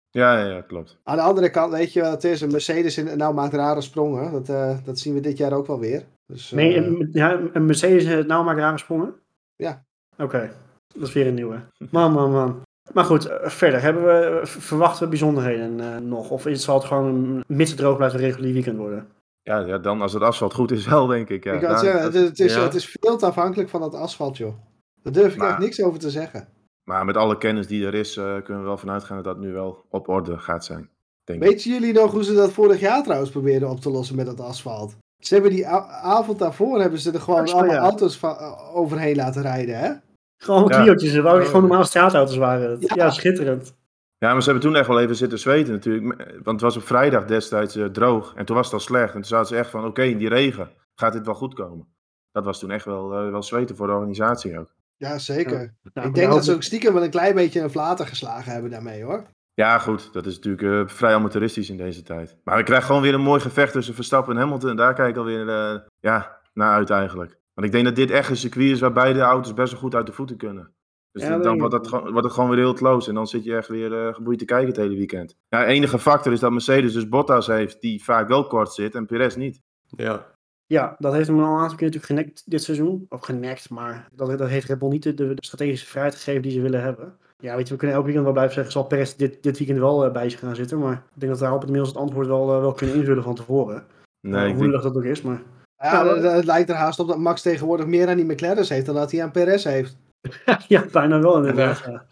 ja, 0.09 0.39
ja, 0.39 0.45
ja, 0.45 0.61
klopt. 0.61 0.97
Aan 1.03 1.15
de 1.15 1.21
andere 1.21 1.49
kant, 1.49 1.71
weet 1.73 1.93
je 1.93 2.01
wat 2.01 2.11
het 2.11 2.23
is? 2.23 2.41
Een 2.41 2.51
Mercedes 2.51 2.97
in, 2.97 3.17
nou 3.17 3.33
maakt 3.33 3.53
rare 3.53 3.81
sprongen. 3.81 4.31
Dat, 4.31 4.49
eh, 4.49 4.77
dat 4.83 4.99
zien 4.99 5.13
we 5.13 5.19
dit 5.19 5.37
jaar 5.37 5.53
ook 5.53 5.67
wel 5.67 5.79
weer. 5.79 6.03
Dus, 6.27 6.51
eh, 6.51 6.57
Nee, 6.57 6.75
een, 6.77 7.09
ja, 7.11 7.39
een 7.53 7.65
Mercedes 7.65 8.05
eh, 8.05 8.25
nou 8.25 8.43
maakt 8.45 8.59
rare 8.59 8.77
sprongen? 8.77 9.13
Ja. 9.55 9.83
Oké, 10.17 10.51
dat 10.93 11.07
is 11.07 11.13
weer 11.13 11.27
een 11.27 11.33
nieuwe. 11.33 11.59
Man, 11.89 12.11
man, 12.13 12.31
man. 12.31 12.61
Maar 12.93 13.05
goed, 13.05 13.25
eh, 13.25 13.49
verder. 13.49 13.81
Hebben 13.81 14.05
we, 14.05 14.39
eh, 14.39 14.45
verwachten 14.45 15.03
we 15.03 15.09
bijzonderheden 15.09 15.79
eh, 15.79 15.97
nog? 15.97 16.29
Of 16.29 16.45
is, 16.47 16.63
zal 16.63 16.75
het 16.77 16.85
gewoon, 16.85 17.05
een- 17.05 17.43
mits 17.47 17.69
het 17.69 17.79
droog 17.79 17.95
blijft, 17.97 18.13
een 18.15 18.19
regulier 18.21 18.53
weekend 18.53 18.77
worden? 18.77 19.07
Ja, 19.41 19.59
ja, 19.59 19.77
dan 19.77 20.01
als 20.01 20.13
het 20.13 20.21
asfalt 20.23 20.53
goed 20.53 20.71
is 20.71 20.85
wel, 20.87 21.07
denk 21.07 21.29
ik. 21.29 21.43
Ja, 21.43 21.53
ik 21.53 21.59
kan 21.59 21.69
Daar- 21.69 21.79
zeggen, 21.79 22.01
dat- 22.03 22.13
het, 22.13 22.27
het 22.27 22.39
is, 22.39 22.53
ja. 22.55 22.63
het 22.63 22.73
is 22.73 22.95
veel 22.99 23.17
te 23.17 23.25
afhankelijk 23.25 23.69
van 23.69 23.81
het 23.81 23.93
asfalt, 23.95 24.37
joh. 24.37 24.53
Daar 25.03 25.13
durf 25.13 25.33
ik 25.33 25.39
Maar- 25.39 25.49
echt 25.49 25.59
niks 25.59 25.81
over 25.81 25.99
te 25.99 26.09
zeggen. 26.09 26.47
Maar 26.83 27.05
met 27.05 27.17
alle 27.17 27.37
kennis 27.37 27.67
die 27.67 27.85
er 27.85 27.93
is, 27.93 28.17
eh, 28.17 28.23
kunnen 28.43 28.59
we 28.63 28.67
wel 28.67 28.77
vanuit 28.77 29.03
gaan 29.03 29.15
dat 29.15 29.25
dat 29.25 29.37
nu 29.39 29.51
wel 29.53 29.85
op 29.89 30.07
orde 30.09 30.37
gaat 30.37 30.65
zijn. 30.65 30.89
Denk 31.23 31.43
ik. 31.43 31.49
Weten 31.49 31.71
jullie 31.71 31.93
nog 31.93 32.11
hoe 32.11 32.23
ze 32.23 32.33
dat 32.33 32.51
vorig 32.51 32.79
jaar 32.79 33.03
trouwens 33.03 33.31
probeerden 33.31 33.69
op 33.69 33.79
te 33.79 33.89
lossen 33.89 34.15
met 34.15 34.27
het 34.27 34.39
asfalt? 34.39 34.95
Ze 35.19 35.33
hebben 35.33 35.51
die 35.51 35.67
avond 35.67 36.39
daarvoor 36.39 36.79
hebben 36.81 36.99
ze 36.99 37.11
er 37.11 37.19
gewoon 37.21 37.47
zo, 37.47 37.55
allemaal 37.55 37.75
ja. 37.75 37.81
auto's 37.81 38.19
eh, 38.21 38.75
overheen 38.75 39.15
laten 39.15 39.41
rijden, 39.41 39.79
hè? 39.79 39.91
Gewoon 40.37 40.67
Ja. 40.67 40.81
Clio'tjes, 40.81 41.17
waar 41.19 41.39
Oh, 41.39 41.45
gewoon 41.45 41.61
normale 41.61 41.83
straatauto's 41.85 42.35
waren. 42.37 42.71
het. 42.71 42.81
Ja, 42.81 42.95
Ja. 42.95 43.09
schitterend. 43.09 43.75
Ja, 44.17 44.31
maar 44.33 44.43
ze 44.43 44.49
hebben 44.51 44.69
toen 44.69 44.75
echt 44.79 44.87
wel 44.87 44.99
even 44.99 45.15
zitten 45.15 45.39
zweten 45.39 45.73
natuurlijk. 45.73 46.17
Want 46.33 46.45
het 46.45 46.61
was 46.61 46.75
op 46.77 46.83
vrijdag 46.83 47.25
destijds 47.25 47.75
eh, 47.75 47.85
droog. 47.85 48.33
En 48.35 48.45
toen 48.45 48.55
was 48.55 48.65
het 48.65 48.73
al 48.73 48.79
slecht. 48.79 49.07
En 49.07 49.13
toen 49.13 49.23
zaten 49.23 49.47
ze 49.47 49.55
echt 49.57 49.69
van, 49.69 49.85
oké, 49.85 50.01
in 50.03 50.17
die 50.17 50.29
regen 50.29 50.69
gaat 50.95 51.13
dit 51.13 51.25
wel 51.25 51.35
goed 51.35 51.53
komen. 51.53 51.87
Dat 52.31 52.45
was 52.45 52.59
toen 52.59 52.71
echt 52.71 52.85
wel, 52.85 53.13
eh, 53.13 53.29
wel 53.31 53.43
zweten 53.43 53.75
voor 53.75 53.87
de 53.87 53.93
organisatie 53.93 54.59
ook. 54.59 54.69
Ja, 54.97 55.17
zeker. 55.17 55.73
Nou, 55.93 56.07
ik 56.07 56.13
denk 56.13 56.31
dat 56.31 56.45
ze 56.45 56.53
ook 56.53 56.63
stiekem 56.63 56.93
wel 56.93 57.03
een 57.03 57.09
klein 57.09 57.35
beetje 57.35 57.61
een 57.61 57.69
flater 57.69 58.07
geslagen 58.07 58.51
hebben 58.51 58.71
daarmee 58.71 59.03
hoor. 59.03 59.23
Ja, 59.53 59.79
goed. 59.79 60.13
Dat 60.13 60.25
is 60.25 60.35
natuurlijk 60.39 60.89
eh, 60.89 60.95
vrij 60.95 61.13
amateuristisch 61.13 61.69
in 61.69 61.77
deze 61.77 62.01
tijd. 62.01 62.37
Maar 62.43 62.57
we 62.57 62.63
krijgen 62.63 62.85
gewoon 62.87 63.01
weer 63.01 63.13
een 63.13 63.21
mooi 63.21 63.41
gevecht 63.41 63.73
tussen 63.73 63.93
Verstappen 63.95 64.33
en 64.35 64.41
Hamilton. 64.41 64.69
En 64.69 64.75
daar 64.75 64.93
kijk 64.93 65.09
ik 65.09 65.17
alweer 65.17 65.47
uh, 65.47 65.79
ja, 65.99 66.39
naar 66.53 66.73
uit 66.73 66.89
eigenlijk. 66.89 67.37
Want 67.53 67.67
ik 67.67 67.73
denk 67.73 67.85
dat 67.85 67.95
dit 67.95 68.11
echt 68.11 68.29
een 68.29 68.37
circuit 68.37 68.69
is 68.71 68.79
waar 68.79 68.91
beide 68.93 69.19
auto's 69.19 69.53
best 69.53 69.71
wel 69.71 69.81
goed 69.81 69.95
uit 69.95 70.05
de 70.05 70.11
voeten 70.13 70.37
kunnen. 70.37 70.73
Dus 71.11 71.23
Ja, 71.23 71.37
dan, 71.37 71.57
wordt, 71.59 71.73
het, 71.73 71.87
gewoon- 71.87 72.11
wordt 72.11 72.23
het 72.25 72.33
gewoon 72.33 72.49
weer 72.49 72.59
heel 72.59 72.73
close. 72.73 73.09
En 73.09 73.15
dan 73.15 73.27
zit 73.27 73.43
je 73.43 73.55
echt 73.55 73.67
weer 73.67 73.91
uh, 74.07 74.13
geboeid 74.13 74.39
te 74.39 74.45
kijken 74.45 74.67
het 74.67 74.77
hele 74.77 74.95
weekend. 74.95 75.35
Ja, 75.49 75.65
enige 75.65 75.99
factor 75.99 76.31
is 76.31 76.39
dat 76.39 76.51
Mercedes 76.51 76.93
dus 76.93 77.09
Bottas 77.09 77.47
heeft 77.47 77.81
die 77.81 78.03
vaak 78.03 78.27
wel 78.27 78.47
kort 78.47 78.73
zit 78.73 78.95
en 78.95 79.05
Perez 79.05 79.35
niet. 79.35 79.61
Ja. 79.87 80.32
Ja, 80.67 80.95
dat 80.99 81.13
heeft 81.13 81.27
hem 81.27 81.39
al 81.39 81.53
een 81.53 81.59
aantal 81.59 81.77
keer 81.77 81.87
natuurlijk 81.87 82.13
genekt 82.13 82.43
dit 82.45 82.63
seizoen. 82.63 83.05
Of 83.09 83.21
genekt, 83.21 83.69
maar 83.69 84.07
dat, 84.13 84.37
dat 84.37 84.49
heeft 84.49 84.67
Red 84.67 84.79
Bull 84.79 84.89
niet 84.89 85.03
de, 85.03 85.13
de 85.13 85.35
strategische 85.35 85.87
vrijheid 85.87 86.15
gegeven 86.15 86.41
die 86.41 86.51
ze 86.51 86.61
willen 86.61 86.81
hebben. 86.81 87.17
Ja, 87.39 87.55
weet 87.55 87.67
je, 87.67 87.73
we 87.73 87.79
kunnen 87.79 87.95
elk 87.95 88.05
weekend 88.05 88.25
wel 88.25 88.33
blijven 88.33 88.53
zeggen, 88.53 88.73
zal 88.73 88.83
Perez 88.83 89.13
dit, 89.13 89.43
dit 89.43 89.57
weekend 89.57 89.79
wel 89.79 90.05
eh, 90.05 90.11
bij 90.11 90.29
zich 90.29 90.39
gaan 90.39 90.55
zitten. 90.55 90.79
Maar 90.79 90.93
ik 90.93 91.19
denk 91.19 91.31
dat 91.31 91.37
we 91.37 91.43
daarop 91.43 91.63
inmiddels 91.63 91.89
het 91.89 92.01
antwoord 92.01 92.27
wel, 92.27 92.53
eh, 92.53 92.59
wel 92.59 92.73
kunnen 92.73 92.95
invullen 92.95 93.23
van 93.23 93.35
tevoren. 93.35 93.85
Nee, 94.27 94.49
Eh, 94.49 94.55
hoe 94.55 94.69
denk, 94.69 94.83
dat 94.83 94.95
ook 94.95 95.03
is, 95.03 95.21
maar... 95.21 95.41
Ja, 95.77 96.05
Ja, 96.05 96.15
het, 96.15 96.23
het 96.23 96.45
lijkt 96.45 96.69
er 96.69 96.75
haast 96.75 96.99
op 96.99 97.07
dat 97.07 97.17
Max 97.17 97.41
tegenwoordig 97.41 97.85
meer 97.85 98.07
aan 98.07 98.15
die 98.15 98.25
McLaren's 98.25 98.69
heeft 98.69 98.85
dan 98.85 98.95
dat 98.95 99.11
hij 99.11 99.23
aan 99.23 99.31
Perez 99.31 99.63
heeft. 99.63 99.97
ja, 100.67 100.85
bijna 100.91 101.19
wel 101.19 101.37
inderdaad. 101.37 101.83
Ja. 101.85 102.05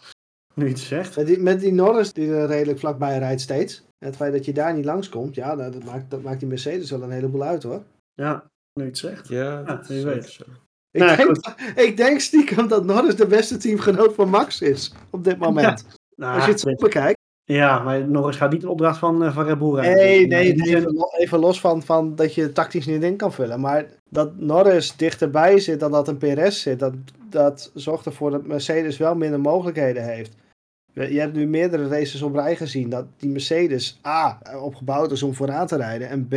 Nu 0.53 0.67
het 0.67 0.79
zegt. 0.79 1.15
Met 1.15 1.27
die, 1.27 1.39
met 1.39 1.59
die 1.59 1.73
Norris 1.73 2.13
die 2.13 2.33
er 2.33 2.47
redelijk 2.47 2.79
vlakbij 2.79 3.17
rijdt 3.17 3.41
steeds. 3.41 3.77
En 3.77 4.07
het 4.07 4.15
feit 4.15 4.33
dat 4.33 4.45
je 4.45 4.53
daar 4.53 4.73
niet 4.73 4.85
langskomt, 4.85 5.35
ja, 5.35 5.55
dat, 5.55 5.73
dat 5.73 5.83
maakt, 5.83 6.11
dat 6.11 6.21
maakt 6.21 6.39
die 6.39 6.49
Mercedes 6.49 6.91
wel 6.91 7.03
een 7.03 7.11
heleboel 7.11 7.43
uit 7.43 7.63
hoor. 7.63 7.81
Ja, 8.13 8.43
nu 8.73 8.83
je 8.83 8.89
het 8.89 8.97
zegt. 8.97 9.27
Ja, 9.27 9.63
Ja, 9.65 9.81
wie 9.87 10.05
weet. 10.05 10.25
zo. 10.25 10.43
Ik, 10.91 11.01
Nou, 11.01 11.15
denk, 11.17 11.37
ik 11.75 11.97
denk 11.97 12.19
stiekem 12.19 12.67
dat 12.67 12.85
Norris 12.85 13.15
de 13.15 13.27
beste 13.27 13.57
teamgenoot 13.57 14.13
van 14.13 14.29
Max 14.29 14.61
is 14.61 14.93
op 15.09 15.23
dit 15.23 15.37
moment. 15.37 15.85
Nou, 16.15 16.35
Als 16.35 16.45
je 16.45 16.51
het 16.51 16.59
zo 16.59 16.73
bekijkt. 16.75 17.19
ja, 17.43 17.79
maar 17.83 18.07
Norris 18.07 18.35
gaat 18.35 18.51
niet 18.51 18.63
een 18.63 18.69
opdracht 18.69 18.97
van, 18.99 19.23
eh, 19.23 19.33
van 19.33 19.45
Red 19.45 19.57
Bull 19.59 19.73
rijden. 19.73 19.95
Nee, 19.95 20.27
nee, 20.27 20.53
nee, 20.55 20.67
zijn- 20.67 20.77
even, 20.87 21.13
even 21.17 21.39
los 21.39 21.59
van, 21.59 21.83
van 21.83 22.15
dat 22.15 22.33
je 22.35 22.51
tactisch 22.51 22.85
niet 22.85 23.03
in 23.03 23.15
kan 23.17 23.33
vullen. 23.33 23.59
Maar 23.59 23.85
dat 24.09 24.35
Norris 24.37 24.95
dichterbij 24.95 25.59
zit 25.59 25.79
dan 25.79 25.91
dat 25.91 26.07
een 26.07 26.17
PRS 26.17 26.61
zit, 26.61 26.79
dat, 26.79 26.93
dat 27.29 27.71
zorgt 27.73 28.05
ervoor 28.05 28.31
dat 28.31 28.45
Mercedes 28.47 28.97
wel 28.97 29.15
minder 29.15 29.39
mogelijkheden 29.39 30.03
heeft. 30.03 30.35
Je 30.93 31.13
je 31.13 31.19
hebt 31.19 31.35
nu 31.35 31.47
meerdere 31.47 31.87
races 31.87 32.21
op 32.21 32.33
rij 32.35 32.55
gezien 32.55 32.89
dat 32.89 33.05
die 33.17 33.29
Mercedes 33.29 33.99
A. 34.07 34.39
opgebouwd 34.61 35.11
is 35.11 35.23
om 35.23 35.33
vooraan 35.33 35.67
te 35.67 35.75
rijden 35.75 36.09
en 36.09 36.27
B. 36.27 36.35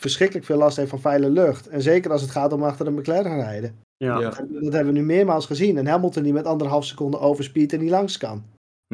verschrikkelijk 0.00 0.46
veel 0.46 0.56
last 0.56 0.76
heeft 0.76 0.90
van 0.90 1.00
vuile 1.00 1.30
lucht. 1.30 1.68
En 1.68 1.82
zeker 1.82 2.10
als 2.10 2.20
het 2.22 2.30
gaat 2.30 2.52
om 2.52 2.62
achter 2.62 2.84
de 2.84 2.90
McLaren 2.90 3.36
rijden. 3.36 3.78
Ja. 3.96 4.18
Ja. 4.20 4.30
Dat 4.48 4.72
hebben 4.72 4.92
we 4.92 4.98
nu 4.98 5.04
meermaals 5.04 5.46
gezien. 5.46 5.78
En 5.78 5.86
Hamilton 5.86 6.22
die 6.22 6.32
met 6.32 6.44
anderhalf 6.46 6.84
seconde 6.84 7.18
overspeed 7.18 7.72
en 7.72 7.80
niet 7.80 7.90
langs 7.90 8.16
kan. 8.18 8.42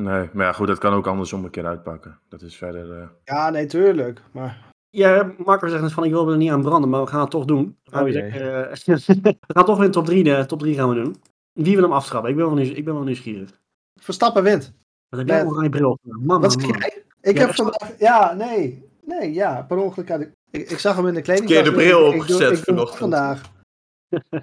nee, 0.00 0.28
maar 0.32 0.46
ja, 0.46 0.52
goed, 0.52 0.66
dat 0.66 0.78
kan 0.78 0.92
ook 0.92 1.06
andersom 1.06 1.44
een 1.44 1.50
keer 1.50 1.66
uitpakken. 1.66 2.18
Dat 2.28 2.42
is 2.42 2.56
verder... 2.56 2.92
eh, 3.00 3.08
Ja, 3.24 3.50
nee, 3.50 3.66
tuurlijk. 3.66 4.20
Maar 4.32 4.70
Ja, 4.90 5.32
Marco 5.44 5.68
zegt 5.68 5.82
net 5.82 5.92
van 5.92 6.04
ik 6.04 6.10
wil 6.10 6.30
er 6.30 6.36
niet 6.36 6.50
aan 6.50 6.62
branden, 6.62 6.90
maar 6.90 7.00
we 7.00 7.06
gaan 7.06 7.20
het 7.20 7.30
toch 7.30 7.44
doen. 7.44 7.76
Oh, 7.92 8.08
jee. 8.08 8.30
we 8.32 9.36
gaan 9.46 9.64
toch 9.64 9.76
weer 9.76 9.86
een 9.86 9.92
top 9.92 10.06
3, 10.06 10.24
de 10.24 10.46
top 10.46 10.58
3 10.58 10.74
gaan 10.74 10.88
we 10.88 10.94
doen. 10.94 11.16
Wie 11.52 11.74
wil 11.74 11.82
hem 11.84 11.92
aftrappen? 11.92 12.30
Ik 12.30 12.36
ben 12.36 12.46
wel, 12.46 12.54
nieuws, 12.54 12.70
ik 12.70 12.84
ben 12.84 12.94
wel 12.94 13.02
nieuwsgierig. 13.02 13.50
Verstappen 14.00 14.42
wint. 14.42 14.72
Wat 15.16 15.18
heb 15.18 15.28
jij 15.28 15.40
een 15.40 15.46
oranje 15.46 15.68
bril? 15.68 15.98
Mama, 16.02 16.40
Wat 16.40 16.52
zeg 16.52 16.62
man. 16.70 16.78
jij? 16.78 17.02
Ik 17.20 17.36
Ja, 17.38 17.46
heb 17.46 17.54
vandaag... 17.54 17.98
Ja, 17.98 18.32
nee. 18.34 18.88
Nee, 19.06 19.32
ja. 19.32 19.62
Per 19.62 19.76
ongeluk 19.76 20.08
had 20.08 20.20
ik... 20.20 20.30
Ik, 20.50 20.70
ik 20.70 20.78
zag 20.78 20.96
hem 20.96 21.06
in 21.06 21.14
de 21.14 21.20
kleding. 21.22 21.48
Verkeerde 21.48 21.76
bril 21.76 22.06
opgezet 22.06 22.58
vanochtend. 22.60 22.98
vandaag. 22.98 23.40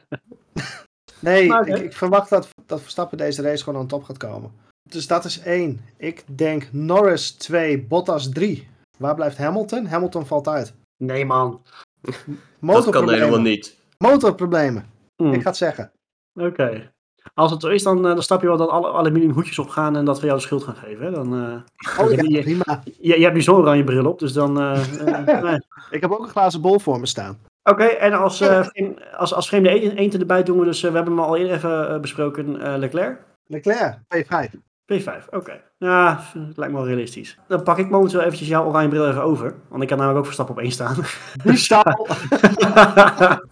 nee, 1.19 1.47
Maar 1.47 1.67
ik, 1.67 1.77
ik 1.77 1.93
verwacht 1.93 2.29
dat, 2.29 2.47
dat 2.65 2.81
Verstappen 2.81 3.17
deze 3.17 3.41
race 3.41 3.63
gewoon 3.63 3.79
aan 3.81 3.87
top 3.87 4.03
gaat 4.03 4.17
komen. 4.17 4.51
Dus 4.89 5.07
dat 5.07 5.25
is 5.25 5.39
één. 5.39 5.79
Ik 5.97 6.23
denk 6.37 6.67
Norris 6.71 7.31
2, 7.31 7.81
Bottas 7.83 8.29
3. 8.29 8.67
Waar 8.97 9.15
blijft 9.15 9.37
Hamilton? 9.37 9.85
Hamilton 9.85 10.25
valt 10.25 10.47
uit. 10.47 10.73
Nee, 11.03 11.25
man. 11.25 11.61
Dat 12.01 12.15
kan 12.23 12.37
Motorproblemen. 12.59 13.19
helemaal 13.19 13.41
niet. 13.41 13.77
Motorproblemen. 13.97 14.85
Hm, 15.23 15.33
Ik 15.33 15.41
ga 15.41 15.47
het 15.49 15.57
zeggen. 15.57 15.91
Oké. 16.39 16.91
Als 17.33 17.51
het 17.51 17.61
zo 17.61 17.67
is, 17.67 17.83
dan, 17.83 17.97
eh, 17.97 18.13
dan 18.13 18.23
snap 18.23 18.41
je 18.41 18.47
wel 18.47 18.57
dat 18.57 18.69
alle 18.69 18.91
aluminium 18.91 19.31
hoedjes 19.31 19.59
opgaan 19.59 19.95
en 19.95 20.05
dat 20.05 20.19
we 20.19 20.25
jou 20.25 20.37
de 20.37 20.43
schuld 20.45 20.63
gaan 20.63 20.75
geven. 20.75 21.05
Hè? 21.05 21.11
Dan, 21.11 21.33
eh, 21.35 22.03
Oh 22.05 22.11
je, 22.11 22.15
ja, 22.15 22.37
je, 22.37 22.41
prima. 22.43 22.83
je, 22.99 23.17
je 23.17 23.23
hebt 23.23 23.33
nu 23.35 23.41
zo'n 23.41 23.55
oranje 23.55 23.83
bril 23.83 24.05
op, 24.05 24.19
dus 24.19 24.33
dan... 24.33 24.59
eh, 24.61 25.41
nee. 25.41 25.59
Ik 25.89 26.01
heb 26.01 26.11
ook 26.11 26.19
een 26.23 26.29
glazen 26.29 26.61
bol 26.61 26.79
voor 26.79 26.99
me 26.99 27.05
staan. 27.05 27.37
Oké, 27.63 27.83
en 27.83 28.13
als, 28.13 28.41
eh, 28.41 28.63
vreem- 28.63 28.95
als, 29.17 29.33
als 29.33 29.47
vreemde 29.47 29.69
eend 29.69 29.95
eend 29.95 30.17
erbij 30.19 30.43
doen 30.43 30.59
we 30.59 30.65
dus, 30.65 30.81
we 30.81 30.89
hebben 30.91 31.13
hem 31.13 31.19
al 31.23 31.37
eerder 31.37 31.55
even 31.55 32.01
besproken, 32.01 32.61
eh, 32.61 32.77
Leclerc. 32.77 33.19
Leclerc, 33.45 33.97
P5. 34.15 34.53
P5, 34.93 35.29
oké. 35.29 35.61
Ja, 35.77 36.19
het 36.33 36.57
lijkt 36.57 36.73
me 36.73 36.79
wel 36.79 36.87
realistisch. 36.87 37.37
Dan 37.47 37.63
pak 37.63 37.77
ik 37.77 37.89
momenteel 37.89 38.19
eventjes 38.21 38.47
jouw 38.47 38.65
oranje 38.65 38.87
bril 38.89 39.07
even 39.07 39.23
over. 39.23 39.55
Want 39.69 39.81
ik 39.81 39.87
kan 39.87 39.97
namelijk 39.97 40.19
ook 40.19 40.25
Verstappen 40.25 40.55
op 40.55 40.61
één 40.61 40.71
staan. 40.71 40.95
Die. 41.43 41.67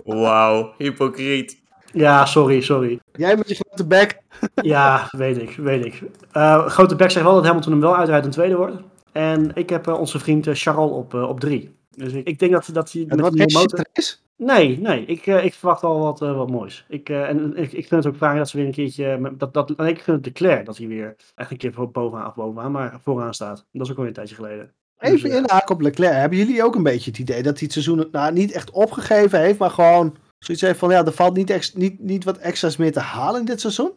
Wauw, 0.23 0.73
hypocriet. 0.77 1.61
Ja, 1.93 2.25
sorry, 2.25 2.61
sorry. 2.61 2.99
Jij 3.11 3.35
met 3.37 3.47
je 3.49 3.55
grote 3.55 3.85
bek. 3.87 4.17
Ja, 4.61 5.07
weet 5.11 5.41
ik, 5.41 5.55
weet 5.55 5.85
ik. 5.85 6.01
Eh, 6.31 6.65
grote 6.65 6.95
Bek 6.95 7.11
zegt 7.11 7.25
wel 7.25 7.35
dat 7.35 7.45
Hamilton 7.45 7.71
hem 7.71 7.81
wel 7.81 7.95
uitrijdt 7.97 8.25
en 8.25 8.31
tweede 8.31 8.55
wordt. 8.55 8.75
En 9.11 9.51
ik 9.53 9.69
heb 9.69 9.87
eh, 9.87 9.99
onze 9.99 10.19
vriend 10.19 10.47
eh, 10.47 10.53
Charles 10.55 10.91
op, 10.91 11.13
op 11.13 11.39
drie. 11.39 11.75
Dus 11.95 12.13
ik, 12.13 12.27
ik 12.27 12.39
denk 12.39 12.51
dat, 12.51 12.69
dat 12.73 12.91
hij 12.91 13.05
wordt 13.07 13.35
die 13.35 13.41
geen 13.41 13.61
motor... 13.61 13.85
race. 13.93 14.15
Nee, 14.37 14.79
nee. 14.79 15.05
Ik, 15.05 15.25
ik 15.25 15.53
verwacht 15.53 15.83
al 15.83 15.99
wat, 15.99 16.19
wat 16.19 16.49
moois. 16.49 16.85
Ik, 16.89 17.09
en 17.09 17.57
ik, 17.57 17.71
ik 17.71 17.87
vind 17.87 18.03
het 18.03 18.07
ook 18.13 18.19
fijn 18.19 18.37
dat 18.37 18.49
ze 18.49 18.57
weer 18.57 18.65
een 18.65 18.71
keertje... 18.71 19.33
Dat, 19.37 19.53
dat, 19.53 19.77
nee, 19.77 19.89
ik 19.89 20.01
vind 20.01 20.15
het 20.15 20.25
de 20.25 20.31
Claire 20.31 20.63
dat 20.63 20.77
hij 20.77 20.87
weer 20.87 21.15
echt 21.35 21.51
een 21.51 21.57
keer 21.57 21.73
voor- 21.73 21.91
bovenaan, 21.91 22.27
of 22.27 22.35
bovenaan, 22.35 22.71
maar 22.71 22.99
vooraan 23.03 23.33
staat. 23.33 23.65
Dat 23.71 23.85
is 23.85 23.91
ook 23.91 23.97
alweer 23.97 24.07
een 24.07 24.13
tijdje 24.15 24.35
geleden. 24.35 24.71
Even 24.99 25.21
Dus, 25.21 25.31
eh, 25.31 25.37
inhaken 25.37 25.75
op 25.75 25.81
Leclerc. 25.81 26.13
Hebben 26.13 26.37
jullie 26.37 26.63
ook 26.63 26.75
een 26.75 26.83
beetje 26.83 27.09
het 27.09 27.19
idee 27.19 27.43
dat 27.43 27.53
hij 27.53 27.63
het 27.63 27.71
seizoen 27.71 28.07
nou, 28.11 28.33
niet 28.33 28.51
echt 28.51 28.71
opgegeven 28.71 29.39
heeft, 29.39 29.59
maar 29.59 29.69
gewoon 29.71 30.15
zoiets 30.39 30.63
heeft 30.63 30.79
van 30.79 30.89
ja, 30.89 31.05
er 31.05 31.11
valt 31.11 31.35
niet, 31.35 31.49
ex, 31.49 31.73
niet, 31.73 31.99
niet 31.99 32.23
wat 32.23 32.37
extra's 32.37 32.77
meer 32.77 32.91
te 32.91 32.99
halen 32.99 33.39
in 33.39 33.45
dit 33.45 33.59
seizoen? 33.61 33.91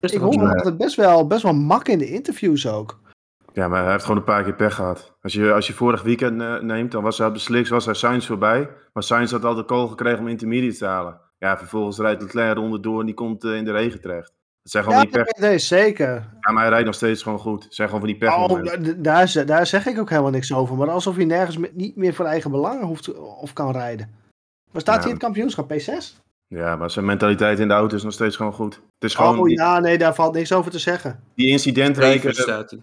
is 0.00 0.12
Ik 0.12 0.20
hoor 0.20 0.48
altijd 0.54 0.76
best 0.78 0.96
wel, 0.96 1.26
best 1.26 1.42
wel 1.42 1.54
mak 1.54 1.88
in 1.88 1.98
de 1.98 2.10
interviews 2.10 2.66
ook. 2.68 3.00
Ja, 3.52 3.68
maar 3.68 3.82
hij 3.82 3.90
heeft 3.92 4.02
gewoon 4.04 4.18
een 4.18 4.24
paar 4.24 4.42
keer 4.44 4.54
pech 4.54 4.74
gehad. 4.74 5.16
Als 5.22 5.32
je, 5.32 5.52
als 5.52 5.66
je 5.66 5.72
vorig 5.72 6.02
weekend 6.02 6.40
eh, 6.40 6.60
neemt, 6.60 6.92
dan 6.92 7.02
was 7.02 7.18
hij 7.18 7.26
op 7.26 7.34
de 7.34 7.40
slicks, 7.40 7.68
was 7.68 7.84
hij 7.84 7.94
Sainz 7.94 8.26
voorbij. 8.26 8.68
Maar 8.92 9.02
Sainz 9.02 9.32
had 9.32 9.44
al 9.44 9.54
de 9.54 9.64
call 9.64 9.88
gekregen 9.88 10.18
om 10.18 10.28
intermediate 10.28 10.76
te 10.78 10.84
halen. 10.86 11.20
Ja, 11.38 11.58
vervolgens 11.58 11.98
rijdt 11.98 12.22
Leclerc 12.22 12.56
ronde 12.56 12.80
door 12.80 13.00
en 13.00 13.06
die 13.06 13.14
komt 13.14 13.44
eh, 13.44 13.54
in 13.56 13.64
de 13.64 13.72
regen 13.72 14.00
terecht. 14.00 14.32
Dat 14.62 14.72
zijn 14.72 14.84
gewoon 14.84 14.98
Ja, 14.98 15.04
die 15.04 15.12
pech. 15.12 15.40
nee, 15.40 15.58
zeker. 15.58 16.08
Ja, 16.40 16.52
maar 16.52 16.62
hij 16.62 16.70
rijdt 16.70 16.86
nog 16.86 16.94
steeds 16.94 17.22
gewoon 17.22 17.38
goed. 17.38 17.64
Het 17.64 17.74
zijn 17.74 17.88
gewoon 17.88 18.02
van 18.02 18.12
die 18.12 18.18
pech. 18.20 18.36
Oh, 18.36 18.64
da- 18.64 18.92
daar, 18.96 19.46
daar 19.46 19.66
zeg 19.66 19.86
ik 19.86 19.98
ook 19.98 20.10
helemaal 20.10 20.30
niks 20.30 20.52
over. 20.54 20.76
Maar 20.76 20.90
alsof 20.90 21.16
hij 21.16 21.24
nergens 21.24 21.56
me- 21.56 21.70
niet 21.74 21.96
meer 21.96 22.14
voor 22.14 22.24
eigen 22.24 22.50
belangen 22.50 22.86
hoeft 22.86 23.14
of 23.18 23.52
kan 23.52 23.72
rijden. 23.72 24.14
Waar 24.70 24.80
staat 24.80 24.94
Ja. 24.94 25.00
hij 25.00 25.08
in 25.10 25.14
het 25.14 25.24
kampioenschap? 25.24 25.72
P6? 25.72 26.20
Ja, 26.46 26.76
maar 26.76 26.90
zijn 26.90 27.04
mentaliteit 27.04 27.58
in 27.58 27.68
de 27.68 27.74
auto 27.74 27.96
is 27.96 28.02
nog 28.02 28.12
steeds 28.12 28.36
gewoon 28.36 28.52
goed. 28.52 28.74
Het 28.74 29.04
is 29.10 29.14
gewoon 29.14 29.38
Oh 29.38 29.44
die, 29.44 29.56
ja, 29.58 29.78
nee, 29.80 29.98
daar 29.98 30.14
valt 30.14 30.34
niks 30.34 30.52
over 30.52 30.70
te 30.70 30.78
zeggen. 30.78 31.20
die 31.34 31.48
incidentrijke... 31.50 32.28
Even 32.28 32.42
staat 32.42 32.70
hij. 32.70 32.80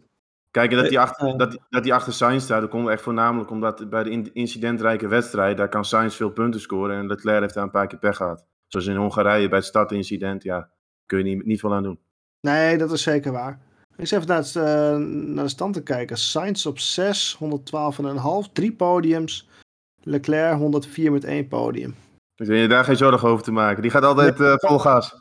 Kijk, 0.51 0.71
en 0.71 0.77
dat 0.77 0.85
hij 0.85 0.95
Eh, 0.95 1.01
achter, 1.01 1.37
dat, 1.37 1.57
dat 1.69 1.83
die 1.83 1.93
achter 1.93 2.13
Sainz 2.13 2.43
staat, 2.43 2.61
dat 2.61 2.69
komt 2.69 2.87
echt 2.87 3.01
voornamelijk 3.01 3.49
omdat 3.49 3.89
bij 3.89 4.03
de 4.03 4.09
in- 4.09 4.29
incidentrijke 4.33 5.07
wedstrijd, 5.07 5.57
daar 5.57 5.69
kan 5.69 5.85
Sainz 5.85 6.15
veel 6.15 6.29
punten 6.29 6.61
scoren 6.61 6.97
en 6.97 7.07
Leclerc 7.07 7.41
heeft 7.41 7.53
daar 7.53 7.63
een 7.63 7.71
paar 7.71 7.87
keer 7.87 7.99
pech 7.99 8.15
gehad. 8.17 8.45
Zoals 8.67 8.85
in 8.85 8.95
Hongarije 8.95 9.47
bij 9.49 9.57
het 9.57 9.67
startincident, 9.67 10.43
ja, 10.43 10.69
kun 11.05 11.17
je 11.17 11.23
niet, 11.23 11.45
niet 11.45 11.59
veel 11.59 11.73
aan 11.73 11.83
doen. 11.83 11.99
Nee, 12.41 12.77
dat 12.77 12.91
is 12.91 13.01
zeker 13.01 13.31
waar. 13.31 13.59
Ik 13.97 14.07
zit 14.07 14.17
even 14.17 14.27
naar, 14.29 14.37
het, 14.37 14.55
eh, 14.55 14.95
naar 15.33 15.43
de 15.43 15.49
stand 15.49 15.73
te 15.73 15.83
kijken. 15.83 16.17
Sainz 16.17 16.65
op 16.65 16.79
6, 16.79 17.33
112,5, 17.39 18.51
drie 18.53 18.71
podiums. 18.73 19.49
Leclerc 20.05 20.57
104 20.57 21.11
met 21.11 21.23
één 21.23 21.47
podium. 21.47 21.95
Dus 22.35 22.47
je 22.47 22.67
daar 22.67 22.83
geen 22.83 22.97
zorgen 22.97 23.29
over 23.29 23.43
te 23.43 23.51
maken. 23.51 23.81
Die 23.81 23.91
gaat 23.91 24.03
altijd 24.03 24.39
eh, 24.39 24.53
vol 24.57 24.79
gas. 24.79 25.15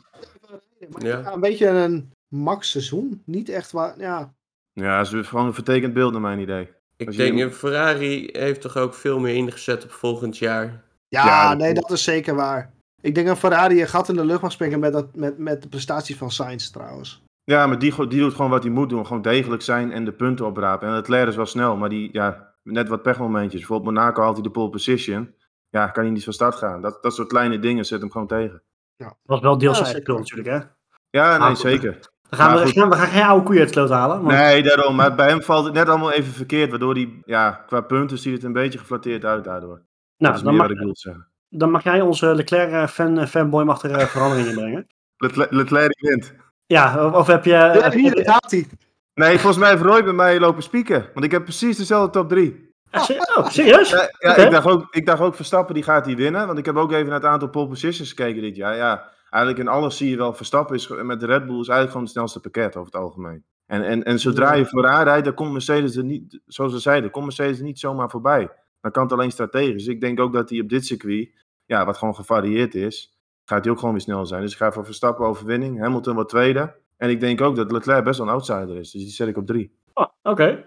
Ja. 0.97 1.07
ja, 1.07 1.33
een 1.33 1.39
beetje 1.39 1.67
een 1.67 2.11
max 2.27 2.71
seizoen. 2.71 3.21
Niet 3.25 3.49
echt 3.49 3.71
waar, 3.71 3.99
ja. 3.99 4.33
Ja, 4.73 5.03
dat 5.03 5.13
is 5.13 5.27
gewoon 5.27 5.45
een 5.45 5.53
vertekend 5.53 5.93
beeld 5.93 6.11
naar 6.11 6.21
mijn 6.21 6.39
idee. 6.39 6.69
Ik 6.97 7.07
Als 7.07 7.15
je 7.15 7.23
denk, 7.23 7.39
een 7.39 7.53
Ferrari 7.53 8.29
heeft 8.31 8.61
toch 8.61 8.77
ook 8.77 8.93
veel 8.93 9.19
meer 9.19 9.35
ingezet 9.35 9.83
op 9.83 9.91
volgend 9.91 10.37
jaar. 10.37 10.83
Ja, 11.07 11.25
Ja, 11.25 11.49
dat 11.49 11.57
nee, 11.57 11.73
dat 11.73 11.91
is 11.91 12.03
zeker 12.03 12.35
waar. 12.35 12.73
Ik 13.01 13.15
denk 13.15 13.27
dat 13.27 13.37
Ferrari 13.37 13.81
een 13.81 13.87
gat 13.87 14.09
in 14.09 14.15
de 14.15 14.25
lucht 14.25 14.41
mag 14.41 14.51
springen 14.51 14.79
met, 14.79 14.93
dat, 14.93 15.15
met, 15.15 15.37
met 15.37 15.61
de 15.61 15.67
prestaties 15.67 16.17
van 16.17 16.31
Sainz 16.31 16.69
trouwens. 16.69 17.23
Ja, 17.43 17.67
maar 17.67 17.79
die, 17.79 18.07
die 18.07 18.19
doet 18.19 18.33
gewoon 18.33 18.51
wat 18.51 18.63
hij 18.63 18.71
moet 18.71 18.89
doen. 18.89 19.05
Gewoon 19.05 19.21
degelijk 19.21 19.61
zijn 19.61 19.91
en 19.91 20.05
de 20.05 20.11
punten 20.11 20.45
oprapen. 20.45 20.87
En 20.87 20.93
Leclerc 20.93 21.27
is 21.27 21.35
wel 21.35 21.45
snel, 21.45 21.77
maar 21.77 21.89
die, 21.89 22.09
ja, 22.11 22.54
net 22.73 22.87
wat 22.89 23.01
pechmomentjes. 23.01 23.59
Bijvoorbeeld 23.59 23.93
Monaco 23.95 24.21
haalt 24.21 24.33
hij 24.35 24.43
de 24.43 24.49
pole 24.51 24.69
position. 24.69 25.33
Ja, 25.69 25.87
kan 25.87 26.03
hij 26.03 26.11
niet 26.13 26.23
van 26.23 26.33
start 26.33 26.55
gaan. 26.55 26.81
Dat, 26.81 27.03
dat 27.03 27.13
soort 27.15 27.27
kleine 27.27 27.59
dingen 27.59 27.85
zet 27.85 27.99
hem 28.01 28.11
gewoon 28.11 28.27
tegen. 28.27 28.61
was 29.23 29.39
wel 29.39 29.57
deels 29.57 29.77
Ja, 29.79 29.85
zijn 29.85 30.03
natuurlijk, 30.05 30.47
hè? 30.47 30.59
Ja, 31.09 31.37
nee, 31.37 31.47
Ah, 31.47 31.55
zeker. 31.55 31.91
Dan 32.29 32.39
gaan 32.39 32.53
Maar 32.53 32.63
we, 32.65 32.71
gaan, 32.71 32.89
we 32.89 32.95
gaan 32.95 33.07
geen 33.07 33.23
oude 33.23 33.43
koeien 33.45 33.61
uit 33.61 33.73
de 33.73 33.75
sloot 33.79 33.89
halen. 33.89 34.17
want- 34.21 34.31
Nee, 34.37 34.63
daarom. 34.63 34.95
Maar 34.95 35.15
bij 35.15 35.27
hem 35.27 35.41
valt 35.41 35.65
het 35.65 35.73
net 35.73 35.89
allemaal 35.89 36.11
even 36.11 36.33
verkeerd. 36.33 36.69
Waardoor 36.69 36.93
hij, 36.93 37.21
ja, 37.25 37.63
qua 37.67 37.81
punten 37.81 38.17
ziet 38.17 38.33
het 38.33 38.43
een 38.43 38.53
beetje 38.53 38.79
geflatteerd 38.79 39.25
uit 39.25 39.43
daardoor. 39.43 39.75
dat 39.75 39.83
nou, 40.17 40.33
is 40.35 40.41
dan 40.41 40.49
meer 40.51 40.59
mag, 40.61 40.67
wat 40.67 40.77
ik 40.77 40.83
wil 40.83 40.95
zeggen. 40.95 41.27
dan 41.49 41.71
mag 41.71 41.83
jij 41.83 42.01
onze 42.01 42.35
Leclerc-fan, 42.35 43.27
fanboy 43.27 43.63
mag 43.63 43.83
er 43.83 43.91
eh, 43.91 44.05
veranderingen 44.05 44.49
in 44.49 44.55
brengen. 44.55 44.87
Leclerc 45.49 45.99
wint. 45.99 46.33
Ja, 46.65 47.05
of, 47.05 47.13
of 47.13 47.27
heb 47.27 47.45
je... 47.45 47.51
Ja, 47.51 47.71
heb 47.71 47.93
je- 47.93 47.99
hier 47.99 48.23
gaat 48.23 48.51
hij. 48.51 48.67
Nee, 49.15 49.39
volgens 49.39 49.57
mij 49.57 49.69
heeft 49.69 49.81
Roy 49.81 50.03
bij 50.03 50.13
mij 50.13 50.39
lopen 50.39 50.63
spieken. 50.63 51.09
Want 51.13 51.25
ik 51.25 51.31
heb 51.31 51.43
precies 51.43 51.77
dezelfde 51.77 52.11
top 52.11 52.29
3. 52.29 52.73
Ah, 52.91 53.09
oh, 53.37 53.49
serieus? 53.49 53.89
Ja, 53.89 54.35
ik, 54.35 54.51
dacht 54.51 54.67
ook, 54.67 54.87
ik 54.89 55.05
dacht 55.05 55.21
ook 55.21 55.35
Verstappen 55.35 55.73
die 55.73 55.83
gaat 55.83 56.05
die 56.05 56.15
winnen. 56.15 56.47
Want 56.47 56.59
ik 56.59 56.65
heb 56.65 56.75
ook 56.75 56.91
even 56.91 57.05
naar 57.05 57.15
het 57.21 57.29
aantal 57.29 57.49
pole 57.49 57.67
positions 57.67 58.09
gekeken 58.09 58.41
dit 58.41 58.55
jaar. 58.55 58.75
Ja, 58.75 59.11
eigenlijk 59.29 59.63
in 59.67 59.73
alles 59.73 59.97
zie 59.97 60.09
je 60.09 60.17
wel 60.17 60.33
Verstappen 60.33 60.75
is, 60.75 60.87
met 60.87 61.19
de 61.19 61.25
Red 61.25 61.45
Bull 61.45 61.59
is 61.59 61.67
eigenlijk 61.67 61.87
gewoon 61.87 62.03
het 62.03 62.11
snelste 62.11 62.39
pakket 62.39 62.75
over 62.75 62.91
het 62.91 63.01
algemeen. 63.01 63.43
En, 63.65 63.83
en, 63.83 64.03
en 64.03 64.19
zodra 64.19 64.53
je 64.53 64.65
vooraan 64.65 65.03
rijdt, 65.03 65.25
dan 65.25 65.33
komt 65.33 65.51
Mercedes 65.51 65.95
er 65.95 66.03
niet, 66.03 66.41
zoals 66.45 66.71
ze 66.71 66.79
zeiden, 66.79 67.11
komt 67.11 67.25
Mercedes 67.25 67.57
er 67.57 67.63
niet 67.63 67.79
zomaar 67.79 68.09
voorbij. 68.09 68.51
Dan 68.81 68.91
kan 68.91 69.03
het 69.03 69.11
alleen 69.11 69.31
strategisch. 69.31 69.87
Ik 69.87 70.01
denk 70.01 70.19
ook 70.19 70.33
dat 70.33 70.49
hij 70.49 70.59
op 70.59 70.69
dit 70.69 70.85
circuit, 70.85 71.29
ja, 71.65 71.85
wat 71.85 71.97
gewoon 71.97 72.15
gevarieerd 72.15 72.75
is, 72.75 73.17
gaat 73.45 73.63
hij 73.63 73.73
ook 73.73 73.79
gewoon 73.79 73.93
weer 73.93 74.03
snel 74.03 74.25
zijn. 74.25 74.41
Dus 74.41 74.51
ik 74.51 74.57
ga 74.57 74.71
voor 74.71 74.85
Verstappen 74.85 75.25
overwinning, 75.25 75.79
Hamilton 75.79 76.15
wat 76.15 76.29
tweede. 76.29 76.75
En 76.97 77.09
ik 77.09 77.19
denk 77.19 77.41
ook 77.41 77.55
dat 77.55 77.71
Leclerc 77.71 78.03
best 78.03 78.17
wel 78.17 78.27
een 78.27 78.33
outsider 78.33 78.77
is. 78.77 78.91
Dus 78.91 79.01
die 79.01 79.11
zet 79.11 79.27
ik 79.27 79.37
op 79.37 79.45
drie. 79.45 79.77
Oh, 79.93 80.05
Oké. 80.23 80.65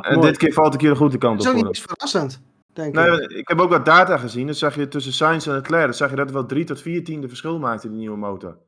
En, 0.00 0.20
dit 0.26 0.36
keer 0.36 0.52
valt 0.52 0.74
ik 0.74 0.80
hier 0.80 0.90
de 0.90 0.96
goede 0.96 1.18
kant 1.18 1.42
Dat 1.42 1.46
op 1.46 1.52
is 1.52 1.58
ook 1.58 1.64
voor 1.64 1.74
niet 1.74 1.80
verrassend, 1.82 2.42
denk 2.72 2.88
ik. 2.88 2.94
Nee, 2.94 3.38
ik 3.38 3.48
heb 3.48 3.60
ook 3.60 3.70
wat 3.70 3.84
data 3.84 4.16
gezien. 4.16 4.46
Dan 4.46 4.54
zag 4.54 4.74
je 4.74 4.88
tussen 4.88 5.12
Sainz 5.12 5.46
en 5.46 5.54
Leclerc. 5.54 5.84
Dan 5.84 5.94
zag 5.94 6.10
je 6.10 6.16
dat 6.16 6.24
het 6.24 6.34
wel 6.34 6.46
drie 6.46 6.64
tot 6.64 6.82
vier 6.82 7.04
tiende 7.04 7.28
verschil 7.28 7.58
maakte, 7.58 7.88
die 7.88 7.98
nieuwe 7.98 8.16
motor. 8.16 8.58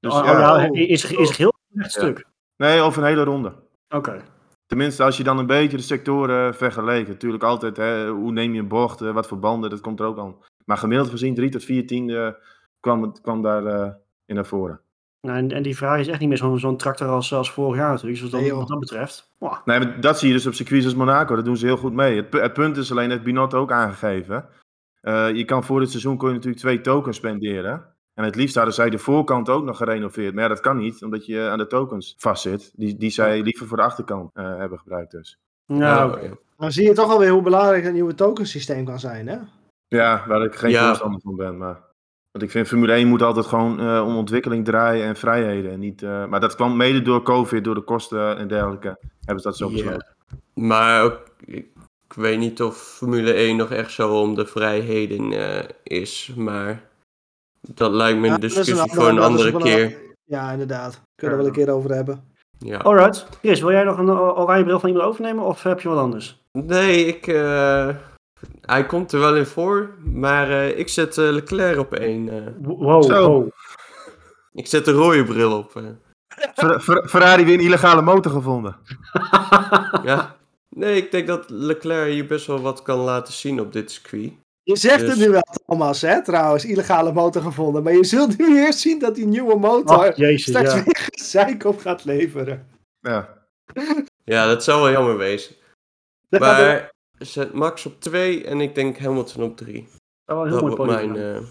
Dus 0.00 0.14
oh, 0.14 0.24
ja, 0.24 0.38
ja, 0.38 0.68
is, 0.72 1.12
is 1.12 1.36
heel 1.36 1.52
echt 1.74 1.94
Ja. 1.94 2.00
stuk. 2.00 2.24
nee, 2.56 2.80
over 2.80 3.02
een 3.02 3.08
hele 3.08 3.24
ronde. 3.24 3.52
Oké. 3.88 4.22
Tenminste, 4.66 5.02
als 5.04 5.16
je 5.16 5.22
dan 5.22 5.38
een 5.38 5.46
beetje 5.46 5.76
de 5.76 5.82
sectoren 5.82 6.54
vergelijkt. 6.54 7.08
Natuurlijk 7.08 7.42
altijd, 7.42 7.76
hè, 7.76 8.08
hoe 8.08 8.32
neem 8.32 8.52
je 8.54 8.60
een 8.60 8.68
bocht, 8.68 9.00
eh, 9.00 9.12
wat 9.12 9.26
voor 9.26 9.38
banden, 9.38 9.70
dat 9.70 9.80
komt 9.80 10.00
er 10.00 10.06
ook 10.06 10.18
aan. 10.18 10.36
Maar 10.64 10.76
gemiddeld 10.78 11.10
gezien, 11.10 11.34
drie 11.34 11.50
tot 11.50 11.64
vier 11.64 11.86
tiende 11.86 12.42
kwam, 12.80 13.02
het, 13.02 13.20
kwam 13.20 13.42
daar 13.42 13.66
eh, 13.66 13.90
in 14.26 14.34
naar 14.34 14.46
voren. 14.46 14.80
Nou, 15.20 15.38
en, 15.38 15.50
en 15.50 15.62
die 15.62 15.76
Ferrari 15.76 16.00
is 16.00 16.08
echt 16.08 16.20
niet 16.20 16.28
meer 16.28 16.38
zo'n 16.38 16.58
zo'n 16.58 16.76
tractor 16.76 17.08
als, 17.08 17.34
als 17.34 17.50
vorig 17.52 17.76
jaar 17.76 17.90
natuurlijk. 17.92 18.20
Dus 18.20 18.30
Nee, 18.30 18.48
dat, 18.48 18.58
wat 18.58 18.68
dat 18.68 18.78
betreft. 18.78 19.32
Wow. 19.38 19.54
Nee, 19.64 19.78
maar 19.78 20.00
dat 20.00 20.18
zie 20.18 20.28
je 20.28 20.34
dus 20.34 20.46
op 20.46 20.54
circuits 20.54 20.84
als 20.84 20.94
Monaco. 20.94 21.34
Dat 21.36 21.44
doen 21.44 21.56
ze 21.56 21.66
heel 21.66 21.76
goed 21.76 21.92
mee. 21.92 22.16
Het, 22.16 22.32
het 22.32 22.52
punt 22.52 22.76
is 22.76 22.90
alleen, 22.90 23.10
heeft 23.10 23.22
Binotto 23.22 23.58
ook 23.60 23.72
aangegeven. 23.72 24.48
Eh, 25.00 25.30
je 25.34 25.44
kan 25.44 25.64
voor 25.64 25.80
dit 25.80 25.90
seizoen 25.90 26.16
kon 26.16 26.28
je 26.28 26.34
natuurlijk 26.34 26.62
twee 26.62 26.80
tokens 26.80 27.16
spenderen. 27.16 27.94
En 28.14 28.24
het 28.24 28.34
liefst 28.34 28.54
hadden 28.54 28.74
zij 28.74 28.90
de 28.90 28.98
voorkant 28.98 29.48
ook 29.48 29.64
nog 29.64 29.76
gerenoveerd. 29.76 30.34
Maar 30.34 30.42
ja, 30.42 30.48
dat 30.48 30.60
kan 30.60 30.76
niet, 30.76 31.02
omdat 31.04 31.26
je 31.26 31.48
aan 31.48 31.58
de 31.58 31.66
tokens 31.66 32.14
vastzit. 32.18 32.72
Die, 32.74 32.96
die 32.96 33.10
zij 33.10 33.42
liever 33.42 33.66
voor 33.66 33.76
de 33.76 33.82
achterkant 33.82 34.30
eh, 34.34 34.56
hebben 34.56 34.78
gebruikt 34.78 35.10
dus. 35.10 35.38
Ja, 35.66 36.06
oké. 36.06 36.36
Dan 36.56 36.72
zie 36.72 36.84
je 36.84 36.92
toch 36.92 37.10
alweer 37.10 37.30
hoe 37.30 37.42
belangrijk 37.42 37.84
een 37.84 37.92
nieuwe 37.92 38.14
tokensysteem 38.14 38.84
kan 38.84 38.98
zijn, 38.98 39.28
hè? 39.28 39.38
Ja, 39.88 40.24
waar 40.26 40.44
ik 40.44 40.54
geen 40.54 40.70
Ja. 40.70 40.86
voorstander 40.86 41.20
van 41.20 41.36
ben. 41.36 41.58
Maar... 41.58 41.80
Want 42.30 42.44
ik 42.44 42.50
vind 42.50 42.68
Formule 42.68 42.92
1 42.92 43.08
moet 43.08 43.22
altijd 43.22 43.46
gewoon 43.46 43.80
eh, 43.80 44.04
om 44.06 44.16
ontwikkeling 44.16 44.64
draaien 44.64 45.06
en 45.06 45.16
vrijheden. 45.16 45.70
En 45.72 45.78
niet, 45.80 46.02
eh, 46.02 46.26
maar 46.26 46.40
dat 46.40 46.54
kwam 46.54 46.76
mede 46.76 47.02
door 47.02 47.22
COVID, 47.22 47.64
door 47.64 47.74
de 47.74 47.80
kosten 47.80 48.36
en 48.36 48.48
dergelijke. 48.48 48.98
Hebben 49.24 49.42
ze 49.42 49.48
dat 49.48 49.56
zo 49.56 49.70
besloten. 49.70 50.06
Maar 50.54 51.02
ook, 51.02 51.20
ik, 51.44 51.66
ik 52.06 52.12
weet 52.16 52.38
niet 52.38 52.62
of 52.62 52.76
Formule 52.76 53.32
1 53.32 53.56
nog 53.56 53.70
echt 53.70 53.90
zo 53.92 54.20
om 54.20 54.34
de 54.34 54.46
vrijheden 54.46 55.32
eh, 55.32 55.68
is. 55.82 56.32
Maar 56.36 56.82
dat 57.60 57.92
lijkt 57.92 58.18
me 58.18 58.26
Ja, 58.26 58.34
een 58.34 58.40
discussie 58.40 58.74
andere- 58.80 59.00
voor 59.00 59.08
een 59.08 59.18
andere 59.18 59.52
een- 59.52 59.58
keer. 59.62 59.98
Ja, 60.24 60.50
inderdaad. 60.52 61.00
Kunnen 61.14 61.36
we 61.36 61.42
wel 61.44 61.52
een 61.52 61.58
keer 61.64 61.74
over 61.74 61.94
hebben. 61.94 62.24
Ja. 62.58 62.78
Alright. 62.78 63.26
Chris, 63.40 63.60
wil 63.60 63.70
jij 63.70 63.84
nog 63.84 63.98
een 63.98 64.10
oranje 64.10 64.64
bril 64.64 64.80
van 64.80 64.88
iemand 64.88 65.08
overnemen 65.08 65.44
of 65.44 65.62
heb 65.62 65.80
je 65.80 65.88
wat 65.88 65.98
anders? 65.98 66.42
Nee, 66.52 67.06
ik, 67.06 67.26
eh, 67.26 67.88
hij 68.60 68.86
komt 68.86 69.12
er 69.12 69.20
wel 69.20 69.36
in 69.36 69.46
voor. 69.46 69.94
Maar 70.04 70.50
eh, 70.50 70.78
ik 70.78 70.88
zet 70.88 71.18
eh, 71.18 71.30
Leclerc 71.30 71.78
op 71.78 71.94
één. 71.94 72.28
eh. 72.28 72.52
Wow, 72.62 73.02
Zo. 73.04 73.28
wow. 73.28 73.48
ik 74.52 74.66
zet 74.66 74.84
de 74.84 74.92
rode 74.92 75.24
bril 75.24 75.58
op. 75.58 75.82
Fer- 76.54 76.80
Fer- 76.80 77.08
Ferrari 77.08 77.44
weer 77.44 77.54
een 77.54 77.64
illegale 77.64 78.02
motor 78.02 78.32
gevonden. 78.32 78.76
ja. 80.10 80.36
Nee, 80.68 80.96
ik 80.96 81.10
denk 81.10 81.26
dat 81.26 81.50
Leclerc 81.50 82.12
hier 82.12 82.26
best 82.26 82.46
wel 82.46 82.60
wat 82.60 82.82
kan 82.82 82.98
laten 82.98 83.32
zien 83.32 83.60
op 83.60 83.72
dit 83.72 83.90
circuit. 83.90 84.32
Je 84.62 84.76
zegt 84.76 85.00
Dus- 85.00 85.08
het 85.10 85.18
nu 85.18 85.30
wel, 85.30 85.42
Thomas, 85.66 86.00
hè, 86.00 86.24
trouwens. 86.24 86.64
Illegale 86.64 87.12
motor 87.12 87.42
gevonden. 87.42 87.82
Maar 87.82 87.92
je 87.92 88.04
zult 88.04 88.38
nu 88.38 88.58
eerst 88.58 88.78
zien 88.78 88.98
dat 88.98 89.14
die 89.14 89.26
nieuwe 89.26 89.58
motor 89.58 90.08
Ach, 90.10 90.16
jezus, 90.16 90.42
straks 90.46 90.74
ja. 90.74 90.82
weer 90.84 91.08
gezeik 91.12 91.64
op 91.64 91.78
gaat 91.80 92.04
leveren. 92.04 92.66
Ja. 93.00 93.38
Ja, 94.24 94.46
dat 94.46 94.64
zou 94.64 94.82
wel 94.82 94.90
jammer 94.90 95.16
wezen. 95.16 95.54
Dat 96.28 96.40
Maar 96.40 96.92
zet 97.20 97.52
Max 97.52 97.86
op 97.86 98.00
2 98.00 98.44
en 98.44 98.60
ik 98.60 98.74
denk 98.74 98.98
Hamilton 98.98 99.44
op 99.44 99.56
3. 99.56 99.88
Dat 100.24 100.36
was 100.36 100.44
een 100.46 100.50
Dat 100.50 100.60
heel 100.60 100.68
mooi 100.68 100.76
wordt 100.76 100.92
podium. 100.92 101.12
mijn... 101.12 101.32
ja. 101.34 101.38
eh, 101.38 101.46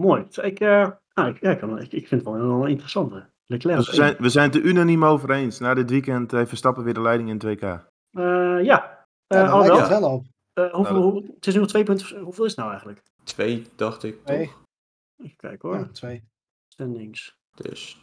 Mooi. 0.00 0.26
Ik, 0.42 0.60
eh, 0.60 0.90
ah, 1.12 1.28
ik, 1.28 1.40
ja, 1.40 1.50
ik, 1.50 1.58
kan- 1.58 1.78
ik, 1.80 1.92
ik 1.92 2.08
vind 2.08 2.24
het 2.24 2.24
wel 2.24 2.34
een, 2.40 2.58
wel 2.58 2.66
interessant. 2.66 3.12
hè. 3.12 3.20
Leclerc. 3.46 3.76
Dus 3.76 3.88
we 3.88 3.94
zijn, 3.94 4.16
we 4.18 4.28
zijn 4.28 4.46
het 4.46 4.54
er 4.54 4.62
unaniem 4.62 5.04
over 5.04 5.30
eens. 5.30 5.58
Na 5.58 5.74
dit 5.74 5.90
weekend 5.90 6.30
heeft 6.30 6.48
Verstappen 6.48 6.84
weer 6.84 6.94
de 6.94 7.00
leiding 7.00 7.28
in 7.42 7.56
2K. 7.56 7.60
Eh, 7.62 7.80
ja. 8.12 8.62
ja, 8.62 9.06
Eh 9.26 9.40
Alhoewel, 9.52 9.76
lijkt 9.76 9.88
het 9.90 9.98
wel 10.00 10.10
op. 10.12 10.26
eh, 10.52 10.72
hoeveel, 10.74 10.94
Nou, 10.98 11.10
hoe- 11.12 11.32
het 11.34 11.46
is 11.46 11.54
nu 11.54 11.60
nog 11.60 11.68
twee 11.68 11.82
punten. 11.84 12.20
Hoeveel 12.20 12.44
is 12.44 12.50
het 12.50 12.58
nou 12.60 12.70
eigenlijk? 12.70 13.02
2, 13.24 13.66
dacht 13.76 14.02
ik 14.02 14.24
toch? 14.24 14.36
Even 14.36 15.36
kijken 15.36 15.68
hoor. 15.68 15.78
Ja, 15.78 15.86
twee. 15.88 16.22
Standings. 16.68 17.34
Dus... 17.54 17.96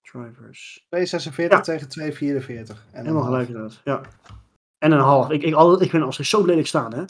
Drivers. 0.02 1.64
tegen 1.64 1.88
2,44. 1.88 2.86
En 2.92 2.98
een 2.98 3.04
Helemaal 3.04 3.22
gelijk 3.22 3.48
inderdaad. 3.48 3.80
Ja. 3.84 4.00
En 4.82 4.92
een 4.92 4.98
half. 4.98 5.30
Ik, 5.30 5.42
ik, 5.42 5.54
al, 5.54 5.82
ik 5.82 5.90
ben 5.90 6.02
als 6.02 6.16
zo 6.16 6.44
lelijk 6.44 6.66
staan, 6.66 6.94
hè. 6.94 7.04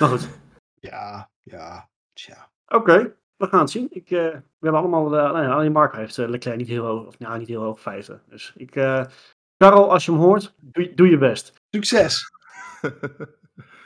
Maar 0.00 0.08
goed. 0.08 0.28
Ja, 0.80 1.30
ja, 1.42 1.88
tja. 2.12 2.48
Oké, 2.66 3.14
we 3.36 3.46
gaan 3.46 3.60
het 3.60 3.70
zien. 3.70 3.86
Ik, 3.90 4.10
eh, 4.10 4.18
we 4.18 4.42
hebben 4.60 4.80
allemaal, 4.80 5.14
uh, 5.14 5.32
nou 5.32 5.42
ja, 5.42 5.52
alleen 5.52 5.72
Marco 5.72 5.96
heeft 5.96 6.18
eh, 6.18 6.28
Leclerc 6.28 6.56
niet 6.56 6.68
heel 6.68 6.84
hoog, 6.84 7.06
of 7.06 7.18
nou 7.18 7.38
niet 7.38 7.48
heel 7.48 7.62
hoog, 7.62 7.80
vijfde. 7.80 8.20
Dus 8.28 8.52
ik, 8.56 8.76
eh 8.76 9.04
Karel, 9.56 9.92
als 9.92 10.04
je 10.04 10.10
hem 10.10 10.20
hoort, 10.20 10.54
doe, 10.60 10.94
doe 10.94 11.08
je 11.08 11.18
best. 11.18 11.52
Succes! 11.70 12.30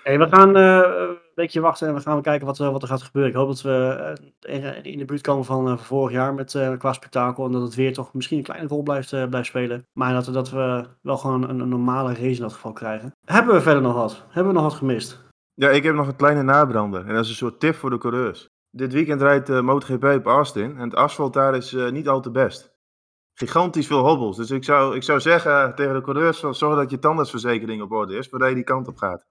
We 0.03 0.26
gaan 0.30 0.57
eh, 0.57 1.09
een 1.09 1.18
weekje 1.34 1.61
wachten 1.61 1.88
en 1.88 1.94
we 1.94 2.00
gaan 2.00 2.22
kijken 2.22 2.46
wat, 2.46 2.61
eh, 2.61 2.70
wat 2.70 2.82
er 2.82 2.88
gaat 2.88 3.03
gebeuren. 3.03 3.30
Ik 3.30 3.36
hoop 3.36 3.48
dat 3.48 3.62
we 3.62 4.14
eh, 4.40 4.84
in, 4.84 4.98
de 4.98 5.05
buurt 5.05 5.20
komen 5.20 5.44
van, 5.44 5.78
vorig 5.78 6.12
jaar 6.12 6.34
met, 6.34 6.76
qua 6.78 6.92
spektakel. 6.92 7.44
En 7.44 7.53
dat 7.53 7.62
het 7.62 7.74
weer 7.74 7.92
toch 7.92 8.14
misschien 8.14 8.38
een 8.38 8.44
kleine 8.44 8.68
rol 8.68 8.82
blijft, 8.82 9.28
blijft 9.28 9.48
spelen. 9.48 9.86
Maar 9.92 10.12
dat, 10.12 10.24
dat 10.24 10.50
we 10.50 10.84
wel 11.03 11.16
gewoon 11.16 11.48
een, 11.48 11.61
een 11.61 11.68
normale 11.68 12.09
race 12.09 12.36
in 12.36 12.40
dat 12.40 12.53
geval 12.53 12.72
krijgen. 12.72 13.14
Hebben 13.24 13.55
we 13.55 13.61
verder 13.61 13.82
nog 13.82 13.94
wat? 13.94 14.24
Hebben 14.28 14.53
we 14.53 14.59
nog 14.59 14.68
wat 14.68 14.78
gemist? 14.78 15.20
Ja, 15.55 15.70
ik 15.70 15.82
heb 15.82 15.94
nog 15.94 16.07
een 16.07 16.16
kleine 16.16 16.42
nabrander. 16.42 17.07
En 17.07 17.14
dat 17.14 17.24
is 17.24 17.30
een 17.30 17.36
soort 17.36 17.61
tip 17.61 17.74
voor 17.74 17.90
de 17.90 17.98
coureurs. 17.98 18.48
Dit 18.70 18.92
weekend 18.92 19.22
rijdt 19.22 19.50
uh, 19.50 19.61
MotoGP 19.61 20.05
op 20.05 20.26
Austin. 20.26 20.76
En 20.76 20.84
het 20.84 20.94
asfalt 20.94 21.32
daar 21.32 21.57
is 21.57 21.76
niet 21.90 22.09
al 22.09 22.20
te 22.20 22.30
best. 22.30 22.72
Gigantisch 23.34 23.86
veel 23.86 24.07
hobbels. 24.07 24.36
Dus 24.36 24.50
ik 24.50 24.64
zou, 24.64 24.96
ik 24.96 25.03
zou 25.03 25.20
zeggen 25.20 25.74
tegen 25.74 25.94
de 25.94 26.00
coureurs: 26.00 26.40
zorg 26.40 26.76
dat 26.76 26.90
je 26.90 26.98
tandartsverzekering 26.98 27.82
op 27.82 27.92
orde 27.92 28.16
is 28.16 28.28
voordat 28.28 28.48
je 28.48 28.55
die 28.55 28.64
kant 28.64 28.88
op 28.88 28.96
gaat. 28.96 29.26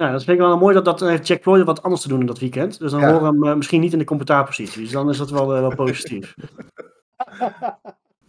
Ja, 0.00 0.12
dat 0.12 0.24
vind 0.24 0.38
ik 0.38 0.44
wel 0.44 0.58
mooi 0.58 0.74
dat, 0.74 0.84
dat 0.84 1.00
heeft 1.00 1.26
Jack 1.26 1.40
Ploy 1.40 1.64
wat 1.64 1.82
anders 1.82 2.02
te 2.02 2.08
doen 2.08 2.20
in 2.20 2.26
dat 2.26 2.38
weekend. 2.38 2.78
Dus 2.78 2.90
dan 2.90 3.00
Ja. 3.00 3.06
horen 3.12 3.20
we 3.20 3.26
hem 3.26 3.44
uh, 3.50 3.54
misschien 3.56 3.80
niet 3.80 3.92
in 3.92 3.98
de 3.98 4.04
commentaarpositie. 4.04 4.82
Dus 4.82 4.90
dan 4.90 5.08
is 5.10 5.18
dat 5.18 5.30
wel, 5.30 5.54
uh, 5.54 5.60
wel 5.60 5.74
positief. 5.74 6.34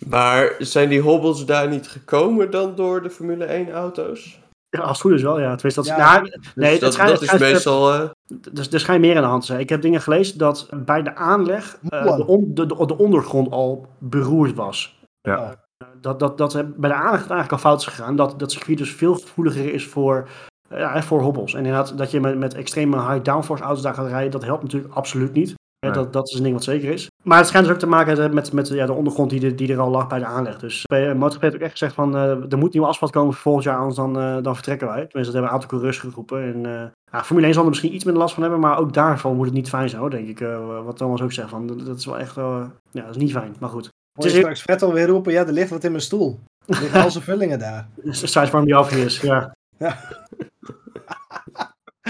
Maar 0.07 0.55
zijn 0.59 0.89
die 0.89 1.01
hobbels 1.01 1.45
daar 1.45 1.67
niet 1.67 1.87
gekomen 1.87 2.51
dan 2.51 2.75
door 2.75 3.01
de 3.01 3.09
Formule 3.09 3.45
1 3.45 3.71
auto's? 3.71 4.39
Ja, 4.69 4.79
als 4.79 4.89
het 4.89 5.01
goed 5.01 5.11
is 5.11 5.21
wel, 5.21 5.39
ja. 5.39 5.55
Tenminste, 5.55 5.81
dat, 5.81 5.89
Ja. 5.89 5.97
ja, 6.15 6.21
Dus 6.21 6.37
nee, 6.55 6.79
dat, 6.79 6.93
schijnt- 6.93 7.11
dat 7.11 7.21
is 7.21 7.27
schijnt- 7.27 7.43
meestal... 7.53 7.93
eh, 7.93 8.09
Dus 8.51 8.69
er 8.71 8.79
schijnt 8.79 9.01
meer 9.01 9.15
aan 9.15 9.21
de 9.21 9.27
hand 9.27 9.41
te 9.41 9.47
zijn. 9.47 9.59
Ik 9.59 9.69
heb 9.69 9.81
dingen 9.81 10.01
gelezen 10.01 10.37
dat 10.37 10.67
bij 10.75 11.01
de 11.03 11.15
aanleg 11.15 11.77
uh, 11.89 12.15
de, 12.15 12.27
on, 12.27 12.45
de, 12.53 12.65
de, 12.65 12.85
de, 12.85 12.97
ondergrond 12.97 13.51
al 13.51 13.87
beroerd 13.97 14.55
was. 14.55 14.99
Ja. 15.21 15.55
Dat, 16.01 16.19
dat, 16.19 16.37
dat 16.37 16.53
bij 16.53 16.89
de 16.89 16.95
aanleg 16.95 17.19
eigenlijk 17.19 17.51
al 17.51 17.57
fout 17.57 17.79
is 17.79 17.85
gegaan. 17.87 18.15
Dat 18.15 18.39
dat 18.39 18.51
circuit 18.51 18.77
dus 18.77 18.91
veel 18.91 19.13
gevoeliger 19.15 19.73
is 19.73 19.85
voor, 19.87 20.15
uh, 20.27 20.31
ja, 20.71 21.01
voor 21.03 21.21
hobbels. 21.21 21.53
En 21.53 21.57
inderdaad, 21.65 21.97
dat 21.97 22.11
je 22.11 22.19
met, 22.19 22.37
met 22.37 22.53
extreme 22.53 22.97
high 22.97 23.23
downforce 23.23 23.63
auto's 23.63 23.83
daar 23.83 23.93
gaat 23.93 24.07
rijden, 24.07 24.31
dat 24.31 24.43
helpt 24.43 24.63
natuurlijk 24.63 24.93
absoluut 24.93 25.33
niet. 25.33 25.53
Nee. 25.85 25.93
Dat, 25.93 26.13
dat 26.13 26.29
is 26.29 26.35
een 26.37 26.43
ding 26.43 26.53
wat 26.55 26.63
zeker 26.63 26.91
is. 26.91 27.07
Maar 27.23 27.37
het 27.37 27.47
schijnt 27.47 27.65
dus 27.65 27.75
ook 27.75 27.81
te 27.81 27.87
maken 27.87 28.13
hebben 28.17 28.33
met, 28.35 28.53
met 28.53 28.67
ja, 28.67 28.85
de 28.85 28.93
ondergrond 28.93 29.29
die, 29.29 29.45
er- 29.45 29.55
die 29.55 29.71
er 29.73 29.79
al 29.79 29.89
lag 29.89 30.07
bij 30.07 30.19
de 30.19 30.25
aanleg. 30.25 30.59
Dus 30.59 30.83
bij 30.83 31.13
MotoGP 31.15 31.41
heeft 31.41 31.55
ook 31.55 31.61
echt 31.61 31.71
gezegd 31.71 31.93
van 31.93 32.15
er 32.15 32.57
moet 32.57 32.73
nieuw 32.73 32.85
asfalt 32.85 33.11
komen 33.11 33.33
voor 33.33 33.41
volgend 33.41 33.63
jaar, 33.65 33.77
anders 33.77 33.95
dan, 33.95 34.17
uh, 34.19 34.37
dan 34.43 34.53
vertrekken 34.55 34.87
wij. 34.87 34.95
Tenminste, 35.05 35.19
dat 35.23 35.33
hebben 35.33 35.43
een 35.49 35.53
aantal 35.55 35.69
coureurs 35.69 35.97
geroepen. 35.97 36.41
En, 36.53 36.63
uh, 36.63 36.81
ja, 37.11 37.23
Formule 37.23 37.45
1 37.45 37.53
zal 37.55 37.63
er 37.63 37.69
misschien 37.69 37.93
iets 37.93 38.03
minder 38.03 38.21
last 38.21 38.33
van 38.33 38.43
hebben, 38.43 38.61
maar 38.61 38.77
ook 38.77 38.93
daarvan 38.93 39.35
moet 39.35 39.45
het 39.45 39.53
niet 39.55 39.69
fijn 39.69 39.89
zijn 39.89 40.01
hoor, 40.01 40.09
denk 40.09 40.27
ik. 40.27 40.39
Uh, 40.39 40.83
wat 40.85 40.97
Thomas 40.97 41.21
ook 41.21 41.31
zegt, 41.31 41.49
van, 41.49 41.67
dat 41.85 41.97
is 41.97 42.05
wel 42.05 42.19
echt, 42.19 42.35
ja, 42.35 42.71
dat 42.91 43.09
is 43.09 43.17
niet 43.17 43.31
fijn, 43.31 43.55
maar 43.59 43.69
goed. 43.69 43.89
Hoor 44.13 44.25
je 44.25 44.31
is- 44.31 44.37
straks 44.37 44.61
Vettel 44.61 44.93
weer 44.93 45.07
roepen, 45.07 45.31
ja, 45.33 45.45
er 45.45 45.53
ligt 45.53 45.69
wat 45.69 45.83
in 45.83 45.91
mijn 45.91 46.03
stoel. 46.03 46.39
Er 46.65 46.79
liggen 46.81 47.01
al 47.03 47.11
zijn 47.11 47.23
vullingen 47.29 47.59
daar. 47.59 47.87
Sidefarm 48.03 48.65
die 48.65 48.75
af 48.75 48.91
is, 48.95 49.19
ja. 49.21 49.51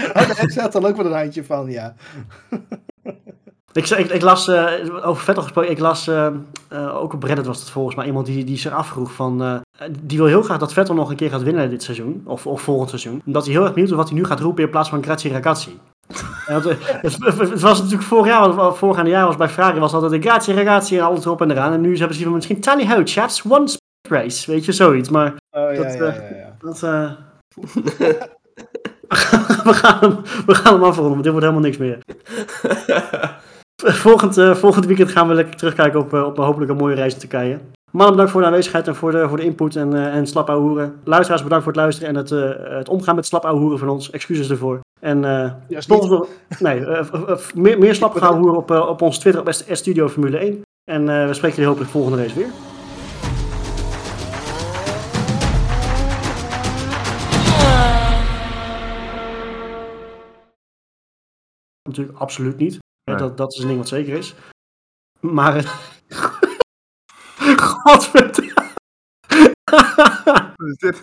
Oh, 0.08 0.14
daar 0.14 0.44
zat 0.46 0.72
dan 0.72 0.86
ook 0.86 0.96
wel 0.96 1.06
een 1.06 1.12
handje 1.12 1.44
van, 1.44 1.70
ja. 1.70 1.94
Ik, 3.72 3.88
ik, 3.88 4.10
ik 4.10 4.22
las, 4.22 4.48
uh, 4.48 4.70
over 5.02 5.24
Vettel 5.24 5.42
gesproken, 5.42 5.70
ik 5.70 5.78
las 5.78 6.08
uh, 6.08 6.26
eh, 6.68 6.96
ook 6.96 7.12
op 7.12 7.22
Reddit 7.22 7.46
was 7.46 7.60
het 7.60 7.70
volgens 7.70 7.96
mij 7.96 8.06
iemand 8.06 8.26
die, 8.26 8.44
die 8.44 8.58
zich 8.58 8.72
afvroeg 8.72 9.12
van, 9.12 9.42
eh, 9.42 9.86
die 10.00 10.18
wil 10.18 10.26
heel 10.26 10.42
graag 10.42 10.58
dat 10.58 10.72
Vettel 10.72 10.94
nog 10.94 11.10
een 11.10 11.16
keer 11.16 11.30
gaat 11.30 11.42
winnen 11.42 11.70
dit 11.70 11.82
seizoen, 11.82 12.22
of, 12.24 12.46
of 12.46 12.62
volgend 12.62 12.88
seizoen. 12.88 13.22
Omdat 13.26 13.44
hij 13.44 13.52
heel 13.52 13.62
erg 13.62 13.72
benieuwd 13.72 13.90
is 13.90 13.96
wat 13.96 14.08
hij 14.08 14.18
nu 14.18 14.24
gaat 14.24 14.40
roepen 14.40 14.64
in 14.64 14.70
plaats 14.70 14.88
van 14.88 15.02
Grazie 15.02 15.32
Ragazzi. 15.32 15.78
En 16.46 16.62
dat, 16.62 16.66
eh, 16.66 16.76
het, 16.80 17.38
het 17.38 17.60
was 17.60 17.78
natuurlijk 17.78 18.08
vorig 18.08 18.26
jaar, 18.26 18.54
want 18.54 18.76
voorgaande 18.76 19.10
jaar 19.10 19.26
was 19.26 19.36
bij 19.36 19.48
Ferrari 19.48 19.80
was 19.80 19.92
altijd 19.92 20.12
een 20.12 20.22
Grazie 20.22 20.54
Ragazzi 20.54 20.98
en 20.98 21.04
alles 21.04 21.24
erop 21.24 21.40
en 21.40 21.50
eraan. 21.50 21.72
En 21.72 21.80
nu 21.80 21.96
hebben 21.96 22.16
ze 22.16 22.22
van 22.22 22.32
misschien 22.32 22.60
tally 22.60 22.86
ho 22.88 23.00
chaps, 23.04 23.42
one 23.48 23.68
speed 23.68 23.80
race, 24.08 24.50
weet 24.50 24.64
je, 24.64 24.72
zoiets. 24.72 25.08
Maar 25.08 25.34
Oh 25.56 25.72
ja, 25.74 25.82
Dat, 25.82 25.92
ja, 25.92 26.04
eh, 26.04 26.30
ja, 26.30 26.36
ja. 26.36 26.56
dat, 26.58 26.82
eh, 26.82 27.10
we, 29.68 29.74
gaan 29.74 29.98
hem, 30.00 30.18
we 30.46 30.54
gaan 30.54 30.74
hem 30.74 30.82
afronden, 30.82 31.12
want 31.12 31.22
dit 31.22 31.32
wordt 31.32 31.46
helemaal 31.46 31.68
niks 31.68 31.78
meer. 31.78 31.98
Volgend, 33.84 34.38
eh, 34.38 34.54
volgend 34.54 34.86
weekend 34.86 35.10
gaan 35.10 35.28
we 35.28 35.34
lekker 35.34 35.56
terugkijken 35.56 36.00
op, 36.00 36.14
eh, 36.14 36.24
op 36.24 36.38
een 36.38 36.44
hopelijk 36.44 36.70
een 36.70 36.76
mooie 36.76 36.94
reis 36.94 37.12
in 37.12 37.18
Turkije. 37.18 37.58
Mannen, 37.90 38.10
bedankt 38.10 38.32
voor 38.32 38.40
de 38.40 38.46
aanwezigheid 38.46 38.88
en 38.88 38.94
voor 38.94 39.12
de, 39.12 39.28
voor 39.28 39.36
de 39.36 39.44
input 39.44 39.76
en, 39.76 39.94
eh 39.94 40.14
en 40.14 40.26
slap 40.26 40.48
hoeren. 40.48 41.00
Luisteraars, 41.04 41.42
bedankt 41.42 41.64
voor 41.64 41.72
het 41.72 41.82
luisteren 41.82 42.08
en 42.08 42.16
het, 42.16 42.30
het 42.78 42.88
omgaan 42.88 43.14
met 43.14 43.26
slap 43.26 43.44
hoeren 43.44 43.78
van 43.78 43.88
ons. 43.88 44.10
Excuses 44.10 44.50
ervoor. 44.50 44.80
En 45.00 45.20
Ja, 45.20 45.80
nee, 46.58 46.86
meer, 47.54 47.78
meer 47.78 47.94
slap 47.94 48.18
hoeren 48.18 48.56
op, 48.56 48.70
op 48.70 49.02
ons 49.02 49.18
Twitter 49.18 49.40
op 49.40 49.52
S 49.52 49.64
Studio 49.70 50.08
Formule 50.08 50.38
1. 50.38 50.60
En 50.90 51.04
we 51.04 51.34
spreken 51.34 51.56
jullie 51.56 51.66
hopelijk 51.66 51.90
volgende 51.90 52.22
race 52.22 52.34
weer. 52.34 52.71
Natuurlijk 61.92 62.18
absoluut 62.18 62.56
niet. 62.56 62.78
Nee. 63.04 63.16
dat, 63.16 63.36
dat 63.36 63.52
is 63.52 63.58
een 63.58 63.66
ding 63.66 63.78
wat 63.78 63.88
zeker 63.88 64.16
is. 64.16 64.34
Maar. 65.20 65.56
eh, 65.56 65.64
Godverdomme. 67.58 68.52
Wat 70.56 70.68
is 70.68 70.76
dit? 70.76 71.02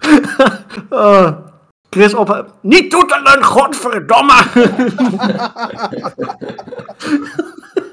Oh, 0.90 1.46
Chris 1.90 2.14
op. 2.14 2.54
Niet 2.62 2.90
toeteren, 2.90 3.44
godverdomme! 3.44 4.42